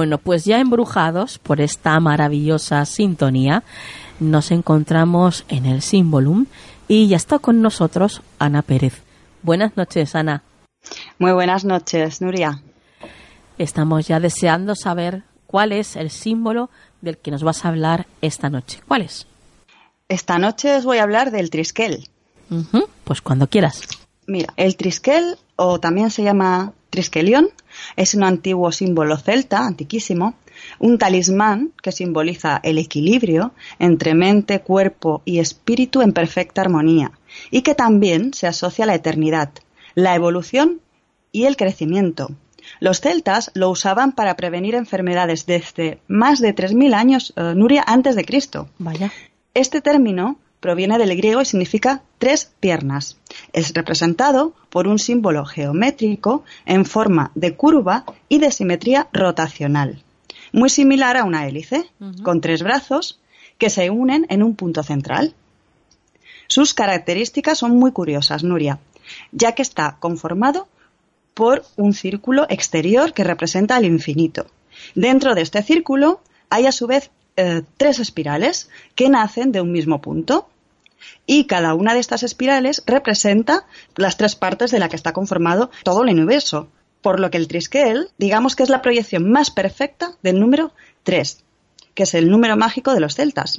Bueno, 0.00 0.16
pues 0.16 0.46
ya 0.46 0.60
embrujados 0.60 1.38
por 1.38 1.60
esta 1.60 2.00
maravillosa 2.00 2.86
sintonía, 2.86 3.64
nos 4.18 4.50
encontramos 4.50 5.44
en 5.50 5.66
el 5.66 5.82
Symbolum 5.82 6.46
y 6.88 7.08
ya 7.08 7.18
está 7.18 7.38
con 7.38 7.60
nosotros 7.60 8.22
Ana 8.38 8.62
Pérez. 8.62 8.94
Buenas 9.42 9.76
noches, 9.76 10.14
Ana. 10.14 10.42
Muy 11.18 11.32
buenas 11.32 11.66
noches, 11.66 12.22
Nuria. 12.22 12.62
Estamos 13.58 14.08
ya 14.08 14.20
deseando 14.20 14.74
saber 14.74 15.24
cuál 15.46 15.70
es 15.70 15.96
el 15.96 16.08
símbolo 16.08 16.70
del 17.02 17.18
que 17.18 17.30
nos 17.30 17.42
vas 17.42 17.66
a 17.66 17.68
hablar 17.68 18.06
esta 18.22 18.48
noche. 18.48 18.80
¿Cuál 18.88 19.02
es? 19.02 19.26
Esta 20.08 20.38
noche 20.38 20.76
os 20.76 20.86
voy 20.86 20.96
a 20.96 21.02
hablar 21.02 21.30
del 21.30 21.50
trisquel. 21.50 22.08
Pues 23.04 23.20
cuando 23.20 23.48
quieras. 23.48 23.82
Mira, 24.26 24.54
el 24.56 24.76
trisquel, 24.76 25.36
o 25.56 25.78
también 25.78 26.10
se 26.10 26.22
llama 26.22 26.72
trisquelión, 26.88 27.50
es 27.96 28.14
un 28.14 28.24
antiguo 28.24 28.72
símbolo 28.72 29.16
celta, 29.16 29.66
antiquísimo, 29.66 30.34
un 30.78 30.98
talismán 30.98 31.72
que 31.82 31.92
simboliza 31.92 32.60
el 32.62 32.78
equilibrio 32.78 33.52
entre 33.78 34.14
mente, 34.14 34.60
cuerpo 34.60 35.22
y 35.24 35.38
espíritu 35.38 36.02
en 36.02 36.12
perfecta 36.12 36.60
armonía, 36.60 37.12
y 37.50 37.62
que 37.62 37.74
también 37.74 38.34
se 38.34 38.46
asocia 38.46 38.84
a 38.84 38.86
la 38.86 38.94
eternidad, 38.94 39.50
la 39.94 40.14
evolución 40.14 40.80
y 41.32 41.44
el 41.44 41.56
crecimiento. 41.56 42.30
Los 42.78 43.00
celtas 43.00 43.50
lo 43.54 43.70
usaban 43.70 44.12
para 44.12 44.36
prevenir 44.36 44.74
enfermedades 44.74 45.46
desde 45.46 45.98
más 46.08 46.40
de 46.40 46.54
3.000 46.54 46.94
años, 46.94 47.32
eh, 47.36 47.54
Nuria, 47.56 47.84
antes 47.86 48.14
de 48.16 48.24
Cristo. 48.24 48.68
Vaya. 48.78 49.10
Este 49.54 49.80
término 49.80 50.38
proviene 50.60 50.98
del 50.98 51.16
griego 51.16 51.40
y 51.40 51.46
significa 51.46 52.02
tres 52.18 52.52
piernas. 52.60 53.16
Es 53.52 53.74
representado 53.74 54.54
por 54.68 54.86
un 54.86 54.98
símbolo 54.98 55.44
geométrico 55.44 56.44
en 56.66 56.84
forma 56.84 57.32
de 57.34 57.56
curva 57.56 58.04
y 58.28 58.38
de 58.38 58.52
simetría 58.52 59.08
rotacional, 59.12 60.02
muy 60.52 60.68
similar 60.68 61.16
a 61.16 61.24
una 61.24 61.46
hélice, 61.46 61.90
con 62.22 62.40
tres 62.40 62.62
brazos 62.62 63.18
que 63.58 63.70
se 63.70 63.90
unen 63.90 64.26
en 64.28 64.42
un 64.42 64.54
punto 64.54 64.82
central. 64.82 65.34
Sus 66.46 66.74
características 66.74 67.58
son 67.58 67.76
muy 67.76 67.92
curiosas, 67.92 68.44
Nuria, 68.44 68.78
ya 69.32 69.52
que 69.52 69.62
está 69.62 69.96
conformado 69.98 70.68
por 71.34 71.64
un 71.76 71.94
círculo 71.94 72.46
exterior 72.48 73.12
que 73.12 73.24
representa 73.24 73.78
el 73.78 73.84
infinito. 73.84 74.46
Dentro 74.94 75.34
de 75.34 75.42
este 75.42 75.62
círculo 75.62 76.20
hay 76.48 76.66
a 76.66 76.72
su 76.72 76.86
vez 76.86 77.10
eh, 77.36 77.62
tres 77.76 77.98
espirales 77.98 78.68
que 78.94 79.08
nacen 79.08 79.52
de 79.52 79.60
un 79.60 79.72
mismo 79.72 80.00
punto 80.00 80.48
y 81.26 81.46
cada 81.46 81.74
una 81.74 81.94
de 81.94 82.00
estas 82.00 82.22
espirales 82.22 82.82
representa 82.86 83.66
las 83.96 84.16
tres 84.16 84.36
partes 84.36 84.70
de 84.70 84.78
la 84.78 84.88
que 84.88 84.96
está 84.96 85.12
conformado 85.12 85.70
todo 85.84 86.02
el 86.02 86.10
universo. 86.10 86.68
Por 87.02 87.18
lo 87.18 87.30
que 87.30 87.38
el 87.38 87.48
trisquel, 87.48 88.08
digamos 88.18 88.56
que 88.56 88.62
es 88.62 88.68
la 88.68 88.82
proyección 88.82 89.30
más 89.30 89.50
perfecta 89.50 90.12
del 90.22 90.38
número 90.38 90.72
3, 91.04 91.42
que 91.94 92.02
es 92.02 92.14
el 92.14 92.30
número 92.30 92.56
mágico 92.56 92.92
de 92.92 93.00
los 93.00 93.14
celtas. 93.14 93.58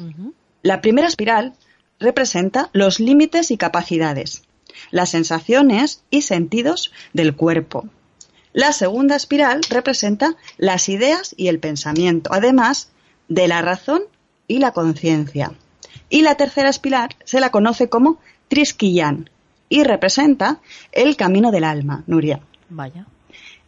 La 0.61 0.81
primera 0.81 1.07
espiral 1.07 1.53
representa 1.99 2.69
los 2.71 2.99
límites 2.99 3.49
y 3.49 3.57
capacidades, 3.57 4.43
las 4.91 5.09
sensaciones 5.09 6.03
y 6.11 6.21
sentidos 6.21 6.91
del 7.13 7.35
cuerpo. 7.35 7.87
La 8.53 8.73
segunda 8.73 9.15
espiral 9.15 9.61
representa 9.69 10.35
las 10.57 10.89
ideas 10.89 11.33
y 11.37 11.47
el 11.47 11.59
pensamiento. 11.59 12.31
Además, 12.33 12.91
de 13.31 13.47
la 13.47 13.61
razón 13.61 14.01
y 14.45 14.59
la 14.59 14.73
conciencia. 14.73 15.53
Y 16.09 16.21
la 16.21 16.35
tercera 16.35 16.67
espiral 16.67 17.15
se 17.23 17.39
la 17.39 17.49
conoce 17.49 17.87
como 17.87 18.19
Trisquillán 18.49 19.29
y 19.69 19.85
representa 19.85 20.59
el 20.91 21.15
camino 21.15 21.49
del 21.49 21.63
alma, 21.63 22.03
Nuria. 22.07 22.41
Vaya. 22.67 23.05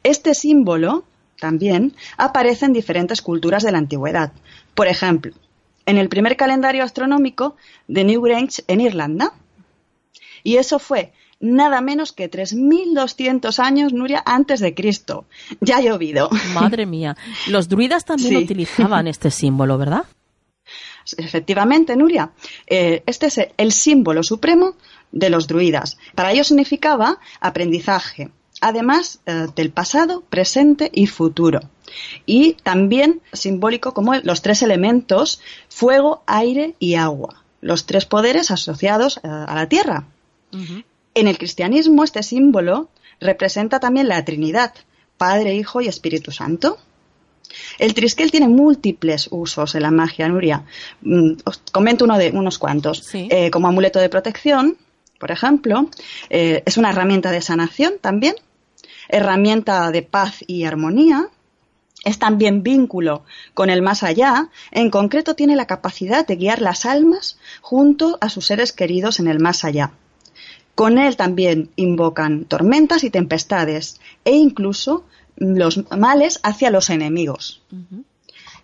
Este 0.03 0.33
símbolo 0.33 1.05
también 1.39 1.95
aparece 2.17 2.65
en 2.65 2.73
diferentes 2.73 3.21
culturas 3.21 3.63
de 3.63 3.71
la 3.71 3.77
antigüedad. 3.77 4.33
Por 4.75 4.89
ejemplo, 4.89 5.33
en 5.85 5.97
el 5.97 6.09
primer 6.09 6.35
calendario 6.35 6.83
astronómico 6.83 7.55
de 7.87 8.03
Newgrange 8.03 8.65
en 8.67 8.81
Irlanda. 8.81 9.31
Y 10.43 10.57
eso 10.57 10.77
fue 10.77 11.13
nada 11.43 11.81
menos 11.81 12.13
que 12.13 12.31
3.200 12.31 13.59
años, 13.59 13.93
Nuria, 13.93 14.23
antes 14.25 14.61
de 14.61 14.73
Cristo. 14.73 15.25
Ya 15.59 15.77
ha 15.77 15.81
llovido. 15.81 16.29
Madre 16.53 16.85
mía. 16.85 17.15
Los 17.47 17.67
druidas 17.67 18.05
también 18.05 18.37
utilizaban 18.37 19.07
este 19.07 19.29
símbolo, 19.29 19.77
¿verdad? 19.77 20.05
Efectivamente, 21.17 21.95
Nuria. 21.95 22.31
Eh, 22.65 23.03
este 23.05 23.27
es 23.27 23.39
el 23.57 23.71
símbolo 23.73 24.23
supremo 24.23 24.75
de 25.11 25.29
los 25.29 25.47
druidas. 25.47 25.97
Para 26.15 26.31
ellos 26.31 26.47
significaba 26.47 27.19
aprendizaje, 27.41 28.31
además 28.61 29.19
eh, 29.25 29.47
del 29.53 29.69
pasado, 29.71 30.23
presente 30.29 30.89
y 30.93 31.07
futuro. 31.07 31.59
Y 32.25 32.53
también 32.53 33.21
simbólico 33.33 33.93
como 33.93 34.15
los 34.15 34.41
tres 34.41 34.63
elementos, 34.63 35.41
fuego, 35.67 36.23
aire 36.25 36.75
y 36.79 36.95
agua, 36.95 37.43
los 37.59 37.85
tres 37.85 38.05
poderes 38.05 38.49
asociados 38.49 39.17
eh, 39.17 39.27
a 39.27 39.53
la 39.53 39.67
tierra. 39.67 40.07
En 41.15 41.27
el 41.27 41.37
cristianismo 41.37 42.03
este 42.03 42.23
símbolo 42.23 42.89
representa 43.19 43.79
también 43.79 44.07
la 44.07 44.23
Trinidad, 44.25 44.73
Padre, 45.17 45.55
Hijo 45.55 45.81
y 45.81 45.87
Espíritu 45.87 46.31
Santo. 46.31 46.77
El 47.77 47.93
trisquel 47.93 48.31
tiene 48.31 48.47
múltiples 48.47 49.27
usos 49.29 49.75
en 49.75 49.83
la 49.83 49.91
magia, 49.91 50.27
Nuria. 50.27 50.63
Mm, 51.01 51.33
os 51.45 51.61
comento 51.71 52.05
uno 52.05 52.17
de, 52.17 52.31
unos 52.31 52.57
cuantos. 52.57 53.13
Eh, 53.13 53.51
como 53.51 53.67
amuleto 53.67 53.99
de 53.99 54.09
protección, 54.09 54.77
por 55.19 55.31
ejemplo, 55.31 55.89
eh, 56.29 56.63
es 56.65 56.77
una 56.77 56.89
herramienta 56.89 57.31
de 57.31 57.41
sanación 57.41 57.93
también, 58.01 58.35
herramienta 59.07 59.91
de 59.91 60.01
paz 60.01 60.43
y 60.47 60.63
armonía, 60.63 61.29
es 62.03 62.19
también 62.19 62.63
vínculo 62.63 63.23
con 63.53 63.69
el 63.69 63.81
más 63.81 64.03
allá, 64.03 64.49
en 64.71 64.89
concreto 64.89 65.35
tiene 65.35 65.55
la 65.55 65.67
capacidad 65.67 66.27
de 66.27 66.35
guiar 66.35 66.61
las 66.61 66.85
almas 66.85 67.37
junto 67.61 68.17
a 68.19 68.29
sus 68.29 68.47
seres 68.47 68.73
queridos 68.73 69.19
en 69.19 69.27
el 69.27 69.39
más 69.39 69.63
allá. 69.63 69.93
Con 70.75 70.97
él 70.97 71.15
también 71.15 71.69
invocan 71.75 72.45
tormentas 72.45 73.03
y 73.03 73.09
tempestades 73.09 73.99
e 74.25 74.35
incluso 74.35 75.05
los 75.35 75.89
males 75.91 76.39
hacia 76.43 76.71
los 76.71 76.89
enemigos. 76.89 77.61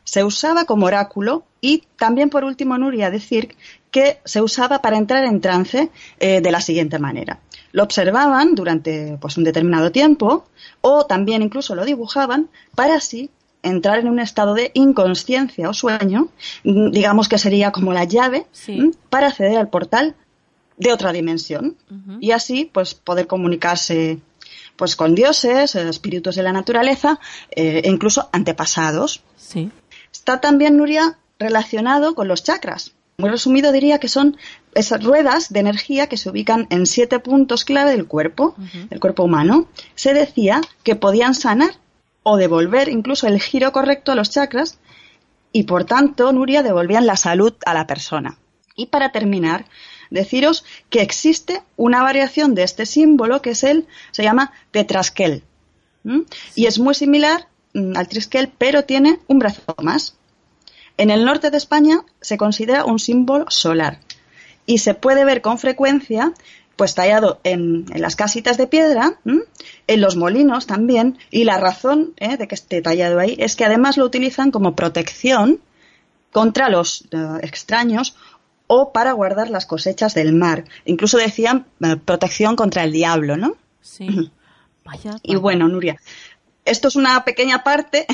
Se 0.03 0.23
usaba 0.23 0.65
como 0.65 0.87
oráculo 0.87 1.43
y 1.61 1.83
también, 1.97 2.29
por 2.29 2.43
último, 2.43 2.77
Nuria, 2.77 3.11
decir 3.11 3.55
que 3.91 4.19
se 4.25 4.41
usaba 4.41 4.81
para 4.81 4.97
entrar 4.97 5.23
en 5.23 5.41
trance 5.41 5.91
eh, 6.19 6.41
de 6.41 6.51
la 6.51 6.61
siguiente 6.61 6.97
manera. 6.99 7.39
Lo 7.71 7.83
observaban 7.83 8.55
durante 8.55 9.17
pues, 9.21 9.37
un 9.37 9.43
determinado 9.43 9.91
tiempo 9.91 10.45
o 10.81 11.05
también 11.05 11.43
incluso 11.43 11.75
lo 11.75 11.85
dibujaban 11.85 12.49
para 12.75 12.95
así 12.95 13.29
entrar 13.61 13.99
en 13.99 14.07
un 14.07 14.19
estado 14.19 14.53
de 14.53 14.71
inconsciencia 14.73 15.69
o 15.69 15.73
sueño, 15.73 16.29
digamos 16.63 17.27
que 17.27 17.37
sería 17.37 17.71
como 17.71 17.93
la 17.93 18.05
llave 18.05 18.45
para 19.09 19.27
acceder 19.27 19.57
al 19.57 19.69
portal 19.69 20.15
de 20.79 20.91
otra 20.91 21.13
dimensión 21.13 21.77
y 22.19 22.31
así 22.31 22.65
pues 22.65 22.95
poder 22.95 23.27
comunicarse 23.27 24.19
pues 24.75 24.95
con 24.95 25.13
dioses, 25.13 25.75
espíritus 25.75 26.35
de 26.35 26.43
la 26.43 26.53
naturaleza 26.53 27.19
eh, 27.51 27.81
e 27.83 27.89
incluso 27.89 28.29
antepasados. 28.31 29.21
Sí. 29.37 29.69
Está 30.11 30.39
también 30.39 30.77
Nuria 30.77 31.19
relacionado 31.37 32.15
con 32.15 32.29
los 32.29 32.43
chakras. 32.43 32.93
Muy 33.17 33.29
resumido 33.29 33.73
diría 33.73 33.99
que 33.99 34.07
son 34.07 34.37
esas 34.73 35.03
ruedas 35.03 35.51
de 35.51 35.59
energía 35.59 36.07
que 36.07 36.15
se 36.15 36.29
ubican 36.29 36.65
en 36.69 36.85
siete 36.85 37.19
puntos 37.19 37.65
clave 37.65 37.91
del 37.91 38.07
cuerpo, 38.07 38.55
del 38.89 39.01
cuerpo 39.01 39.23
humano. 39.23 39.67
Se 39.95 40.13
decía 40.13 40.61
que 40.83 40.95
podían 40.95 41.35
sanar 41.35 41.71
o 42.23 42.37
devolver 42.37 42.87
incluso 42.87 43.27
el 43.27 43.41
giro 43.41 43.73
correcto 43.73 44.13
a 44.13 44.15
los 44.15 44.29
chakras 44.29 44.79
y 45.51 45.63
por 45.63 45.83
tanto, 45.83 46.31
Nuria, 46.31 46.63
devolvían 46.63 47.05
la 47.05 47.17
salud 47.17 47.53
a 47.65 47.73
la 47.73 47.85
persona. 47.85 48.37
Y 48.75 48.85
para 48.85 49.11
terminar, 49.11 49.65
deciros 50.09 50.65
que 50.89 51.01
existe 51.01 51.61
una 51.77 52.03
variación 52.03 52.55
de 52.55 52.63
este 52.63 52.85
símbolo 52.85 53.41
que 53.41 53.51
es 53.51 53.63
el, 53.63 53.87
se 54.11 54.23
llama 54.23 54.51
tetrasquel. 54.71 55.43
Y 56.55 56.65
es 56.65 56.79
muy 56.79 56.95
similar 56.95 57.47
mm, 57.73 57.95
al 57.95 58.07
trisquel, 58.07 58.51
pero 58.57 58.85
tiene 58.85 59.19
un 59.27 59.39
brazo 59.39 59.61
más. 59.81 60.15
En 60.97 61.11
el 61.11 61.25
norte 61.25 61.51
de 61.51 61.57
España 61.57 62.03
se 62.21 62.37
considera 62.37 62.85
un 62.85 62.99
símbolo 62.99 63.45
solar 63.49 63.99
y 64.65 64.79
se 64.79 64.93
puede 64.93 65.25
ver 65.25 65.41
con 65.41 65.57
frecuencia 65.57 66.33
pues 66.75 66.95
tallado 66.95 67.41
en, 67.43 67.85
las 67.93 68.15
casitas 68.15 68.57
de 68.57 68.65
piedra, 68.65 69.19
en 69.25 70.01
los 70.01 70.15
molinos 70.15 70.65
también, 70.65 71.17
y 71.29 71.43
la 71.43 71.57
razón 71.57 72.13
¿eh? 72.15 72.37
de 72.37 72.47
que 72.47 72.55
esté 72.55 72.81
tallado 72.81 73.19
ahí 73.19 73.35
es 73.37 73.57
que 73.57 73.65
además 73.65 73.97
lo 73.97 74.05
utilizan 74.05 74.49
como 74.49 74.77
protección 74.77 75.59
contra 76.31 76.69
los 76.69 77.03
eh, 77.11 77.17
extraños 77.41 78.15
o 78.71 78.93
para 78.93 79.13
guardar 79.13 79.49
las 79.49 79.65
cosechas 79.65 80.13
del 80.13 80.31
mar. 80.31 80.63
Incluso 80.85 81.17
decían 81.17 81.65
eh, 81.81 81.95
protección 81.97 82.55
contra 82.55 82.83
el 82.83 82.91
diablo, 82.91 83.35
¿no? 83.35 83.55
Sí. 83.81 84.31
Vaya, 84.85 85.15
Y 85.23 85.35
bueno, 85.37 85.67
Nuria, 85.67 85.99
esto 86.65 86.87
es 86.87 86.95
una 86.95 87.25
pequeña 87.25 87.63
parte 87.63 88.05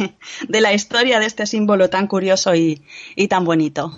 de 0.48 0.60
la 0.60 0.72
historia 0.72 1.18
de 1.18 1.26
este 1.26 1.46
símbolo 1.46 1.90
tan 1.90 2.06
curioso 2.06 2.54
y, 2.54 2.80
tan 3.28 3.44
bonito. 3.44 3.92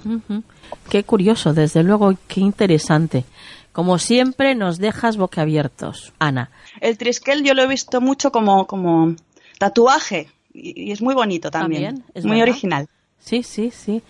Qué 0.89 1.05
curioso, 1.05 1.53
desde 1.53 1.83
luego, 1.83 2.15
qué 2.29 2.41
interesante. 2.41 3.25
Como 3.73 3.99
siempre, 3.99 4.55
nos 4.55 4.79
dejas 4.79 5.19
boquiabiertos, 5.19 6.15
Ana. 6.19 6.51
El 6.81 6.97
triskel 6.97 7.45
yo 7.45 7.53
lo 7.53 7.63
he 7.63 7.67
visto 7.67 8.01
mucho 8.01 8.33
como, 8.33 8.67
como 8.67 9.15
tatuaje 9.59 10.29
y, 10.55 10.93
es 10.93 11.03
muy 11.03 11.15
bonito 11.15 11.51
también. 11.51 12.05
es 12.15 12.25
muy 12.25 12.41
original. 12.41 12.89
Sí, 13.21 13.43
sí, 13.43 13.71
sí. 13.71 14.03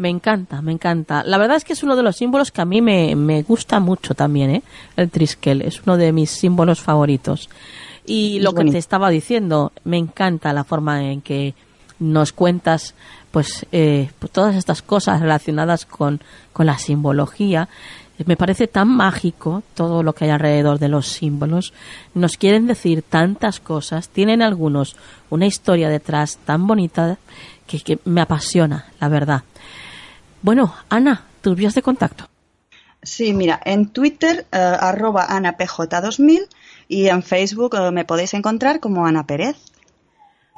Me 0.00 0.08
encanta, 0.08 0.62
me 0.62 0.72
encanta. 0.72 1.22
La 1.24 1.36
verdad 1.36 1.58
es 1.58 1.64
que 1.64 1.74
es 1.74 1.82
uno 1.82 1.94
de 1.94 2.02
los 2.02 2.16
símbolos 2.16 2.50
que 2.50 2.62
a 2.62 2.64
mí 2.64 2.80
me, 2.80 3.14
me 3.14 3.42
gusta 3.42 3.80
mucho 3.80 4.14
también, 4.14 4.48
¿eh? 4.48 4.62
El 4.96 5.10
triskel 5.10 5.60
es 5.60 5.82
uno 5.82 5.98
de 5.98 6.10
mis 6.10 6.30
símbolos 6.30 6.80
favoritos. 6.80 7.50
Y 8.06 8.40
lo 8.40 8.54
que 8.54 8.64
te 8.64 8.78
estaba 8.78 9.10
diciendo, 9.10 9.72
me 9.84 9.98
encanta 9.98 10.54
la 10.54 10.64
forma 10.64 11.04
en 11.04 11.20
que 11.20 11.52
nos 11.98 12.32
cuentas 12.32 12.94
pues, 13.30 13.66
eh, 13.72 14.10
pues 14.18 14.32
todas 14.32 14.56
estas 14.56 14.80
cosas 14.80 15.20
relacionadas 15.20 15.84
con, 15.84 16.22
con 16.54 16.64
la 16.64 16.78
simbología. 16.78 17.68
Me 18.24 18.38
parece 18.38 18.68
tan 18.68 18.88
mágico 18.88 19.62
todo 19.74 20.02
lo 20.02 20.14
que 20.14 20.24
hay 20.24 20.30
alrededor 20.30 20.78
de 20.78 20.88
los 20.88 21.08
símbolos. 21.08 21.74
Nos 22.14 22.38
quieren 22.38 22.66
decir 22.66 23.02
tantas 23.02 23.60
cosas, 23.60 24.08
tienen 24.08 24.40
algunos 24.40 24.96
una 25.28 25.44
historia 25.44 25.90
detrás 25.90 26.38
tan 26.46 26.66
bonita 26.66 27.18
que, 27.66 27.80
que 27.80 27.98
me 28.06 28.22
apasiona, 28.22 28.86
la 28.98 29.08
verdad. 29.08 29.42
Bueno, 30.42 30.74
Ana, 30.88 31.24
tus 31.42 31.56
vías 31.56 31.74
de 31.74 31.82
contacto. 31.82 32.28
Sí, 33.02 33.32
mira, 33.32 33.60
en 33.64 33.88
Twitter, 33.88 34.46
eh, 34.52 34.56
arroba 34.58 35.26
AnaPJ2000 35.28 36.48
y 36.88 37.08
en 37.08 37.22
Facebook 37.22 37.74
eh, 37.76 37.90
me 37.90 38.04
podéis 38.04 38.34
encontrar 38.34 38.80
como 38.80 39.06
Ana 39.06 39.26
Pérez. 39.26 39.56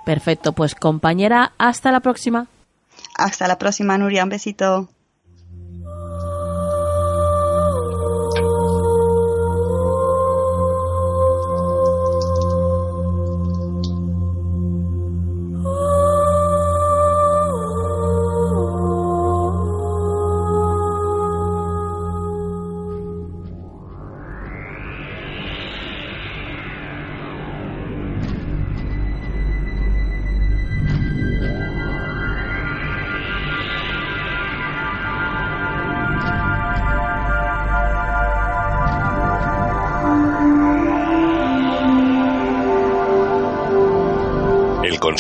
Perfecto, 0.04 0.52
pues 0.52 0.74
compañera, 0.74 1.52
hasta 1.58 1.92
la 1.92 2.00
próxima. 2.00 2.48
Hasta 3.14 3.46
la 3.46 3.58
próxima, 3.58 3.96
Nuria, 3.98 4.24
un 4.24 4.30
besito. 4.30 4.88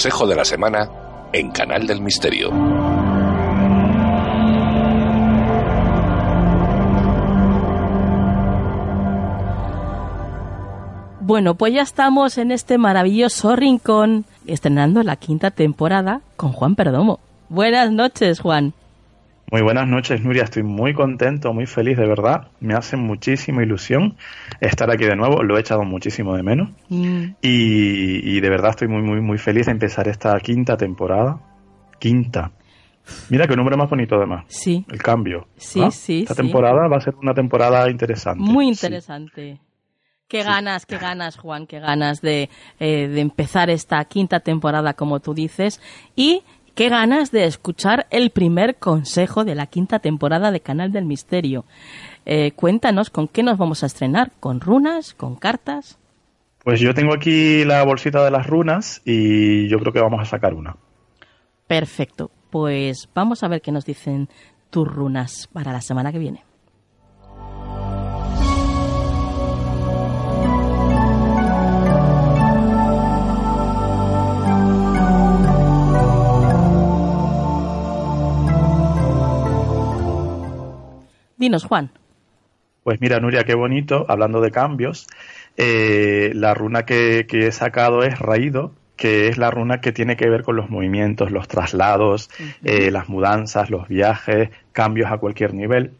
Consejo 0.02 0.26
de 0.26 0.34
la 0.34 0.44
Semana 0.44 0.90
en 1.32 1.52
Canal 1.52 1.86
del 1.86 2.00
Misterio. 2.00 2.50
Bueno, 11.20 11.54
pues 11.54 11.72
ya 11.72 11.82
estamos 11.82 12.36
en 12.36 12.50
este 12.50 12.78
maravilloso 12.78 13.54
rincón 13.54 14.24
estrenando 14.48 15.04
la 15.04 15.14
quinta 15.14 15.52
temporada 15.52 16.20
con 16.34 16.50
Juan 16.50 16.74
Perdomo. 16.74 17.20
Buenas 17.48 17.92
noches, 17.92 18.40
Juan. 18.40 18.72
Muy 19.52 19.60
buenas 19.60 19.86
noches, 19.86 20.22
Nuria. 20.22 20.44
Estoy 20.44 20.62
muy 20.62 20.94
contento, 20.94 21.52
muy 21.52 21.66
feliz, 21.66 21.98
de 21.98 22.06
verdad. 22.06 22.48
Me 22.60 22.72
hace 22.72 22.96
muchísima 22.96 23.62
ilusión 23.62 24.16
estar 24.62 24.90
aquí 24.90 25.04
de 25.04 25.14
nuevo. 25.14 25.42
Lo 25.42 25.58
he 25.58 25.60
echado 25.60 25.82
muchísimo 25.82 26.34
de 26.34 26.42
menos. 26.42 26.70
Mm. 26.88 27.34
Y, 27.42 28.40
de 28.40 28.48
verdad 28.48 28.70
estoy 28.70 28.88
muy, 28.88 29.02
muy, 29.02 29.20
muy 29.20 29.36
feliz 29.36 29.66
de 29.66 29.72
empezar 29.72 30.08
esta 30.08 30.40
quinta 30.40 30.78
temporada. 30.78 31.38
Quinta. 31.98 32.50
Mira 33.28 33.46
qué 33.46 33.54
nombre 33.54 33.76
más 33.76 33.90
bonito, 33.90 34.16
además. 34.16 34.46
Sí. 34.48 34.86
El 34.90 35.02
cambio. 35.02 35.46
Sí, 35.58 35.82
sí. 35.90 36.22
Esta 36.22 36.34
temporada 36.34 36.88
va 36.88 36.96
a 36.96 37.00
ser 37.02 37.14
una 37.16 37.34
temporada 37.34 37.90
interesante. 37.90 38.42
Muy 38.42 38.68
interesante. 38.68 39.60
Qué 40.28 40.44
ganas, 40.44 40.86
qué 40.86 40.96
ganas, 40.96 41.36
Juan, 41.36 41.66
qué 41.66 41.78
ganas 41.78 42.22
de, 42.22 42.48
eh, 42.80 43.06
de 43.06 43.20
empezar 43.20 43.68
esta 43.68 44.02
quinta 44.06 44.40
temporada, 44.40 44.94
como 44.94 45.20
tú 45.20 45.34
dices. 45.34 45.78
Y 46.16 46.42
Qué 46.74 46.88
ganas 46.88 47.30
de 47.30 47.44
escuchar 47.44 48.06
el 48.08 48.30
primer 48.30 48.76
consejo 48.76 49.44
de 49.44 49.54
la 49.54 49.66
quinta 49.66 49.98
temporada 49.98 50.50
de 50.50 50.60
Canal 50.60 50.90
del 50.90 51.04
Misterio. 51.04 51.66
Eh, 52.24 52.52
cuéntanos 52.52 53.10
con 53.10 53.28
qué 53.28 53.42
nos 53.42 53.58
vamos 53.58 53.82
a 53.82 53.86
estrenar, 53.86 54.32
con 54.40 54.58
runas, 54.58 55.12
con 55.12 55.36
cartas. 55.36 55.98
Pues 56.64 56.80
yo 56.80 56.94
tengo 56.94 57.12
aquí 57.12 57.66
la 57.66 57.84
bolsita 57.84 58.24
de 58.24 58.30
las 58.30 58.46
runas 58.46 59.02
y 59.04 59.68
yo 59.68 59.78
creo 59.80 59.92
que 59.92 60.00
vamos 60.00 60.22
a 60.22 60.24
sacar 60.24 60.54
una. 60.54 60.76
Perfecto, 61.66 62.30
pues 62.48 63.06
vamos 63.14 63.42
a 63.42 63.48
ver 63.48 63.60
qué 63.60 63.70
nos 63.70 63.84
dicen 63.84 64.30
tus 64.70 64.88
runas 64.88 65.50
para 65.52 65.72
la 65.72 65.82
semana 65.82 66.10
que 66.10 66.18
viene. 66.18 66.42
Dinos, 81.42 81.64
Juan. 81.64 81.90
Pues 82.84 83.00
mira, 83.00 83.18
Nuria, 83.18 83.42
qué 83.42 83.56
bonito, 83.56 84.06
hablando 84.08 84.40
de 84.40 84.52
cambios. 84.52 85.08
Eh, 85.56 86.30
la 86.36 86.54
runa 86.54 86.84
que, 86.86 87.26
he 87.28 87.50
sacado 87.50 88.04
es 88.04 88.16
Raído, 88.20 88.72
que 88.94 89.26
es 89.26 89.38
la 89.38 89.50
runa 89.50 89.80
que 89.80 89.90
tiene 89.90 90.16
que 90.16 90.30
ver 90.30 90.44
con 90.44 90.54
los 90.54 90.70
movimientos, 90.70 91.32
los 91.32 91.48
traslados, 91.48 92.30
eh, 92.62 92.92
las 92.92 93.08
mudanzas, 93.08 93.70
los 93.70 93.88
viajes, 93.88 94.50
cambios 94.70 95.10
a 95.10 95.18
cualquier 95.18 95.52
nivel. 95.52 95.90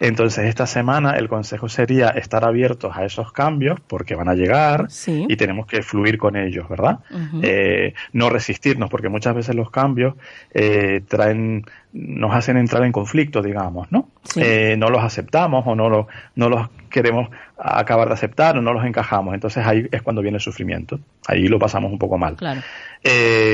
Entonces, 0.00 0.46
esta 0.46 0.66
semana 0.66 1.12
el 1.12 1.28
consejo 1.28 1.68
sería 1.68 2.08
estar 2.10 2.44
abiertos 2.44 2.96
a 2.96 3.04
esos 3.04 3.32
cambios 3.32 3.80
porque 3.80 4.14
van 4.14 4.28
a 4.28 4.34
llegar 4.34 4.88
y 5.06 5.36
tenemos 5.36 5.66
que 5.66 5.82
fluir 5.82 6.18
con 6.18 6.36
ellos, 6.36 6.68
¿verdad? 6.68 7.00
Eh, 7.42 7.94
no 8.12 8.30
resistirnos, 8.30 8.90
porque 8.90 9.08
muchas 9.08 9.34
veces 9.34 9.54
los 9.54 9.70
cambios 9.70 10.14
eh, 10.52 11.02
traen, 11.08 11.64
nos 11.92 12.34
hacen 12.34 12.56
entrar 12.56 12.84
en 12.84 12.92
conflicto, 12.92 13.42
digamos, 13.42 13.90
¿no? 13.90 14.08
Eh, 14.36 14.76
no 14.78 14.88
los 14.88 15.02
aceptamos 15.02 15.64
o 15.66 15.74
no, 15.74 15.88
lo, 15.88 16.08
no 16.36 16.48
los 16.48 16.68
queremos 16.90 17.30
acabar 17.58 18.08
de 18.08 18.14
aceptar 18.14 18.56
o 18.58 18.62
no 18.62 18.72
los 18.72 18.84
encajamos. 18.84 19.34
Entonces 19.34 19.64
ahí 19.66 19.86
es 19.90 20.02
cuando 20.02 20.22
viene 20.22 20.36
el 20.36 20.42
sufrimiento. 20.42 21.00
Ahí 21.26 21.48
lo 21.48 21.58
pasamos 21.58 21.92
un 21.92 21.98
poco 21.98 22.18
mal. 22.18 22.36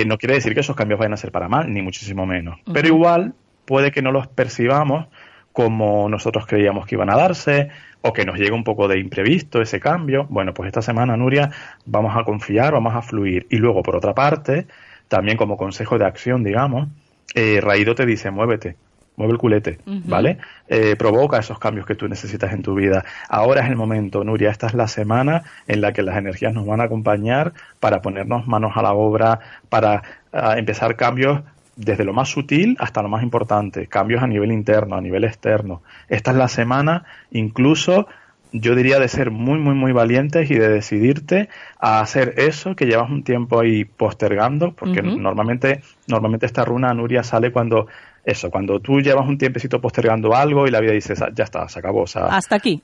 no 0.06 0.18
quiere 0.18 0.34
decir 0.34 0.54
que 0.54 0.60
esos 0.60 0.76
cambios 0.76 0.98
vayan 0.98 1.12
a 1.12 1.16
ser 1.16 1.32
para 1.32 1.48
mal, 1.48 1.72
ni 1.72 1.82
muchísimo 1.82 2.26
menos. 2.26 2.58
Pero 2.72 2.88
igual 2.88 3.34
puede 3.68 3.92
que 3.92 4.00
no 4.00 4.12
los 4.12 4.26
percibamos 4.26 5.08
como 5.52 6.08
nosotros 6.08 6.46
creíamos 6.46 6.86
que 6.86 6.94
iban 6.94 7.10
a 7.10 7.16
darse 7.16 7.70
o 8.00 8.12
que 8.12 8.24
nos 8.24 8.38
llega 8.38 8.54
un 8.54 8.64
poco 8.64 8.88
de 8.88 8.98
imprevisto 8.98 9.60
ese 9.60 9.80
cambio. 9.80 10.26
Bueno, 10.30 10.54
pues 10.54 10.68
esta 10.68 10.82
semana, 10.82 11.16
Nuria, 11.16 11.50
vamos 11.84 12.16
a 12.16 12.24
confiar, 12.24 12.72
vamos 12.72 12.94
a 12.94 13.02
fluir. 13.02 13.46
Y 13.50 13.56
luego, 13.56 13.82
por 13.82 13.96
otra 13.96 14.14
parte, 14.14 14.66
también 15.08 15.36
como 15.36 15.56
consejo 15.56 15.98
de 15.98 16.06
acción, 16.06 16.44
digamos, 16.44 16.88
eh, 17.34 17.60
Raído 17.60 17.94
te 17.94 18.06
dice, 18.06 18.30
muévete, 18.30 18.76
mueve 19.16 19.32
el 19.32 19.38
culete, 19.38 19.78
¿vale? 19.84 20.38
Eh, 20.68 20.94
provoca 20.96 21.38
esos 21.38 21.58
cambios 21.58 21.86
que 21.86 21.96
tú 21.96 22.08
necesitas 22.08 22.52
en 22.52 22.62
tu 22.62 22.74
vida. 22.74 23.04
Ahora 23.28 23.62
es 23.62 23.68
el 23.68 23.76
momento, 23.76 24.22
Nuria, 24.22 24.50
esta 24.50 24.68
es 24.68 24.74
la 24.74 24.86
semana 24.86 25.42
en 25.66 25.80
la 25.80 25.92
que 25.92 26.02
las 26.02 26.16
energías 26.16 26.54
nos 26.54 26.66
van 26.66 26.80
a 26.80 26.84
acompañar 26.84 27.52
para 27.80 28.00
ponernos 28.00 28.46
manos 28.46 28.72
a 28.76 28.82
la 28.82 28.92
obra, 28.92 29.40
para 29.68 30.02
ah, 30.32 30.56
empezar 30.56 30.94
cambios 30.94 31.40
desde 31.78 32.04
lo 32.04 32.12
más 32.12 32.28
sutil 32.28 32.76
hasta 32.80 33.02
lo 33.02 33.08
más 33.08 33.22
importante, 33.22 33.86
cambios 33.86 34.22
a 34.22 34.26
nivel 34.26 34.50
interno, 34.50 34.96
a 34.96 35.00
nivel 35.00 35.24
externo. 35.24 35.82
Esta 36.08 36.32
es 36.32 36.36
la 36.36 36.48
semana 36.48 37.04
incluso 37.30 38.08
yo 38.52 38.74
diría 38.74 38.98
de 38.98 39.08
ser 39.08 39.30
muy, 39.30 39.58
muy, 39.58 39.74
muy 39.74 39.92
valientes 39.92 40.50
y 40.50 40.54
de 40.54 40.68
decidirte 40.68 41.48
a 41.78 42.00
hacer 42.00 42.34
eso 42.38 42.74
que 42.74 42.86
llevas 42.86 43.10
un 43.10 43.22
tiempo 43.22 43.60
ahí 43.60 43.84
postergando, 43.84 44.72
porque 44.72 45.02
normalmente, 45.02 45.82
normalmente 46.06 46.46
esta 46.46 46.64
runa 46.64 46.94
Nuria 46.94 47.22
sale 47.22 47.52
cuando 47.52 47.88
eso, 48.28 48.50
cuando 48.50 48.78
tú 48.78 49.00
llevas 49.00 49.26
un 49.26 49.38
tiempecito 49.38 49.80
postergando 49.80 50.34
algo 50.34 50.66
y 50.66 50.70
la 50.70 50.80
vida 50.80 50.92
dice, 50.92 51.14
ya 51.34 51.44
está, 51.44 51.66
se 51.66 51.78
acabó. 51.78 52.02
O 52.02 52.06
sea, 52.06 52.26
hasta 52.26 52.56
aquí. 52.56 52.82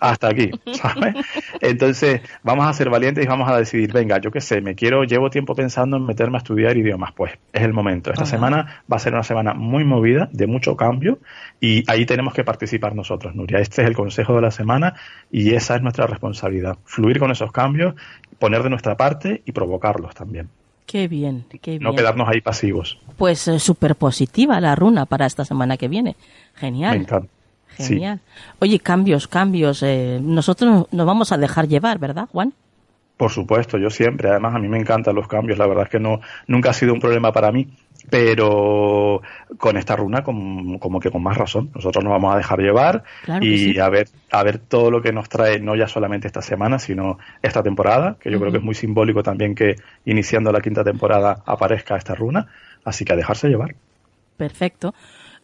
hasta 0.00 0.28
aquí, 0.28 0.50
¿sabes? 0.72 1.14
Entonces, 1.60 2.22
vamos 2.42 2.66
a 2.66 2.72
ser 2.72 2.90
valientes 2.90 3.24
y 3.24 3.28
vamos 3.28 3.48
a 3.48 3.56
decidir, 3.56 3.92
venga, 3.92 4.18
yo 4.18 4.32
qué 4.32 4.40
sé, 4.40 4.60
me 4.60 4.74
quiero, 4.74 5.04
llevo 5.04 5.30
tiempo 5.30 5.54
pensando 5.54 5.96
en 5.96 6.06
meterme 6.06 6.38
a 6.38 6.38
estudiar 6.38 6.76
idiomas. 6.76 7.12
Pues 7.12 7.38
es 7.52 7.62
el 7.62 7.72
momento. 7.72 8.10
Esta 8.10 8.26
semana 8.26 8.82
va 8.92 8.96
a 8.96 8.98
ser 8.98 9.12
una 9.14 9.22
semana 9.22 9.54
muy 9.54 9.84
movida, 9.84 10.28
de 10.32 10.48
mucho 10.48 10.76
cambio, 10.76 11.20
y 11.60 11.84
ahí 11.88 12.04
tenemos 12.04 12.34
que 12.34 12.42
participar 12.42 12.96
nosotros, 12.96 13.36
Nuria. 13.36 13.60
Este 13.60 13.82
es 13.82 13.88
el 13.88 13.94
consejo 13.94 14.34
de 14.34 14.42
la 14.42 14.50
semana 14.50 14.94
y 15.30 15.54
esa 15.54 15.76
es 15.76 15.82
nuestra 15.82 16.08
responsabilidad. 16.08 16.78
Fluir 16.84 17.20
con 17.20 17.30
esos 17.30 17.52
cambios, 17.52 17.94
poner 18.40 18.64
de 18.64 18.70
nuestra 18.70 18.96
parte 18.96 19.42
y 19.46 19.52
provocarlos 19.52 20.16
también. 20.16 20.48
Qué 20.90 21.06
bien, 21.06 21.44
qué 21.62 21.70
bien. 21.78 21.84
No 21.84 21.94
quedarnos 21.94 22.28
ahí 22.28 22.40
pasivos. 22.40 22.98
Pues 23.16 23.46
eh, 23.46 23.60
súper 23.60 23.94
positiva 23.94 24.60
la 24.60 24.74
runa 24.74 25.06
para 25.06 25.24
esta 25.24 25.44
semana 25.44 25.76
que 25.76 25.86
viene. 25.86 26.16
Genial. 26.56 26.96
Me 26.96 27.04
encanta. 27.04 27.28
Genial. 27.76 28.18
Oye, 28.58 28.80
cambios, 28.80 29.28
cambios. 29.28 29.84
Eh, 29.84 30.18
nosotros 30.20 30.88
nos 30.90 31.06
vamos 31.06 31.30
a 31.30 31.38
dejar 31.38 31.68
llevar, 31.68 32.00
¿verdad, 32.00 32.26
Juan? 32.32 32.54
Por 33.20 33.30
supuesto, 33.30 33.76
yo 33.76 33.90
siempre. 33.90 34.30
Además, 34.30 34.54
a 34.54 34.58
mí 34.58 34.66
me 34.66 34.78
encantan 34.78 35.14
los 35.14 35.28
cambios. 35.28 35.58
La 35.58 35.66
verdad 35.66 35.84
es 35.84 35.90
que 35.90 36.00
no 36.00 36.22
nunca 36.46 36.70
ha 36.70 36.72
sido 36.72 36.94
un 36.94 37.00
problema 37.00 37.30
para 37.32 37.52
mí. 37.52 37.68
Pero 38.08 39.20
con 39.58 39.76
esta 39.76 39.94
runa, 39.94 40.22
como, 40.22 41.00
que 41.00 41.10
con 41.10 41.22
más 41.22 41.36
razón. 41.36 41.70
Nosotros 41.74 42.02
nos 42.02 42.12
vamos 42.12 42.32
a 42.32 42.38
dejar 42.38 42.60
llevar 42.60 43.04
y 43.42 43.78
a 43.78 43.90
ver 43.90 44.08
a 44.30 44.42
ver 44.42 44.56
todo 44.56 44.90
lo 44.90 45.02
que 45.02 45.12
nos 45.12 45.28
trae, 45.28 45.60
no 45.60 45.76
ya 45.76 45.86
solamente 45.86 46.28
esta 46.28 46.40
semana, 46.40 46.78
sino 46.78 47.18
esta 47.42 47.62
temporada, 47.62 48.16
que 48.18 48.30
yo 48.30 48.40
creo 48.40 48.52
que 48.52 48.56
es 48.56 48.64
muy 48.64 48.74
simbólico 48.74 49.22
también 49.22 49.54
que 49.54 49.74
iniciando 50.06 50.50
la 50.50 50.62
quinta 50.62 50.82
temporada 50.82 51.42
aparezca 51.44 51.96
esta 51.96 52.14
runa. 52.14 52.46
Así 52.86 53.04
que 53.04 53.12
a 53.12 53.16
dejarse 53.16 53.48
llevar. 53.48 53.74
Perfecto. 54.38 54.94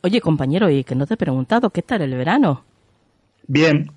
Oye, 0.03 0.23
compañero, 0.23 0.71
y 0.71 0.83
que 0.83 0.95
no 0.95 1.07
te 1.07 1.13
he 1.13 1.19
preguntado, 1.19 1.69
¿qué 1.69 1.83
tal 1.83 2.01
el 2.01 2.17
verano? 2.17 2.65
Bien, 3.47 3.91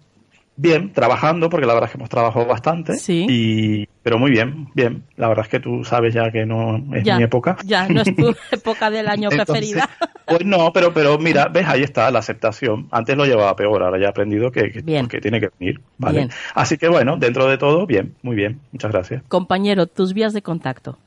Bien, 0.62 0.92
trabajando, 0.92 1.50
porque 1.50 1.66
la 1.66 1.74
verdad 1.74 1.88
es 1.88 1.94
que 1.94 1.98
hemos 1.98 2.10
trabajado 2.10 2.46
bastante. 2.46 2.96
Sí. 2.96 3.26
Y, 3.30 3.88
pero 4.04 4.20
muy 4.20 4.30
bien, 4.30 4.68
bien. 4.76 5.06
La 5.16 5.30
verdad 5.30 5.46
es 5.46 5.50
que 5.50 5.62
tú 5.62 5.86
sabes 5.86 6.14
ya 6.14 6.32
que 6.32 6.46
no 6.46 6.76
es 6.94 7.06
mi 7.06 7.24
época. 7.24 7.56
Ya, 7.64 7.88
no 7.88 8.02
es 8.02 8.14
tu 8.14 8.36
época 8.52 8.90
del 8.90 9.08
año 9.08 9.30
preferida. 9.30 9.90
Pues 10.26 10.44
no, 10.44 10.74
pero, 10.74 10.94
pero 10.94 11.18
mira, 11.18 11.48
ves, 11.48 11.66
ahí 11.66 11.82
está 11.82 12.12
la 12.12 12.20
aceptación. 12.20 12.90
Antes 12.92 13.16
lo 13.16 13.24
llevaba 13.24 13.56
peor, 13.56 13.82
ahora 13.82 13.98
ya 13.98 14.08
he 14.08 14.10
aprendido 14.10 14.52
que, 14.52 14.70
que, 14.70 14.82
tiene 14.82 15.40
que 15.40 15.50
venir. 15.58 15.80
¿vale? 15.98 16.28
Así 16.54 16.78
que 16.78 16.90
bueno, 16.90 17.16
dentro 17.16 17.48
de 17.48 17.58
todo, 17.58 17.88
bien, 17.88 18.16
muy 18.22 18.36
bien. 18.36 18.60
Muchas 18.74 18.92
gracias. 18.92 19.24
Compañero, 19.30 19.88
tus 19.88 20.14
vías 20.14 20.34
de 20.34 20.42
contacto. 20.42 20.98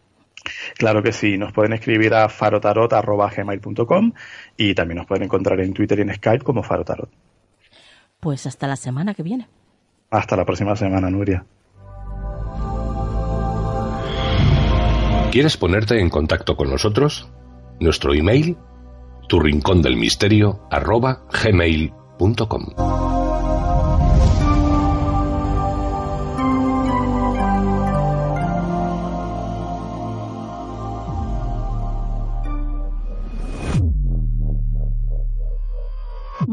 Claro 0.79 1.03
que 1.03 1.13
sí, 1.13 1.37
nos 1.37 1.53
pueden 1.53 1.75
escribir 1.75 2.15
a 2.15 2.31
farotarot.gmail.com 2.31 4.13
y 4.57 4.75
también 4.75 4.97
nos 4.97 5.07
pueden 5.07 5.25
encontrar 5.25 5.61
en 5.61 5.75
Twitter 5.75 5.99
y 5.99 6.03
en 6.03 6.15
Skype 6.15 6.43
como 6.43 6.63
farotarot. 6.63 7.11
Pues 8.23 8.47
hasta 8.47 8.69
la 8.69 8.77
semana 8.77 9.15
que 9.15 9.25
viene. 9.25 9.49
Hasta 10.09 10.37
la 10.37 10.45
próxima 10.45 10.77
semana, 10.77 11.11
Nuria. 11.11 11.45
¿Quieres 15.33 15.57
ponerte 15.57 15.99
en 15.99 16.09
contacto 16.09 16.57
con 16.57 16.71
nosotros? 16.71 17.29
Nuestro 17.81 18.15
email, 18.15 18.57
tu 19.29 19.41
rincón 19.41 19.83
del 19.83 19.97
misterio, 19.97 20.69
arroba 20.71 21.25
gmail.com. 21.33 23.22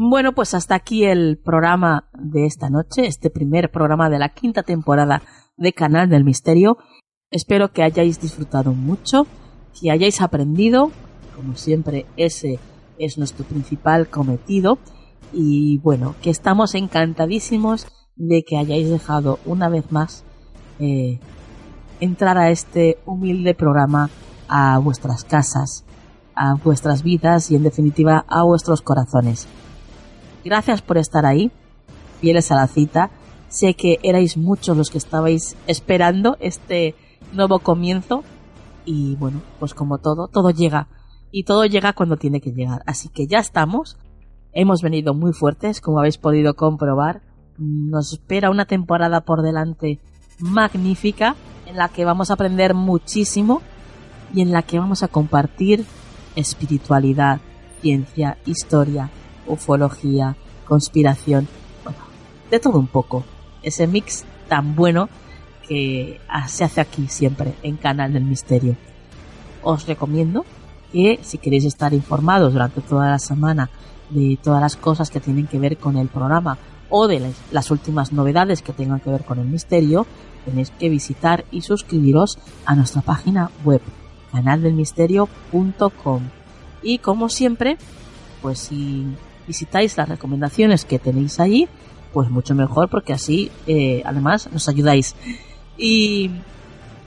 Bueno, 0.02 0.32
pues 0.32 0.54
hasta 0.54 0.76
aquí 0.76 1.04
el 1.04 1.36
programa 1.36 2.08
de 2.18 2.46
esta 2.46 2.70
noche, 2.70 3.06
este 3.06 3.28
primer 3.28 3.70
programa 3.70 4.08
de 4.08 4.18
la 4.18 4.30
quinta 4.30 4.62
temporada 4.62 5.20
de 5.58 5.74
Canal 5.74 6.08
del 6.08 6.24
Misterio. 6.24 6.78
Espero 7.30 7.70
que 7.74 7.82
hayáis 7.82 8.18
disfrutado 8.18 8.72
mucho, 8.72 9.26
que 9.78 9.90
hayáis 9.90 10.22
aprendido, 10.22 10.90
como 11.36 11.54
siempre 11.54 12.06
ese 12.16 12.58
es 12.98 13.18
nuestro 13.18 13.44
principal 13.44 14.08
cometido, 14.08 14.78
y 15.34 15.76
bueno, 15.80 16.14
que 16.22 16.30
estamos 16.30 16.74
encantadísimos 16.74 17.86
de 18.16 18.42
que 18.42 18.56
hayáis 18.56 18.88
dejado 18.88 19.38
una 19.44 19.68
vez 19.68 19.92
más 19.92 20.24
eh, 20.78 21.20
entrar 22.00 22.38
a 22.38 22.48
este 22.48 22.96
humilde 23.04 23.54
programa 23.54 24.08
a 24.48 24.78
vuestras 24.78 25.24
casas, 25.24 25.84
a 26.34 26.54
vuestras 26.54 27.02
vidas 27.02 27.50
y 27.50 27.56
en 27.56 27.64
definitiva 27.64 28.24
a 28.28 28.44
vuestros 28.44 28.80
corazones. 28.80 29.46
Gracias 30.44 30.80
por 30.80 30.96
estar 30.96 31.26
ahí, 31.26 31.50
fieles 32.20 32.50
a 32.50 32.56
la 32.56 32.66
cita. 32.66 33.10
Sé 33.48 33.74
que 33.74 33.98
erais 34.02 34.36
muchos 34.36 34.76
los 34.76 34.90
que 34.90 34.98
estabais 34.98 35.56
esperando 35.66 36.36
este 36.40 36.94
nuevo 37.32 37.58
comienzo 37.58 38.22
y 38.84 39.16
bueno, 39.16 39.42
pues 39.58 39.74
como 39.74 39.98
todo, 39.98 40.28
todo 40.28 40.50
llega 40.50 40.88
y 41.30 41.44
todo 41.44 41.64
llega 41.64 41.92
cuando 41.92 42.16
tiene 42.16 42.40
que 42.40 42.52
llegar. 42.52 42.82
Así 42.86 43.08
que 43.08 43.26
ya 43.26 43.38
estamos. 43.38 43.98
Hemos 44.52 44.82
venido 44.82 45.14
muy 45.14 45.32
fuertes, 45.32 45.80
como 45.80 45.98
habéis 45.98 46.18
podido 46.18 46.54
comprobar. 46.54 47.22
Nos 47.58 48.12
espera 48.12 48.50
una 48.50 48.64
temporada 48.64 49.20
por 49.20 49.42
delante 49.42 50.00
magnífica 50.38 51.36
en 51.66 51.76
la 51.76 51.88
que 51.88 52.04
vamos 52.04 52.30
a 52.30 52.34
aprender 52.34 52.74
muchísimo 52.74 53.62
y 54.34 54.40
en 54.40 54.52
la 54.52 54.62
que 54.62 54.78
vamos 54.78 55.02
a 55.02 55.08
compartir 55.08 55.84
espiritualidad, 56.34 57.40
ciencia, 57.80 58.38
historia, 58.46 59.10
ufología, 59.52 60.36
conspiración, 60.66 61.48
bueno, 61.84 61.98
de 62.50 62.60
todo 62.60 62.78
un 62.78 62.86
poco. 62.86 63.24
Ese 63.62 63.86
mix 63.86 64.24
tan 64.48 64.74
bueno 64.74 65.08
que 65.66 66.20
se 66.48 66.64
hace 66.64 66.80
aquí 66.80 67.06
siempre 67.08 67.54
en 67.62 67.76
Canal 67.76 68.12
del 68.12 68.24
Misterio. 68.24 68.76
Os 69.62 69.86
recomiendo 69.86 70.44
que 70.92 71.20
si 71.22 71.38
queréis 71.38 71.64
estar 71.64 71.94
informados 71.94 72.52
durante 72.52 72.80
toda 72.80 73.10
la 73.10 73.18
semana 73.18 73.70
de 74.10 74.36
todas 74.42 74.60
las 74.60 74.76
cosas 74.76 75.10
que 75.10 75.20
tienen 75.20 75.46
que 75.46 75.58
ver 75.58 75.76
con 75.76 75.96
el 75.96 76.08
programa 76.08 76.58
o 76.88 77.06
de 77.06 77.32
las 77.52 77.70
últimas 77.70 78.12
novedades 78.12 78.62
que 78.62 78.72
tengan 78.72 78.98
que 79.00 79.10
ver 79.10 79.24
con 79.24 79.38
el 79.38 79.46
misterio, 79.46 80.06
tenéis 80.44 80.70
que 80.72 80.88
visitar 80.88 81.44
y 81.52 81.62
suscribiros 81.62 82.38
a 82.66 82.74
nuestra 82.74 83.02
página 83.02 83.50
web 83.64 83.80
canaldelmisterio.com. 84.32 86.22
Y 86.82 86.98
como 86.98 87.28
siempre, 87.28 87.76
pues 88.42 88.58
si 88.58 89.06
visitáis 89.50 89.96
las 89.96 90.08
recomendaciones 90.08 90.84
que 90.84 91.00
tenéis 91.00 91.40
ahí, 91.40 91.68
pues 92.12 92.30
mucho 92.30 92.54
mejor 92.54 92.88
porque 92.88 93.12
así 93.12 93.50
eh, 93.66 94.00
además 94.04 94.48
nos 94.52 94.68
ayudáis. 94.68 95.16
Y 95.76 96.30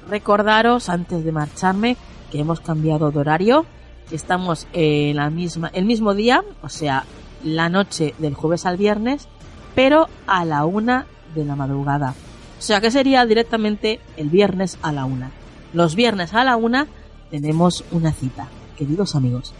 recordaros 0.09 0.89
antes 0.89 1.23
de 1.23 1.31
marcharme 1.31 1.95
que 2.29 2.41
hemos 2.41 2.59
cambiado 2.59 3.11
de 3.11 3.19
horario, 3.19 3.65
que 4.09 4.17
estamos 4.17 4.67
en 4.73 5.15
la 5.15 5.29
misma, 5.29 5.69
el 5.73 5.85
mismo 5.85 6.13
día, 6.13 6.43
o 6.61 6.67
sea, 6.67 7.05
la 7.45 7.69
noche 7.69 8.13
del 8.17 8.33
jueves 8.33 8.65
al 8.65 8.75
viernes, 8.75 9.29
pero 9.73 10.09
a 10.27 10.43
la 10.43 10.65
una 10.65 11.05
de 11.33 11.45
la 11.45 11.55
madrugada. 11.55 12.13
O 12.59 12.61
sea 12.61 12.81
que 12.81 12.91
sería 12.91 13.25
directamente 13.25 14.01
el 14.17 14.29
viernes 14.29 14.77
a 14.81 14.91
la 14.91 15.05
una. 15.05 15.31
Los 15.71 15.95
viernes 15.95 16.33
a 16.33 16.43
la 16.43 16.57
una 16.57 16.87
tenemos 17.31 17.85
una 17.91 18.11
cita, 18.11 18.49
queridos 18.77 19.15
amigos. 19.15 19.53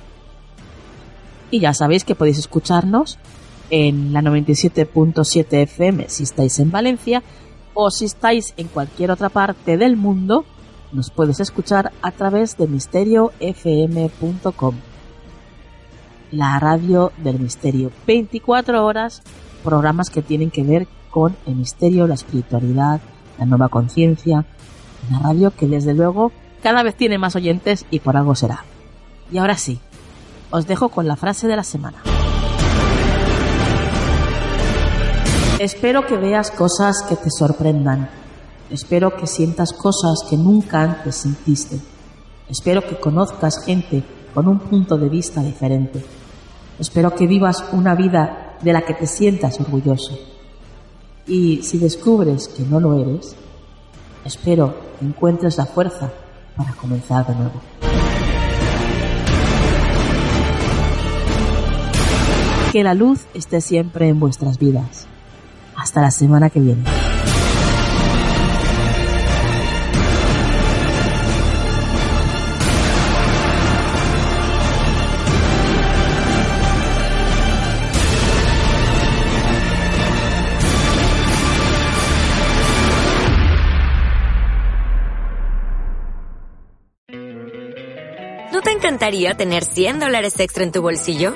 Y 1.53 1.59
ya 1.59 1.73
sabéis 1.75 2.03
que 2.03 2.15
podéis 2.15 2.39
escucharnos 2.39 3.19
en 3.69 4.11
la 4.11 4.23
97.7 4.23 5.61
FM 5.61 6.09
si 6.09 6.23
estáis 6.23 6.57
en 6.57 6.71
Valencia 6.71 7.21
o 7.75 7.91
si 7.91 8.05
estáis 8.05 8.55
en 8.57 8.67
cualquier 8.67 9.11
otra 9.11 9.29
parte 9.29 9.77
del 9.77 9.95
mundo, 9.95 10.45
nos 10.91 11.11
puedes 11.11 11.39
escuchar 11.39 11.91
a 12.01 12.09
través 12.09 12.57
de 12.57 12.65
misteriofm.com. 12.65 14.75
La 16.31 16.57
radio 16.57 17.11
del 17.17 17.37
misterio. 17.37 17.91
24 18.07 18.83
horas, 18.83 19.21
programas 19.63 20.09
que 20.09 20.23
tienen 20.23 20.49
que 20.49 20.63
ver 20.63 20.87
con 21.11 21.35
el 21.45 21.53
misterio, 21.53 22.07
la 22.07 22.15
espiritualidad, 22.15 22.99
la 23.37 23.45
nueva 23.45 23.69
conciencia. 23.69 24.43
Una 25.07 25.19
radio 25.19 25.51
que 25.51 25.67
desde 25.67 25.93
luego 25.93 26.31
cada 26.63 26.81
vez 26.81 26.95
tiene 26.95 27.19
más 27.19 27.35
oyentes 27.35 27.85
y 27.91 27.99
por 27.99 28.17
algo 28.17 28.33
será. 28.33 28.65
Y 29.31 29.37
ahora 29.37 29.55
sí, 29.55 29.79
os 30.53 30.67
dejo 30.67 30.89
con 30.89 31.07
la 31.07 31.15
frase 31.15 31.47
de 31.47 31.55
la 31.55 31.63
semana. 31.63 31.97
Espero 35.57 36.05
que 36.05 36.15
veas 36.15 36.51
cosas 36.51 37.01
que 37.09 37.15
te 37.15 37.31
sorprendan. 37.31 38.07
Espero 38.69 39.15
que 39.17 39.25
sientas 39.25 39.73
cosas 39.73 40.19
que 40.29 40.37
nunca 40.37 40.83
antes 40.83 41.15
sentiste. 41.15 41.79
Espero 42.47 42.87
que 42.87 42.99
conozcas 42.99 43.65
gente 43.65 44.03
con 44.31 44.47
un 44.47 44.59
punto 44.59 44.95
de 44.95 45.09
vista 45.09 45.41
diferente. 45.41 46.05
Espero 46.77 47.15
que 47.15 47.25
vivas 47.25 47.63
una 47.71 47.95
vida 47.95 48.57
de 48.61 48.73
la 48.73 48.83
que 48.83 48.93
te 48.93 49.07
sientas 49.07 49.59
orgulloso. 49.59 50.19
Y 51.25 51.63
si 51.63 51.79
descubres 51.79 52.47
que 52.47 52.61
no 52.61 52.79
lo 52.79 52.99
eres, 52.99 53.35
espero 54.23 54.75
que 54.99 55.05
encuentres 55.05 55.57
la 55.57 55.65
fuerza 55.65 56.11
para 56.55 56.73
comenzar 56.73 57.25
de 57.25 57.33
nuevo. 57.33 58.12
Que 62.73 62.83
la 62.83 62.95
luz 62.95 63.27
esté 63.35 63.61
siempre 63.61 64.07
en 64.07 64.19
vuestras 64.19 64.57
vidas. 64.57 65.05
Hasta 65.75 66.01
la 66.01 66.09
semana 66.09 66.49
que 66.49 66.59
viene. 66.59 66.81
¿No 88.51 88.61
te 88.61 88.71
encantaría 88.71 89.35
tener 89.35 89.63
100 89.63 89.99
dólares 89.99 90.39
extra 90.39 90.63
en 90.63 90.71
tu 90.71 90.81
bolsillo? 90.81 91.35